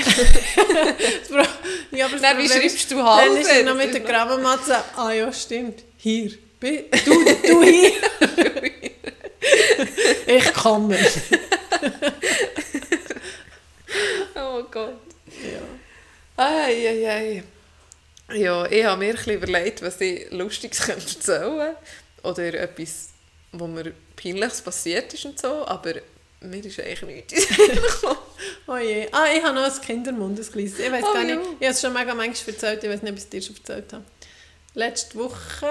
Ja, 1.90 2.07
aber 2.07 2.16
Nein, 2.16 2.38
wie 2.42 2.48
schreibst 2.48 2.90
du 2.90 3.02
Hause? 3.02 3.26
Dann 3.26 3.37
ist 3.37 3.50
er 3.50 3.62
noch 3.64 3.76
mit 3.76 3.92
der 3.92 4.00
Grammamatze, 4.09 4.76
ah 4.96 5.12
ja, 5.12 5.33
stimmt, 5.33 5.83
hier, 5.96 6.30
du, 6.61 7.24
du 7.46 7.62
hier. 7.62 7.92
ich 10.26 10.52
komme. 10.54 10.98
Oh 14.35 14.62
Gott. 14.70 14.96
Ja. 15.26 16.44
Ei, 16.44 16.88
ei, 16.88 17.09
ei. 17.09 17.44
Ja, 18.37 18.66
ich 18.66 18.85
habe 18.85 19.04
mir 19.04 19.16
ein 19.16 19.30
überlegt, 19.35 19.83
was 19.83 20.00
ich 20.00 20.30
Lustiges 20.30 20.88
erzählen 20.88 21.59
könnte. 21.59 21.76
Oder 22.22 22.54
etwas, 22.54 23.11
wo 23.52 23.66
mir 23.66 23.92
Peinliches 24.16 24.62
passiert 24.62 25.12
ist 25.12 25.24
und 25.26 25.38
so, 25.38 25.66
aber 25.66 25.94
mir 26.50 26.64
ist 26.64 26.80
eigentlich 26.80 27.24
nichts. 27.30 27.48
Oh 28.66 28.76
je. 28.76 29.09
Ah, 29.12 29.26
ich 29.35 29.42
habe 29.42 29.54
noch 29.54 29.64
ein 29.64 29.80
Kindermund, 29.80 30.38
ein 30.38 30.50
kleines. 30.50 30.78
Ich 30.78 30.90
weiß 30.90 31.04
Oh 31.09 31.12
gar 31.12 31.24
nicht, 31.24 31.38
ich 31.38 31.66
habe 31.66 31.74
es 31.74 31.80
schon 31.80 31.92
mega 31.92 32.14
manchmal 32.14 32.54
erzählt, 32.54 32.83
ich 32.83 32.90
weiß 32.90 33.02
nicht, 33.02 33.12
ob 33.12 33.18
ich 33.18 33.24
es 33.24 33.28
dir 33.28 33.42
schon 33.42 33.57
erzählt 33.57 33.92
habe. 33.92 34.04
Letzte 34.74 35.18
Woche, 35.18 35.68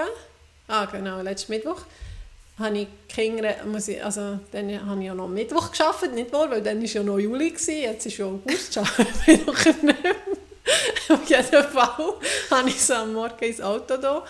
ah 0.68 0.84
genau, 0.86 1.20
letzten 1.20 1.52
Mittwoch, 1.52 1.82
habe 2.58 2.78
ich 2.78 2.88
Kinder, 3.08 3.54
muss 3.66 3.88
ich, 3.88 4.02
also 4.02 4.38
dann 4.52 4.86
habe 4.86 5.00
ich 5.00 5.06
ja 5.06 5.14
noch 5.14 5.28
Mittwoch 5.28 5.72
gearbeitet, 5.72 6.14
nicht 6.14 6.32
wahr, 6.32 6.50
weil 6.50 6.62
dann 6.62 6.80
war 6.80 6.88
ja 6.88 7.02
noch 7.02 7.18
Juli, 7.18 7.50
gewesen, 7.50 7.78
jetzt 7.82 8.06
ist 8.06 8.16
ja 8.16 8.26
August, 8.26 8.78
arbeite 8.78 9.12
ich 9.26 9.44
noch 9.46 9.64
nicht 9.64 9.82
mehr. 9.82 9.96
Auf 11.10 11.28
jeden 11.28 11.44
Fall 11.44 12.14
habe 12.50 12.68
ich 12.68 12.80
so 12.80 12.94
am 12.94 13.12
Morgen 13.12 13.44
ins 13.44 13.60
Auto 13.60 13.96
da, 13.96 14.24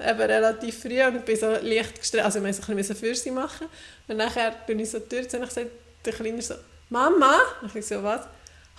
eben 0.00 0.20
relativ 0.20 0.82
früh 0.82 1.02
und 1.02 1.24
bin 1.24 1.36
so 1.36 1.50
leicht 1.60 1.98
gestresst, 1.98 2.24
also 2.24 2.38
ich 2.38 2.44
musste 2.44 2.70
ein 2.70 2.76
bisschen 2.76 2.96
für 2.96 3.14
sie 3.14 3.30
machen. 3.30 3.66
Und 4.06 4.16
nachher 4.16 4.52
bin 4.66 4.80
ich 4.80 4.90
so 4.90 4.98
durch 4.98 5.32
und 5.34 5.42
ich 5.42 5.48
gesagt, 5.48 5.70
der 6.04 6.12
Kleine 6.12 6.42
so, 6.42 6.54
Mama, 6.88 7.38
und 7.62 7.74
ich 7.74 7.86
so, 7.86 8.02
was? 8.02 8.22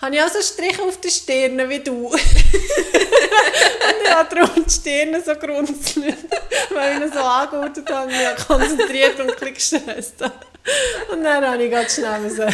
Habe 0.00 0.14
ich 0.14 0.22
auch 0.22 0.28
so 0.28 0.34
einen 0.34 0.44
Strich 0.44 0.80
auf 0.80 0.98
der 0.98 1.10
Stirn 1.10 1.68
wie 1.68 1.80
du? 1.80 2.06
und 2.08 2.20
ich 4.02 4.10
habe 4.10 4.34
darum 4.34 4.64
die 4.64 4.70
Stirn 4.70 5.22
so 5.22 5.34
gerunzelt, 5.34 6.16
weil 6.70 6.96
ich 6.96 7.02
ihn 7.02 7.12
so 7.12 7.20
angeholt 7.20 7.90
habe 7.90 8.06
und 8.06 8.16
mich 8.16 8.46
konzentriert 8.46 9.20
und 9.20 9.30
ein 9.30 9.54
bisschen 9.54 9.84
gestresst. 9.84 10.22
Und 11.12 11.22
dann 11.22 11.46
habe 11.46 11.62
ich 11.62 11.70
ganz 11.70 11.94
schnell 11.94 12.18
müssen, 12.20 12.48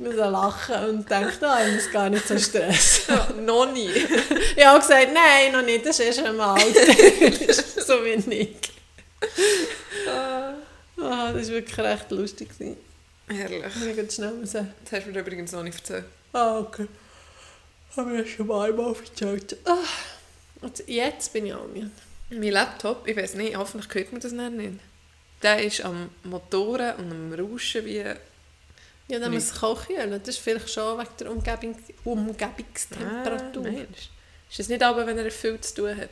müssen 0.00 0.18
lachen 0.18 0.74
und 0.88 0.98
gedacht, 1.06 1.42
ah, 1.42 1.66
ich 1.66 1.74
muss 1.74 1.90
gar 1.90 2.10
nicht 2.10 2.26
so 2.26 2.38
stressen. 2.38 3.04
Ja, 3.14 3.28
noch 3.40 3.72
nie. 3.72 3.88
Ich 4.56 4.64
habe 4.66 4.80
gesagt, 4.80 5.08
nein, 5.12 5.52
noch 5.52 5.62
nicht, 5.62 5.84
das 5.86 5.98
ist 6.00 6.06
erst 6.18 6.26
einmal 6.26 6.58
so 7.86 8.04
ich. 8.04 8.56
Ah, 10.08 10.54
Ah, 11.02 11.32
das 11.32 11.46
war 11.48 11.54
wirklich 11.54 11.78
recht 11.78 12.10
lustig. 12.10 12.48
herrlich. 13.28 13.64
Ich 13.88 13.96
ganz 13.96 14.14
schnell 14.14 14.46
sagen. 14.46 14.74
Das 14.84 14.92
hast 14.92 15.06
du 15.06 15.12
mir 15.12 15.20
übrigens 15.20 15.52
noch 15.52 15.62
nicht 15.62 15.78
erzählt. 15.78 16.04
Ah, 16.32 16.58
okay. 16.58 16.86
Habe 17.96 18.20
ich 18.22 18.34
schon 18.34 18.46
mal 18.46 18.68
einmal 18.68 18.94
erzählt. 18.94 19.56
Ah, 19.64 19.78
und 20.60 20.82
jetzt 20.86 21.32
bin 21.32 21.46
ich 21.46 21.54
auch 21.54 21.66
müde. 21.66 21.90
Mein 22.30 22.42
Laptop, 22.52 23.08
ich 23.08 23.16
weiß 23.16 23.34
nicht, 23.34 23.56
hoffentlich 23.56 23.92
hört 23.94 24.12
man 24.12 24.20
das 24.20 24.32
nicht. 24.32 24.74
Der 25.42 25.64
ist 25.64 25.84
am 25.84 26.10
Motoren 26.22 26.96
und 26.96 27.10
am 27.10 27.32
Rauschen 27.32 27.84
wie... 27.86 28.04
Ja, 29.10 29.18
dann 29.18 29.32
muss 29.32 29.44
es 29.44 29.54
kochen. 29.60 29.94
Das 30.10 30.28
ist 30.28 30.38
vielleicht 30.38 30.70
schon 30.70 30.98
wegen 30.98 31.10
der 31.18 31.30
Umgebung, 31.32 31.76
Umgebungstemperatur. 32.04 33.66
Ah, 33.66 33.70
meinst 33.70 33.88
du? 33.88 34.50
Ist 34.50 34.60
es 34.60 34.68
nicht 34.68 34.82
aber, 34.82 35.06
wenn 35.06 35.18
er 35.18 35.30
viel 35.30 35.60
zu 35.60 35.74
tun 35.74 35.96
hat? 35.96 36.10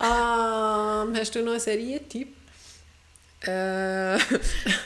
Ähm, 0.00 1.16
hast 1.20 1.34
du 1.34 1.42
noch 1.42 1.52
einen 1.52 1.60
Serientipp? 1.60 2.34
Äh... 3.46 4.16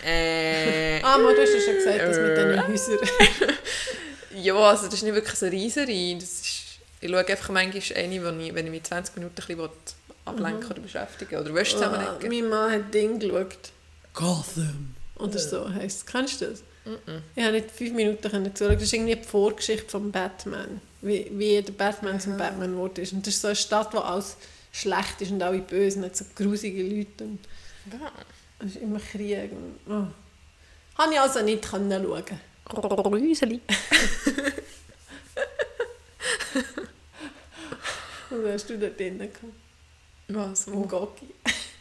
äh... 0.05 1.01
Ah, 1.03 1.19
Mo, 1.19 1.31
du 1.33 1.43
hast 1.43 1.53
ja 1.55 1.61
schon 1.61 1.75
gesagt, 1.75 2.01
das 2.01 2.17
mit 2.17 2.39
Äh. 2.39 2.73
diesen 2.73 2.95
Häusern. 2.99 3.09
Ja, 4.37 4.55
also 4.55 4.85
das 4.87 4.95
ist 4.95 5.03
nicht 5.03 5.15
wirklich 5.15 5.35
so 5.39 5.47
eine. 5.47 6.15
Das 6.17 6.25
ist, 6.41 6.63
ich 7.01 7.11
schaue 7.11 7.27
einfach 7.27 7.49
manchmal 7.51 8.05
eine, 8.05 8.25
wo 8.25 8.29
ich, 8.41 8.55
wenn 8.55 8.65
ich 8.67 8.71
mich 8.71 8.83
20 8.85 9.17
Minuten 9.17 9.35
ein 9.41 9.47
bisschen 9.47 9.71
ablenken 10.25 10.71
oder 10.71 10.81
beschäftigen 10.81 11.39
oder 11.41 11.55
Wäsche 11.55 11.77
Ah, 11.77 11.79
zusammenlegen 11.81 12.29
mein 12.43 12.49
Mann 12.51 12.73
hat 12.73 12.95
Ding 12.95 13.19
geschaut. 13.19 13.71
Gotham. 14.13 14.95
Oder 15.17 15.39
so 15.39 15.69
heisst 15.73 15.99
es. 15.99 16.07
Kennst 16.07 16.41
du 16.41 16.47
das? 16.47 16.63
Ich 17.35 17.43
habe 17.43 17.53
nicht 17.55 17.71
fünf 17.71 17.93
Minuten 17.95 18.31
können 18.31 18.55
zuschauen. 18.55 18.75
Das 18.75 18.83
ist 18.85 18.93
irgendwie 18.93 19.17
die 19.17 19.23
Vorgeschichte 19.25 19.89
von 19.89 20.11
Batman. 20.13 20.81
Wie, 21.01 21.31
wie 21.33 21.61
der 21.63 21.73
Batman 21.73 22.21
zum 22.21 22.37
Batman 22.37 22.73
geworden 22.73 23.01
ist. 23.01 23.13
Und 23.13 23.27
das 23.27 23.35
ist 23.35 23.41
so 23.43 23.49
eine 23.49 23.57
Stadt, 23.57 23.93
wo 23.95 23.99
alles 23.99 24.37
schlecht 24.73 25.21
ist 25.21 25.31
und 25.31 25.43
alle 25.43 25.59
böse 25.61 25.99
und 25.99 26.05
hat 26.05 26.17
so 26.17 26.25
grusige 26.35 26.83
Leute. 26.83 27.25
Und 27.25 27.39
Ja. 27.93 28.13
es 28.61 28.67
ist 28.75 28.77
immer 28.83 28.99
Krieg. 29.01 29.51
Und, 29.53 29.79
oh. 29.93 30.07
Habe 31.01 31.13
ich 31.13 31.21
also 31.21 31.43
nicht 31.43 31.63
können 31.69 32.05
schauen. 32.05 32.25
Gruseli. 32.67 33.61
Was 38.31 38.53
hast 38.53 38.71
du 38.71 38.79
dort 38.79 38.99
drinnen 38.99 39.19
gehabt? 39.19 39.43
Was? 40.29 40.67
Im 40.67 40.89
Gocki. 40.89 41.29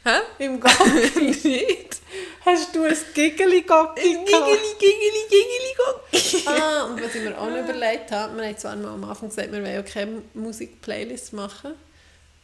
Hä? 0.04 0.20
Im 0.40 0.60
Gocki. 0.60 1.20
Nicht? 1.48 2.02
Hast 2.46 2.76
du 2.76 2.84
ein 2.84 2.98
Giggeli-Gocki 3.14 4.02
Gigeli, 4.02 4.76
gigeli, 4.78 5.24
gigeli, 5.30 5.74
goggi. 5.78 6.44
Ah, 6.50 6.84
und 6.86 7.02
was 7.02 7.16
ich 7.16 7.22
mir 7.24 7.40
auch 7.40 7.50
noch 7.50 7.60
überlegt 7.60 8.12
habe, 8.12 8.36
wir 8.36 8.46
haben 8.46 8.58
zwar 8.58 8.76
mal 8.76 8.94
am 8.94 9.04
Anfang 9.06 9.30
gesagt, 9.30 9.52
wir 9.52 9.62
wollen 9.62 9.74
ja 9.74 9.82
keine 9.82 10.22
Musik-Playlist 10.34 11.32
machen, 11.32 11.76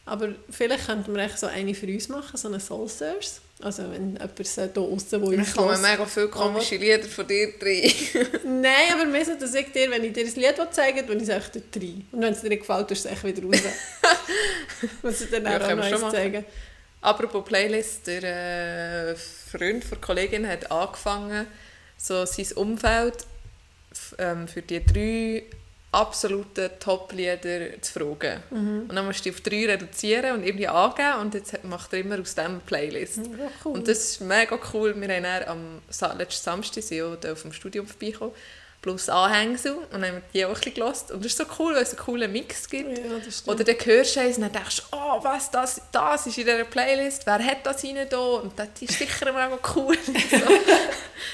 aber 0.06 0.30
vielleicht 0.48 0.86
könnten 0.86 1.14
wir 1.14 1.22
echt 1.22 1.38
so 1.38 1.46
eine 1.48 1.74
für 1.74 1.86
uns 1.86 2.08
machen, 2.08 2.36
so 2.36 2.48
eine 2.48 2.60
Soul 2.60 2.88
Search. 2.88 3.32
Also 3.62 3.90
wenn 3.90 4.12
jemand 4.12 4.46
so 4.46 4.60
da 4.62 4.66
draussen, 4.68 5.22
wo 5.22 5.32
Ich 5.32 5.56
hört. 5.56 5.82
mega 5.82 6.06
viele 6.06 6.28
komische 6.28 6.76
Lieder 6.76 7.04
von 7.08 7.26
dir 7.26 7.52
drin. 7.58 7.92
Nein, 8.62 8.92
aber 8.94 9.04
mehr 9.04 9.24
so, 9.24 9.34
dass 9.34 9.54
ich 9.54 9.70
dir, 9.72 9.90
wenn 9.90 10.04
ich 10.04 10.12
dir 10.12 10.24
ein 10.24 10.34
Lied 10.34 10.56
zeige, 10.70 11.02
dann 11.02 11.16
ich 11.18 11.24
es 11.24 11.28
echt 11.28 11.54
dort 11.56 11.76
rein. 11.76 12.06
Und 12.12 12.22
wenn 12.22 12.32
es 12.32 12.40
dir 12.40 12.48
nicht 12.48 12.60
gefällt, 12.60 12.88
tust 12.88 13.04
du 13.04 13.08
es 13.08 13.14
echt 13.14 13.24
wieder 13.24 13.42
raus. 13.42 13.62
Muss 15.02 15.20
ich 15.20 15.30
dann 15.30 15.44
Ja, 15.44 15.56
auch 15.56 15.76
noch 15.76 15.84
eins 15.84 16.00
zeigen. 16.10 16.44
Apropos 17.02 17.44
Playlist, 17.44 18.06
der 18.06 18.22
äh, 19.12 19.16
Freund 19.16 19.84
der 19.90 19.98
Kollegin 19.98 20.46
hat 20.46 20.70
angefangen, 20.70 21.46
so 21.96 22.24
sein 22.26 22.46
Umfeld 22.56 23.26
ähm, 24.18 24.46
für 24.48 24.62
die 24.62 24.84
drei 24.84 25.44
absoluten 25.92 26.70
Top-Lieder 26.78 27.82
zu 27.82 27.92
fragen. 27.92 28.42
Mhm. 28.50 28.86
Und 28.88 28.94
dann 28.94 29.06
musst 29.06 29.20
du 29.20 29.22
die 29.24 29.34
auf 29.34 29.40
drei 29.40 29.66
reduzieren 29.66 30.36
und 30.36 30.44
irgendwie 30.44 30.68
angeben 30.68 31.20
und 31.20 31.34
jetzt 31.34 31.64
macht 31.64 31.92
er 31.92 32.00
immer 32.00 32.20
aus 32.20 32.34
dem 32.34 32.44
eine 32.44 32.60
Playlist. 32.60 33.18
Ja, 33.18 33.50
cool. 33.64 33.72
Und 33.72 33.88
das 33.88 33.98
ist 33.98 34.20
mega 34.20 34.58
cool. 34.72 34.94
Wir 34.96 35.08
haben 35.16 35.24
dann 35.24 35.44
am 35.44 36.18
letzten 36.18 36.44
Samstag 36.44 36.84
sind 36.84 37.26
auf 37.26 37.42
dem 37.42 37.52
Studium 37.52 37.88
vorbeigekommen, 37.88 38.34
plus 38.82 39.08
Anhängsel. 39.08 39.72
Und 39.72 39.92
dann 39.92 40.04
haben 40.04 40.22
die 40.32 40.44
auch 40.44 40.50
ein 40.50 40.54
bisschen 40.54 40.74
gehört. 40.74 41.10
Und 41.10 41.24
das 41.24 41.32
ist 41.32 41.38
so 41.38 41.44
cool, 41.58 41.74
weil 41.74 41.82
es 41.82 41.90
einen 41.90 41.98
coolen 41.98 42.30
Mix 42.30 42.68
gibt. 42.70 42.96
Ja. 42.96 43.52
Oder 43.52 43.64
dann 43.64 43.76
hörst 43.82 44.14
du 44.14 44.20
eins 44.20 44.36
und 44.36 44.42
dann 44.42 44.52
denkst 44.52 44.76
du, 44.76 44.82
oh, 44.92 45.24
was, 45.24 45.50
das, 45.50 45.82
das 45.90 46.24
ist 46.24 46.38
in 46.38 46.44
dieser 46.44 46.64
Playlist, 46.64 47.26
wer 47.26 47.44
hat 47.44 47.66
das 47.66 47.82
rein 47.82 48.06
da? 48.08 48.16
Und 48.16 48.56
das 48.56 48.68
ist 48.78 48.96
sicher 48.96 49.26
mega 49.32 49.58
cool. 49.74 49.96
so. 50.04 50.36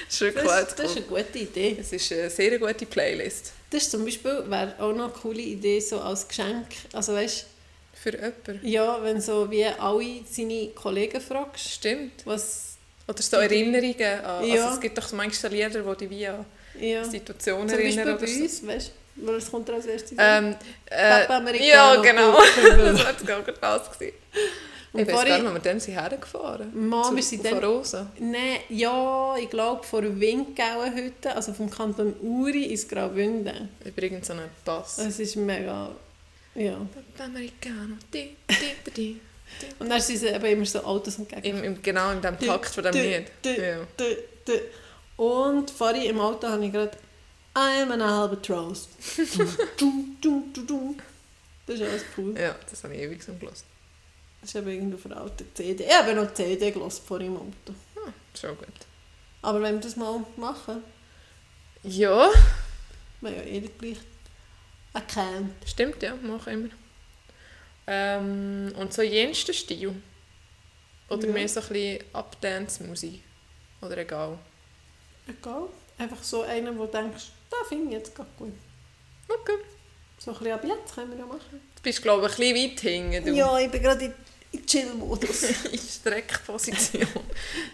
Das 0.09 0.21
ist 0.21 0.37
das, 0.37 0.45
cool. 0.45 0.67
das 0.77 0.91
ist 0.91 0.97
eine 0.97 1.07
gute 1.07 1.39
Idee. 1.39 1.77
Es 1.81 1.93
ist 1.93 2.13
eine 2.13 2.29
sehr 2.29 2.59
gute 2.59 2.87
Playlist. 2.87 3.53
Das 3.71 3.83
ist 3.83 3.91
zum 3.91 4.05
Beispiel, 4.05 4.45
wäre 4.49 4.75
auch 4.79 4.93
noch 4.93 5.05
eine 5.05 5.13
coole 5.13 5.41
Idee, 5.43 5.81
so 5.81 6.01
als 6.01 6.27
Geschenk. 6.29 6.67
Also 6.93 7.15
weißt 7.15 7.47
Für 7.95 8.13
jemanden. 8.15 8.61
ja, 8.63 9.03
wenn 9.03 9.21
so 9.21 9.51
wie 9.51 9.65
alle 9.65 10.21
seine 10.31 10.69
Kollegen 10.69 11.21
fragst, 11.21 11.69
Stimmt. 11.73 12.25
was... 12.25 12.77
Oder 13.09 13.23
so 13.23 13.37
Erinnerungen 13.37 14.25
an. 14.25 14.45
Ja. 14.47 14.65
Also 14.65 14.75
es 14.75 14.81
gibt 14.81 14.99
doch 14.99 15.13
manchmal 15.13 15.53
Lieder, 15.53 15.69
die 15.81 15.97
dich 15.97 16.11
wie 16.11 16.27
an 16.27 16.45
Ja. 16.81 17.05
Situationen 17.05 17.69
Zum 17.69 17.79
Beispiel 17.79 17.99
erinnern. 17.99 18.17
bei 18.19 18.25
Oder 18.25 18.33
so. 18.33 18.43
uns, 18.43 18.67
weißt 18.67 18.91
du, 19.17 19.27
weil 19.27 19.35
es 19.37 19.51
kommt 19.51 19.71
als 19.71 19.87
erstes. 19.87 20.19
Ähm, 20.19 20.57
äh, 20.87 21.21
Papa 21.21 21.37
Americano, 21.37 21.69
ja, 21.69 21.97
genau. 22.03 22.33
Das 22.79 23.05
war 23.05 23.11
jetzt 23.13 23.27
gerade 23.27 23.53
das. 23.61 23.93
gewesen. 23.93 24.15
Und 24.97 25.03
Ich 25.03 25.11
vorhin- 25.11 25.29
gar 25.29 25.43
nicht, 25.43 25.53
wir 25.55 25.61
dann 25.61 25.81
sind 25.81 25.95
hergefahren 25.95 26.89
Mann, 26.89 27.15
wir 27.17 27.23
sind 27.23 27.45
dann- 27.45 27.63
Rosa. 27.65 28.11
Nein, 28.19 28.59
ja, 28.69 29.37
ich 29.37 29.51
glaube 29.51 29.83
vor 29.85 30.03
Windgauenhütte, 30.03 31.35
also 31.35 31.53
vom 31.53 31.69
Kanton 31.71 32.15
Uri 32.21 32.65
ins 32.65 32.89
Graubünden. 32.89 33.69
Übrigens 33.85 34.27
so 34.27 34.33
ein 34.33 34.41
Pass. 34.65 34.99
Es 34.99 35.19
ist 35.21 35.37
mega... 35.37 35.91
Ja. 36.55 36.81
Americano. 37.19 37.97
Di, 38.13 38.35
di, 38.49 38.91
di. 38.97 39.21
Und 39.79 39.91
dann 39.91 40.01
sind 40.01 40.23
eben 40.23 40.45
immer 40.47 40.65
so 40.67 40.83
Autos 40.83 41.19
entgegen. 41.19 41.59
Im, 41.59 41.65
im, 41.65 41.83
genau 41.83 42.11
in 42.13 42.21
dem 42.23 42.39
Takt 42.39 42.71
von 42.75 42.83
dem 42.85 42.95
Lied. 42.95 43.27
Ja. 43.45 43.79
Und 45.17 45.71
vorhin 45.71 46.03
im 46.11 46.21
Auto 46.21 46.49
habe 46.49 46.65
ich 46.65 46.73
gerade 46.73 46.97
I'm 47.55 47.91
an 47.93 48.01
Albatross. 48.03 48.89
Das 51.67 51.77
ist 51.81 51.83
alles 51.83 52.05
cool. 52.17 52.35
ja, 52.39 52.55
das 52.71 52.85
habe 52.85 52.95
ich 52.95 53.01
ewig 53.03 53.23
so 53.23 53.33
gelassen. 53.35 53.65
Das 54.47 54.55
ist 54.55 54.67
eben 54.67 54.97
der 55.09 55.17
alten 55.17 55.47
CD. 55.55 55.85
Ich 55.85 55.93
habe 55.93 56.15
noch 56.15 56.33
CD 56.33 56.71
gelassen 56.71 57.03
vor 57.05 57.21
im 57.21 57.37
Auto. 57.37 57.75
Schon 58.39 58.57
gut. 58.57 58.69
Aber 59.43 59.61
wenn 59.61 59.75
wir 59.75 59.81
das 59.81 59.97
mal 59.97 60.25
machen, 60.37 60.85
Ja, 61.83 62.31
wir 63.21 63.31
haben 63.31 63.37
ja 63.39 63.43
eh 63.43 63.61
den 63.61 63.77
gleichen 63.79 64.05
Account. 64.93 65.53
stimmt, 65.67 66.01
ja, 66.03 66.15
mache 66.23 66.53
immer. 66.53 66.69
Ähm, 67.89 68.73
und 68.79 68.93
so 68.93 69.03
jensten 69.03 69.53
Stil. 69.53 69.95
Oder 71.09 71.27
Ja. 71.27 71.33
mehr 71.33 71.49
so 71.49 71.61
ein 71.61 71.69
bisschen 71.69 72.05
Updance-Musik. 72.13 73.23
Oder 73.83 73.99
egal. 73.99 74.39
Egal. 75.29 75.69
Einfach 75.99 76.23
so 76.23 76.43
einen, 76.43 76.79
wo 76.79 76.87
du 76.87 76.93
denkst, 76.93 77.25
da 77.51 77.57
finde 77.69 77.87
ich 77.89 77.93
jetzt 77.95 78.15
gerade 78.15 78.31
gut. 78.39 78.53
Okay. 79.29 79.59
So 80.19 80.31
ein 80.33 80.39
bisschen 80.39 80.53
ab 80.55 80.65
jetzt 80.65 80.95
können 80.95 81.11
wir 81.11 81.19
ja 81.19 81.27
machen. 81.27 81.61
Du 81.77 81.83
bist, 81.83 82.01
glaube 82.03 82.27
ich, 82.27 82.33
ein 82.33 82.55
bisschen 82.55 82.71
weit 82.71 82.81
hinten. 82.81 83.27
Du. 83.27 83.35
Ja, 83.35 83.59
ich 83.59 83.71
bin 83.71 83.83
gerade 83.83 84.05
in, 84.07 84.15
in 84.53 84.67
Chill-Modus. 84.67 85.43
in 85.73 85.79
Streckposition. 85.79 87.07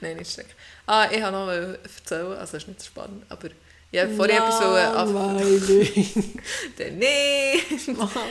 Nein, 0.01 0.17
nicht 0.17 0.31
Streck. 0.31 0.55
Ah, 0.87 1.09
ich 1.11 1.23
habe 1.23 1.37
noch 1.37 1.49
erzählen, 1.49 2.33
also 2.33 2.53
das 2.53 2.55
ist 2.55 2.69
nicht 2.69 2.81
so 2.81 2.87
spannend, 2.87 3.25
aber 3.29 3.49
ich 3.91 4.01
habe 4.01 4.15
vorher 4.15 4.37
etwas 4.39 4.59
so 4.59 5.13
Langweilig. 5.13 6.15
Nee! 6.93 7.55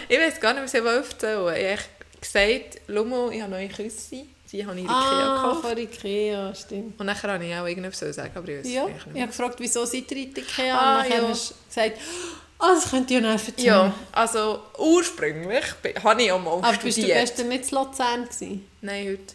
ich 0.09 0.19
weiß 0.19 0.39
gar 0.39 0.53
nicht, 0.53 0.63
was 0.63 0.73
ich 0.73 0.83
erzählen 0.83 1.55
Ich 1.55 1.79
habe 1.79 1.81
gesagt, 2.19 2.81
Lumo, 2.87 3.29
ich 3.29 3.41
habe 3.41 3.51
neue 3.51 3.69
Küsse, 3.69 4.25
die 4.51 4.65
habe 4.65 4.75
ich 4.75 4.83
in 4.83 4.89
Ikea 4.89 4.95
ah, 4.95 5.35
gekauft. 5.35 5.67
von 5.67 5.77
Ikea, 5.77 6.55
stimmt. 6.55 6.99
Und 6.99 7.05
nachher 7.05 7.31
habe 7.31 7.45
ich 7.45 7.55
auch 7.55 7.65
irgendetwas 7.67 8.15
sagen, 8.15 8.31
aber 8.35 8.47
ich 8.49 8.59
weiß 8.59 8.71
Ja, 8.71 8.83
eigentlich 8.85 8.97
ich 8.97 9.01
habe 9.05 9.13
nicht. 9.13 9.27
gefragt, 9.27 9.55
wieso 9.59 9.85
seid 9.85 10.11
ihr 10.11 10.17
in 10.17 10.35
Ikea? 10.35 10.77
Ah, 10.77 11.01
und 11.01 11.09
nachher 11.09 11.21
ja. 11.21 11.27
hast 11.29 11.51
du 11.51 11.55
gesagt, 11.67 11.97
ah, 12.61 12.73
das 12.75 12.89
könnt 12.89 13.11
ihr 13.11 13.19
ja 13.21 13.33
nicht 13.33 13.47
erzählen. 13.47 13.65
Ja, 13.65 13.93
also 14.11 14.59
ursprünglich 14.77 15.65
habe 16.03 16.21
ich 16.23 16.31
auch 16.31 16.39
mal 16.41 16.53
Aber 16.53 16.71
bist 16.71 16.83
du 16.85 16.91
studiert. 16.91 17.19
gestern 17.19 17.47
nicht 17.49 17.71
in 17.71 17.77
Luzern 17.77 18.23
gewesen? 18.25 18.67
Nein, 18.81 19.07
heute. 19.07 19.33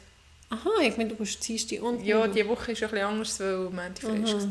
Aha, 0.49 0.71
ich 0.83 0.97
meine, 0.97 1.11
du 1.11 1.17
bist 1.17 1.47
Dienstag 1.47 1.83
und 1.83 2.05
Ja, 2.05 2.27
diese 2.27 2.49
Woche 2.49 2.73
ist 2.73 2.83
ein 2.83 2.91
bisschen 2.91 3.07
anders, 3.07 3.41
weil 3.41 3.57
Montag 3.59 3.99
frei 4.01 4.17
ist. 4.37 4.49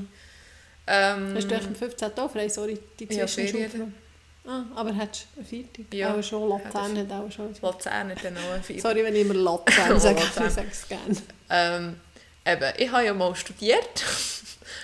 Ähm, 0.88 1.34
Hast 1.36 1.50
du 1.50 1.56
echt 1.56 1.68
am 1.68 1.76
15. 1.76 2.12
auch 2.20 2.32
frei? 2.32 2.50
Sorry, 2.50 2.78
die 3.00 3.06
Ja, 3.06 3.26
Zwischenschule. 3.26 3.70
Ferien. 3.70 3.96
Ah, 4.48 4.62
aber 4.76 4.94
hättest 4.94 5.26
du 5.34 5.40
einen 5.40 5.48
Viertag? 5.48 5.86
Ja, 5.92 6.14
auch 6.14 6.22
schon, 6.22 6.48
Luzern 6.48 6.98
hat 6.98 7.12
auch 7.12 7.32
schon. 7.32 7.56
Luzern 7.60 8.10
hat 8.12 8.24
dann 8.24 8.38
auch 8.38 8.54
ein 8.54 8.62
Viertel. 8.64 8.82
Sorry, 8.82 9.04
wenn 9.04 9.16
ich 9.16 9.22
immer 9.22 9.34
Luzern 9.34 9.94
Oh, 9.94 9.98
sage, 9.98 10.20
ich 10.22 10.54
sage 10.54 10.68
es 10.72 10.88
gerne. 10.88 11.16
Ähm, 11.50 11.96
eben, 12.46 12.74
ich 12.78 12.92
habe 12.92 13.06
ja 13.06 13.14
mal 13.16 13.34
studiert. 13.36 14.04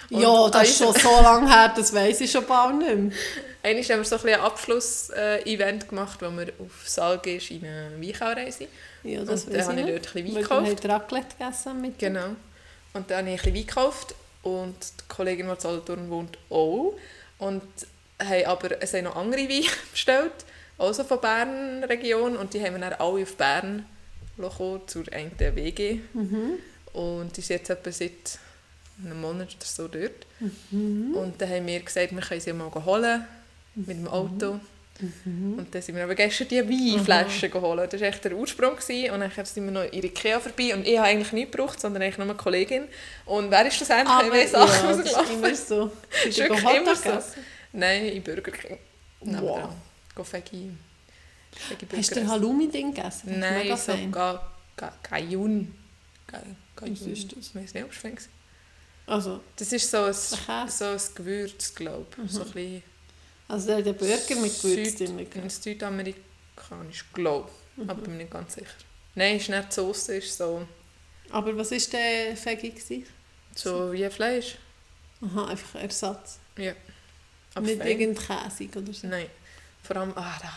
Ja, 0.10 0.50
das 0.50 0.70
ist 0.70 0.82
an 0.82 0.88
schon 0.94 1.02
so 1.02 1.22
lange 1.22 1.50
her, 1.50 1.72
das 1.76 1.94
weiss 1.94 2.20
ich 2.22 2.32
schon 2.32 2.46
bald 2.46 2.78
nicht 2.78 2.96
mehr. 2.96 3.12
Einmal 3.64 3.84
haben 3.84 3.98
wir 4.00 4.04
so 4.06 4.28
ein, 4.28 4.40
Abschluss-Event 4.40 5.90
gemacht, 5.90 6.22
wo 6.22 6.32
wir 6.32 6.48
auf 6.60 6.88
Salge 6.88 7.36
ist 7.36 7.52
in 7.52 7.66
eine 7.66 8.02
Weinchaureise. 8.02 8.68
Ja, 9.04 9.24
das 9.24 9.46
Und 9.46 9.54
dann 9.54 9.66
habe 9.68 9.80
ich 9.82 9.86
dort 9.86 9.96
ein 9.96 10.02
bisschen 10.02 10.26
Wein 10.26 10.36
Weil 10.36 10.44
gekauft. 10.44 10.68
du 10.68 10.72
hast 10.72 10.86
Raclette 10.86 11.36
gegessen 11.38 11.82
mit 11.82 12.00
Genau. 12.00 12.36
Und 12.94 13.10
dann 13.10 13.26
habe 13.26 13.36
ich 13.36 13.44
ein 13.46 13.54
bisschen 13.54 13.56
Wein 13.56 13.68
gekauft. 13.68 14.16
Und 14.44 14.76
die 14.76 15.04
Kollegin, 15.08 15.46
die 15.46 15.54
in 15.54 15.60
Solothurn 15.60 16.10
wohnt, 16.10 16.38
auch. 16.50 16.96
Und 17.38 17.62
haben 18.20 18.46
aber 18.46 18.82
es 18.82 18.94
haben 18.94 19.04
noch 19.04 19.16
andere 19.16 19.42
Weine 19.42 19.68
bestellt, 19.92 20.34
also 20.78 21.04
von 21.04 21.22
Bern-Region. 21.22 22.38
Und 22.38 22.54
die 22.54 22.64
haben 22.64 22.74
wir 22.74 22.82
dann 22.82 22.94
alle 22.94 23.24
auf 23.24 23.36
Bern 23.36 23.86
gekommen, 24.38 24.82
zur 24.88 25.12
einen 25.14 25.38
WG. 25.40 26.00
Mhm. 26.14 26.54
Und 26.94 27.38
die 27.38 27.42
ist 27.42 27.50
jetzt 27.50 27.70
etwa 27.70 27.92
seit 27.92 28.40
einem 29.04 29.22
Monat 29.22 29.50
oder 29.56 29.66
so 29.66 29.88
dort. 29.88 30.26
Mhm. 30.72 31.16
Und 31.16 31.42
dann 31.42 31.50
haben 31.50 31.68
wir 31.68 31.80
gesagt, 31.80 32.12
wir 32.12 32.22
können 32.22 32.42
sie 32.42 32.54
mal 32.54 32.72
holen 32.74 33.26
mit 33.76 33.90
dem 33.98 34.08
Auto. 34.08 34.60
Mhm. 35.26 35.56
Und 35.58 35.74
dann 35.74 35.82
sind 35.82 35.96
wir 35.96 36.04
aber 36.04 36.14
gestern 36.16 36.48
die 36.48 36.60
Weinflaschen 36.60 37.50
geholt. 37.50 37.92
Das 37.92 38.00
war 38.02 38.08
echt 38.08 38.24
der 38.24 38.36
Ursprung. 38.36 38.76
Gewesen. 38.76 39.12
Und 39.12 39.22
dann 39.22 39.46
sind 39.46 39.66
wir 39.66 39.72
noch 39.72 39.92
in 39.92 40.04
Ikea 40.04 40.40
vorbei. 40.40 40.76
Und 40.76 40.86
ich 40.88 40.98
habe 40.98 41.08
eigentlich 41.08 41.32
nichts 41.32 41.52
gebraucht, 41.52 41.80
sondern 41.80 42.04
eigentlich 42.04 42.18
nur 42.20 42.28
eine 42.28 42.36
Kollegin. 42.36 42.84
Und 43.26 43.50
wer 43.50 43.66
ist 43.66 43.76
schlussendlich 43.78 44.10
Aber 44.14 44.24
in 44.26 44.30
meine 44.30 44.44
ja, 44.44 44.48
Sachen 44.50 44.90
das 44.90 45.12
ist 45.12 45.32
immer 45.34 45.56
so. 45.56 45.92
Das 46.12 46.26
ist 46.26 46.38
wirklich 46.38 46.64
immer 46.64 46.96
so. 46.96 47.20
Nein, 47.74 48.06
in 48.06 48.22
Burger 48.22 48.52
King. 48.52 48.78
Wow. 49.22 49.70
Go 50.14 50.24
Veggie. 50.24 50.72
Veggie 51.70 51.88
Hast 51.98 52.12
du 52.12 52.16
den 52.16 52.30
Halloumi-Ding 52.30 52.94
gegessen? 52.94 53.30
essen. 53.30 53.40
Nein, 53.40 53.78
so 53.78 53.94
Gajun. 53.94 54.12
Ga- 54.78 54.94
Gajun. 55.04 55.76
Was 56.80 57.02
ist 57.02 57.32
das? 57.36 57.48
Ich 57.48 57.56
weiß 57.56 57.74
nicht, 57.74 57.84
ob 57.84 57.92
es. 57.92 58.30
Also, 59.08 59.42
Das 59.56 59.72
ist 59.72 59.90
so 59.90 59.98
ein, 59.98 60.16
Ein 60.48 60.70
so 60.70 60.86
ein 60.86 61.00
Gewürz, 61.16 61.74
glaube 61.76 62.06
ich. 62.26 62.32
So 62.32 62.42
ein 62.42 62.52
bisschen 62.52 62.84
also 63.52 63.68
der, 63.68 63.82
der 63.82 63.94
Burger 63.94 64.36
mit 64.42 64.62
Gewürz 64.62 64.96
Süd- 64.98 65.50
Südamerikanisch, 65.50 67.06
glaube 67.14 67.50
ich. 67.78 67.90
Aber 67.90 68.02
bin 68.02 68.12
mir 68.14 68.24
nicht 68.24 68.32
ganz 68.32 68.54
sicher. 68.56 68.68
Nein, 69.16 69.38
ist 69.38 69.50
nicht 69.50 69.74
Soße, 69.74 70.16
ist 70.18 70.38
so, 70.38 70.66
Aber 71.30 71.56
was 71.58 71.72
war 71.72 71.78
der 71.94 72.34
gewesen? 72.34 73.06
so 73.56 73.92
wie 73.92 74.10
Fleisch. 74.10 74.56
Aha, 75.22 75.48
einfach 75.48 75.80
Ersatz. 75.82 76.40
Ja. 76.58 76.74
Aber 77.54 77.66
Nicht 77.68 77.84
irgendein 77.84 78.26
Käsig 78.50 78.76
oder 78.76 78.94
so. 78.94 79.08
Nein. 79.08 79.28
Vor 79.84 79.98
allem, 79.98 80.14
ah, 80.16 80.38
der 80.42 80.52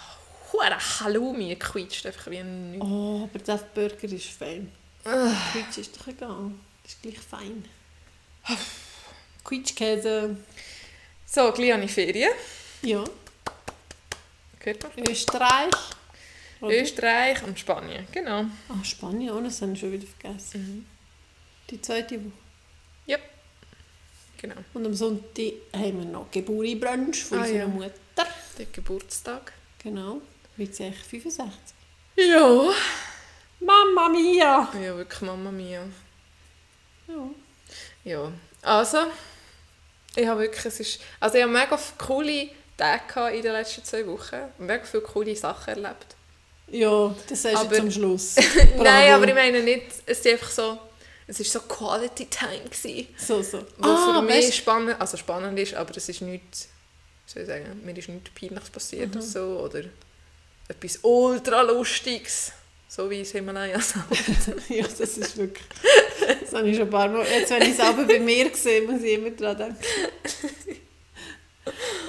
hure 0.52 0.78
Halloumi 1.00 1.56
quietscht 1.56 2.06
einfach 2.06 2.30
wie 2.30 2.38
ein... 2.38 2.80
Oh, 2.80 3.24
aber 3.24 3.38
der 3.40 3.56
Burger 3.74 4.04
ist 4.04 4.26
fein. 4.26 4.70
Ah. 5.04 5.32
Quietsch 5.52 5.78
ist 5.78 5.96
doch 6.00 6.06
egal. 6.06 6.52
Ist 6.86 7.02
gleich 7.02 7.18
fein. 7.18 7.64
Quietschkäse. 9.42 10.36
So, 11.26 11.52
gleich 11.52 11.72
habe 11.72 11.84
ich 11.84 11.92
Ferien. 11.92 12.30
Ja. 12.84 13.04
Österreich. 15.08 15.72
Oder? 16.60 16.82
Österreich 16.82 17.42
und 17.42 17.58
Spanien, 17.58 18.06
genau. 18.12 18.44
Ah, 18.68 18.84
Spanien, 18.84 19.30
auch, 19.30 19.42
das 19.42 19.60
habe 19.60 19.72
ich 19.72 19.80
schon 19.80 19.92
wieder 19.92 20.06
vergessen. 20.06 20.60
Mhm. 20.60 20.86
Die 21.70 21.80
zweite 21.80 22.24
Woche. 22.24 22.32
Genau. 24.44 24.56
Und 24.74 24.84
am 24.84 24.92
Sonntag 24.92 25.54
haben 25.74 25.98
wir 26.00 26.04
noch 26.04 26.30
Geburtstagsbrunch 26.30 27.24
von 27.24 27.38
Ah, 27.38 27.40
unserer 27.40 27.58
ja. 27.60 27.66
Mutter. 27.66 28.26
Der 28.58 28.66
Geburtstag. 28.66 29.52
Genau. 29.82 30.20
Wird 30.56 30.74
sie 30.74 30.84
eigentlich 30.84 31.02
65? 31.02 31.74
Ja. 32.16 32.70
Mama 33.60 34.08
mia! 34.10 34.68
Ja, 34.74 34.96
wirklich, 34.98 35.20
Mama 35.22 35.50
mia. 35.50 35.84
Ja. 37.08 37.30
Ja, 38.04 38.32
also, 38.60 38.98
ich 40.14 40.26
habe 40.26 40.40
wirklich, 40.40 40.64
es 40.66 40.80
ist, 40.80 41.00
also 41.18 41.38
ich 41.38 41.42
habe 41.42 41.52
mega 41.52 41.78
coole 41.96 42.50
Gehabt 42.76 43.34
in 43.34 43.42
den 43.42 43.52
letzten 43.52 43.84
zwei 43.84 44.06
Wochen, 44.06 44.36
mega 44.58 44.84
viele 44.84 45.02
coole 45.02 45.36
Sachen 45.36 45.70
erlebt. 45.70 46.16
Ja, 46.68 47.14
das 47.28 47.42
sagst 47.42 47.56
du 47.56 47.60
Aber- 47.60 47.70
jetzt 47.74 47.80
am 47.82 47.90
Schluss. 47.90 48.34
Nein, 48.78 49.12
aber 49.12 49.28
ich 49.28 49.34
meine 49.34 49.62
nicht, 49.62 49.82
es 50.06 50.18
ist 50.18 50.26
einfach 50.26 50.50
so, 50.50 50.78
es 51.26 51.38
ist 51.40 51.52
so 51.52 51.60
Quality 51.60 52.26
Time 52.26 52.62
gewesen, 52.64 53.08
So, 53.16 53.42
so. 53.42 53.64
wo 53.78 53.88
Ah, 53.88 54.14
für 54.16 54.22
mich 54.22 54.46
weißt- 54.46 54.52
spannend, 54.52 55.00
also 55.00 55.16
spannend 55.16 55.58
ist, 55.58 55.74
aber 55.74 55.96
es 55.96 56.08
ist 56.08 56.20
nichts, 56.22 56.68
soll 57.26 57.42
ich 57.42 57.48
sagen, 57.48 57.80
mir 57.84 57.96
ist 57.96 58.08
nichts 58.08 58.30
Peinliches 58.38 58.70
passiert 58.70 59.10
Mhm. 59.10 59.16
oder 59.20 59.22
so, 59.22 59.40
oder 59.62 59.82
etwas 60.68 60.98
ultra 61.02 61.60
Lustiges, 61.62 62.52
so 62.88 63.08
wie 63.10 63.20
das 63.20 63.30
Himalaya-Salz. 63.32 64.08
ja, 64.68 64.82
das 64.86 65.00
ist 65.00 65.36
wirklich... 65.36 65.64
Das 66.40 66.54
habe 66.54 66.68
ich 66.68 66.76
schon 66.76 66.86
ein 66.86 66.90
paar 66.90 67.08
Mal... 67.08 67.26
Jetzt, 67.26 67.50
wenn 67.50 67.62
ich 67.62 67.70
es 67.70 67.80
aber 67.80 68.04
bei 68.04 68.18
mir 68.20 68.50
sehe, 68.54 68.82
muss 68.82 69.02
ich 69.02 69.14
immer 69.14 69.30
daran 69.30 69.58
denken. 69.58 69.76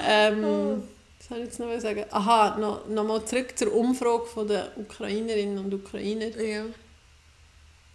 Ähm, 0.08 0.84
was 1.20 1.28
soll 1.28 1.38
ich 1.40 1.46
jetzt 1.46 1.60
noch 1.60 1.80
sagen? 1.80 2.06
Aha, 2.12 2.58
noch, 2.60 2.88
noch 2.88 3.04
mal 3.04 3.26
zurück 3.26 3.58
zur 3.58 3.74
Umfrage 3.74 4.26
von 4.26 4.48
der 4.48 4.72
Ukrainerinnen 4.78 5.58
und 5.58 5.74
Ukrainer. 5.74 6.28
Ja. 6.40 6.66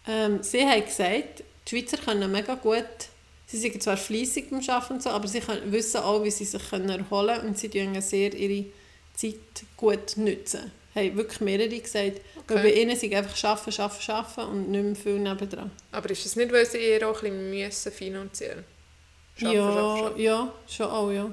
Ähm, 0.09 0.43
sie 0.43 0.63
haben 0.65 0.85
gesagt, 0.85 1.45
die 1.67 1.79
Schweizer 1.79 1.99
können 1.99 2.31
mega 2.33 2.55
gut, 2.55 2.85
sie 3.47 3.59
sind 3.59 3.83
zwar 3.83 3.97
fleissig 3.97 4.51
beim 4.51 4.61
Arbeiten 4.67 4.95
und 4.95 5.03
so, 5.03 5.11
aber 5.11 5.29
sie 5.29 5.41
können, 5.41 5.71
wissen 5.71 5.99
auch, 6.01 6.25
wie 6.25 6.31
sie 6.31 6.45
sich 6.45 6.71
können 6.71 6.89
erholen 6.89 7.37
können 7.37 7.49
und 7.49 7.59
sie 7.59 7.69
tun 7.69 8.01
sehr 8.01 8.35
ihre 8.35 8.67
Zeit 9.15 9.35
gut 9.77 10.17
nutzen. 10.17 10.73
Haben 10.95 11.17
wirklich 11.17 11.41
mehrere 11.41 11.69
gesagt, 11.69 12.21
weil 12.49 12.59
Okay. 12.59 12.63
bei 12.63 12.81
ihnen 12.81 12.97
sind 12.97 13.15
einfach 13.15 13.45
arbeiten, 13.45 13.81
arbeiten, 13.81 14.11
arbeiten 14.11 14.51
und 14.51 14.71
nicht 14.71 14.83
mehr 14.85 14.97
viel 14.97 15.19
nebendran. 15.21 15.71
Aber 15.93 16.11
ist 16.11 16.27
es 16.27 16.35
nicht, 16.35 16.51
weil 16.51 16.67
sie 16.67 16.79
eher 16.79 17.09
auch 17.09 17.23
ein 17.23 17.31
bisschen 17.31 17.51
müssen 17.51 17.93
finanziell 17.93 18.65
Schaffen, 19.37 19.55
ja, 19.55 19.73
schaffen. 19.73 20.21
ja, 20.21 20.53
schon 20.69 20.87
auch, 20.87 21.11
ja. 21.13 21.31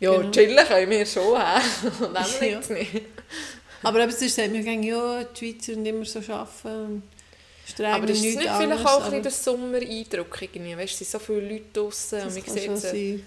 Ja, 0.00 0.16
genau. 0.18 0.30
chillen 0.30 0.66
können 0.66 0.90
wir 0.90 1.06
schon, 1.06 1.40
hä? 1.40 1.60
Und 2.04 2.14
dann 2.14 2.24
Ja. 2.40 2.60
nicht. 2.68 3.02
Aber 3.82 4.00
eben 4.00 4.12
sonst 4.12 4.34
sagt 4.34 4.52
man, 4.52 4.82
ja, 4.82 5.24
die 5.24 5.38
Schweizer 5.38 5.72
sind 5.74 5.86
immer 5.86 6.04
so 6.04 6.18
arbeiten 6.18 7.02
streng 7.66 7.92
Aber 7.92 8.08
ist 8.08 8.22
nicht 8.22 8.36
vielleicht 8.38 8.86
auch 8.86 9.00
ein 9.00 9.12
aber 9.12 9.20
der 9.20 9.30
Sommer-Eindruck 9.30 10.42
irgendwie? 10.42 10.76
Weißt 10.76 11.00
du, 11.00 11.04
es 11.04 11.10
sind 11.10 11.10
so 11.10 11.18
viele 11.18 11.48
Leute 11.48 11.64
draußen 11.72 12.22
und 12.22 12.34
man 12.34 12.42
sieht 12.56 12.78
sie 12.78 13.24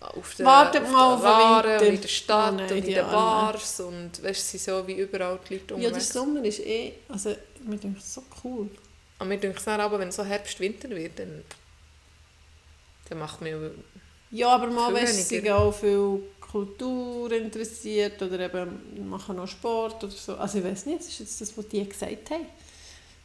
auf 0.00 0.34
den, 0.34 0.46
Wartet 0.46 0.82
auf 0.84 0.90
mal 0.92 1.14
auf 1.14 1.22
Waren 1.22 1.78
und 1.80 1.86
in 1.94 2.00
der 2.00 2.08
Stadt 2.08 2.52
Oh 2.52 2.56
nein, 2.56 2.70
und 2.70 2.76
in 2.78 2.84
den. 2.84 2.94
Bars 3.10 3.80
und 3.80 4.22
weißt, 4.22 4.50
sind 4.50 4.60
so 4.60 4.86
wie 4.86 4.94
überall 4.94 5.38
die 5.48 5.54
Leute 5.54 5.74
Ja, 5.74 5.80
der 5.80 5.86
unterwegs. 5.88 6.12
Sommer 6.12 6.44
ist 6.44 6.60
eh, 6.60 6.92
also, 7.08 7.34
mir 7.64 7.78
denkt 7.78 8.02
so 8.02 8.22
cool. 8.44 8.68
Und 9.18 9.28
mir 9.28 9.38
denkt 9.38 9.58
es 9.58 9.66
aber, 9.68 9.98
wenn 9.98 10.08
es 10.08 10.16
so 10.16 10.24
Herbst-Winter 10.24 10.90
wird, 10.90 11.18
dann, 11.18 11.42
dann 13.08 13.18
macht 13.18 13.40
mir 13.40 13.72
Ja, 14.30 14.48
aber 14.48 14.66
mal 14.68 14.92
weißt, 14.92 15.28
sie 15.28 15.50
auch 15.50 15.72
viel 15.72 16.22
Kultur 16.40 17.30
interessiert 17.32 18.20
oder 18.22 18.40
eben 18.40 19.08
machen 19.08 19.36
noch 19.36 19.48
Sport 19.48 20.02
oder 20.02 20.12
so. 20.12 20.36
Also 20.36 20.58
ich 20.58 20.64
weiß 20.64 20.86
nicht, 20.86 21.00
das 21.00 21.08
ist 21.08 21.18
jetzt 21.20 21.40
das, 21.40 21.56
was 21.56 21.68
die 21.68 21.88
gesagt 21.88 22.30
haben. 22.30 22.46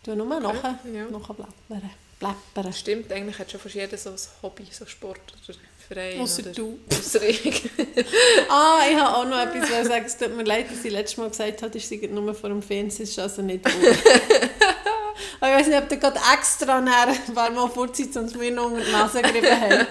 Du 0.04 0.16
nur 0.16 0.39
nachher, 0.39 0.80
ja. 0.91 1.06
nachher 1.06 1.34
bläppern. 1.34 1.91
bläppern. 2.20 2.74
Stimmt, 2.74 3.12
eigentlich 3.12 3.38
hat 3.38 3.52
schon 3.52 3.60
fast 3.60 3.76
jeder 3.76 3.97
so 3.97 4.10
ein 4.10 4.16
Hobby, 4.41 4.66
so 4.72 4.86
Sport 4.86 5.22
oder 5.47 5.58
Verein. 5.88 6.20
Oder 6.20 6.52
du. 6.52 6.80
Ausser 6.91 7.22
ich. 7.24 7.70
Ah, 8.49 8.82
ich 8.89 8.97
habe 8.97 9.18
auch 9.18 9.26
noch 9.26 9.39
etwas 9.39 9.70
wollen 9.70 9.86
sagen. 9.86 10.06
Es 10.06 10.18
tut 10.18 10.36
mir 10.36 10.43
leid, 10.43 10.72
dass 10.72 10.84
ich 10.84 10.91
letztes 10.91 11.18
Mal 11.18 11.30
gesagt 11.30 11.62
habe, 11.62 11.78
ich 11.78 11.88
sei 11.88 11.97
nur 12.12 12.34
vor 12.34 12.49
dem 12.49 12.62
Fernsehen, 12.62 13.04
ist 13.04 13.20
also 13.20 13.41
nicht. 13.41 13.66
Aber 15.39 15.52
ich 15.52 15.60
weiß 15.60 15.68
nicht, 15.68 15.78
ob 15.78 15.89
du 15.89 15.97
gerade 15.97 16.20
extra 16.34 16.82
nachher, 16.82 17.16
weil 17.34 17.52
mal 17.52 17.70
vorzieht, 17.70 18.14
sonst 18.14 18.36
mir 18.36 18.52
noch 18.52 18.66
unter 18.66 18.84
die 18.84 18.91
Nase 18.91 19.22
gerieben 19.22 19.62
haben. 19.62 19.88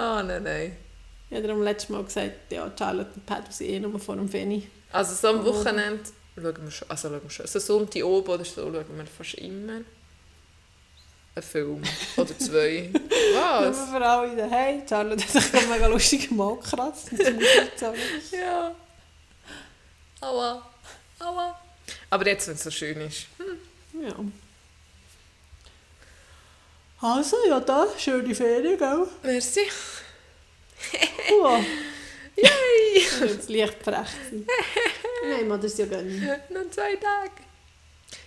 Ah, 0.00 0.22
nein, 0.22 0.42
nein. 0.42 0.76
Ich 1.28 1.36
habe 1.36 1.46
darum 1.46 1.62
letztes 1.62 1.90
Mal 1.90 2.02
gesagt, 2.02 2.50
ja, 2.50 2.70
Charlotte 2.76 3.10
und 3.14 3.26
Pat 3.26 3.52
sind 3.52 3.68
eh 3.68 3.78
nur 3.80 3.98
vor 4.00 4.16
dem 4.16 4.28
Fernsehen. 4.28 4.66
Also 4.90 5.14
so 5.14 5.28
am 5.28 5.40
Oh. 5.40 5.44
Wochenende 5.54 6.02
schauen 6.34 6.56
wir 6.64 6.70
schon, 6.70 6.90
also 6.90 7.08
schauen 7.08 7.22
wir 7.22 7.30
schon, 7.30 7.46
so 7.46 7.58
Sonntag 7.58 8.02
oben 8.04 8.28
oder 8.30 8.44
so 8.44 8.62
schauen 8.62 8.72
wir 8.96 9.06
fast 9.06 9.34
immer 9.34 9.74
einen 9.74 11.42
Film 11.42 11.82
oder 12.16 12.38
zwei. 12.38 12.90
Nur 12.92 13.68
Was? 13.70 13.88
für 13.90 14.04
alle 14.04 14.36
daheim. 14.36 14.82
Charlotte 14.88 15.22
hat 15.22 15.30
sich 15.30 15.68
mega 15.68 15.86
lustig 15.86 16.30
Musik 16.30 16.64
sagen. 17.76 17.98
Ja. 18.32 18.74
Aua. 20.22 20.62
Aua. 21.20 21.60
Aber 22.10 22.26
jetzt, 22.26 22.48
wenn 22.48 22.54
es 22.54 22.64
so 22.64 22.70
schön 22.70 23.00
ist. 23.02 23.26
Ja. 23.92 24.14
Also, 27.02 27.36
ja, 27.48 27.60
da, 27.60 27.86
schöne 27.98 28.34
Ferien, 28.34 28.76
gell? 28.78 29.06
Merci. 29.22 29.60
Cool. 31.30 31.64
Yay! 32.36 33.06
Jetzt 33.28 33.48
leicht 33.48 33.82
frech 33.82 34.08
sein. 34.30 34.46
Nein, 35.30 35.48
man 35.48 35.60
das 35.60 35.78
ja 35.78 35.86
gönnen. 35.86 36.20
Noch 36.50 36.70
zwei 36.70 36.96
Tage. 36.96 37.42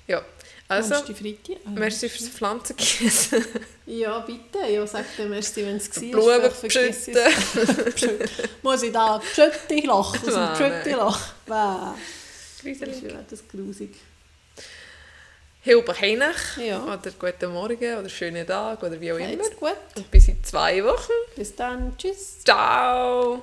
Ja, 0.08 0.22
also, 0.68 0.96
Also, 0.96 1.14
Freitag. 1.14 1.58
Ah. 1.66 1.70
merci 1.72 2.10
fürs 2.10 2.30
Pflanzengießen. 2.30 3.46
Ja, 3.86 4.20
bitte. 4.20 4.60
Ja, 4.70 4.86
sag 4.88 5.06
dir 5.18 5.26
merci, 5.26 5.66
wenn 5.66 5.78
es 5.78 5.90
war. 5.96 6.12
Blumen 6.12 6.52
beschütten. 6.62 7.16
es. 7.16 8.10
Muss 8.62 8.84
ich 8.84 8.92
da 8.92 9.20
Pschötti 9.20 9.82
lachen? 9.82 10.20
Aus 10.20 10.34
dem 10.34 10.54
Pschötti 10.54 10.90
nein. 10.90 11.00
lachen? 11.00 11.34
Wow. 11.48 11.96
Das 12.64 12.88
ist 12.88 13.04
ja 13.04 13.24
das 13.30 13.48
grusig. 13.48 13.96
Hilfe 15.64 16.00
Heinach. 16.02 16.58
Ja. 16.58 16.84
Oder 16.84 17.12
guten 17.18 17.54
Morgen 17.54 17.98
oder 17.98 18.10
schönen 18.10 18.46
Tag 18.46 18.84
oder 18.84 19.00
wie 19.00 19.14
auch 19.14 19.18
immer. 19.18 19.30
Geht's 19.30 19.56
gut? 19.56 19.78
Und 19.96 20.12
bis 20.12 20.28
in 20.28 20.44
zwei 20.44 20.84
Wochen. 20.84 21.14
Bis 21.38 21.56
dann. 21.56 21.98
Tschüss. 21.98 22.44
Ciao! 22.44 23.42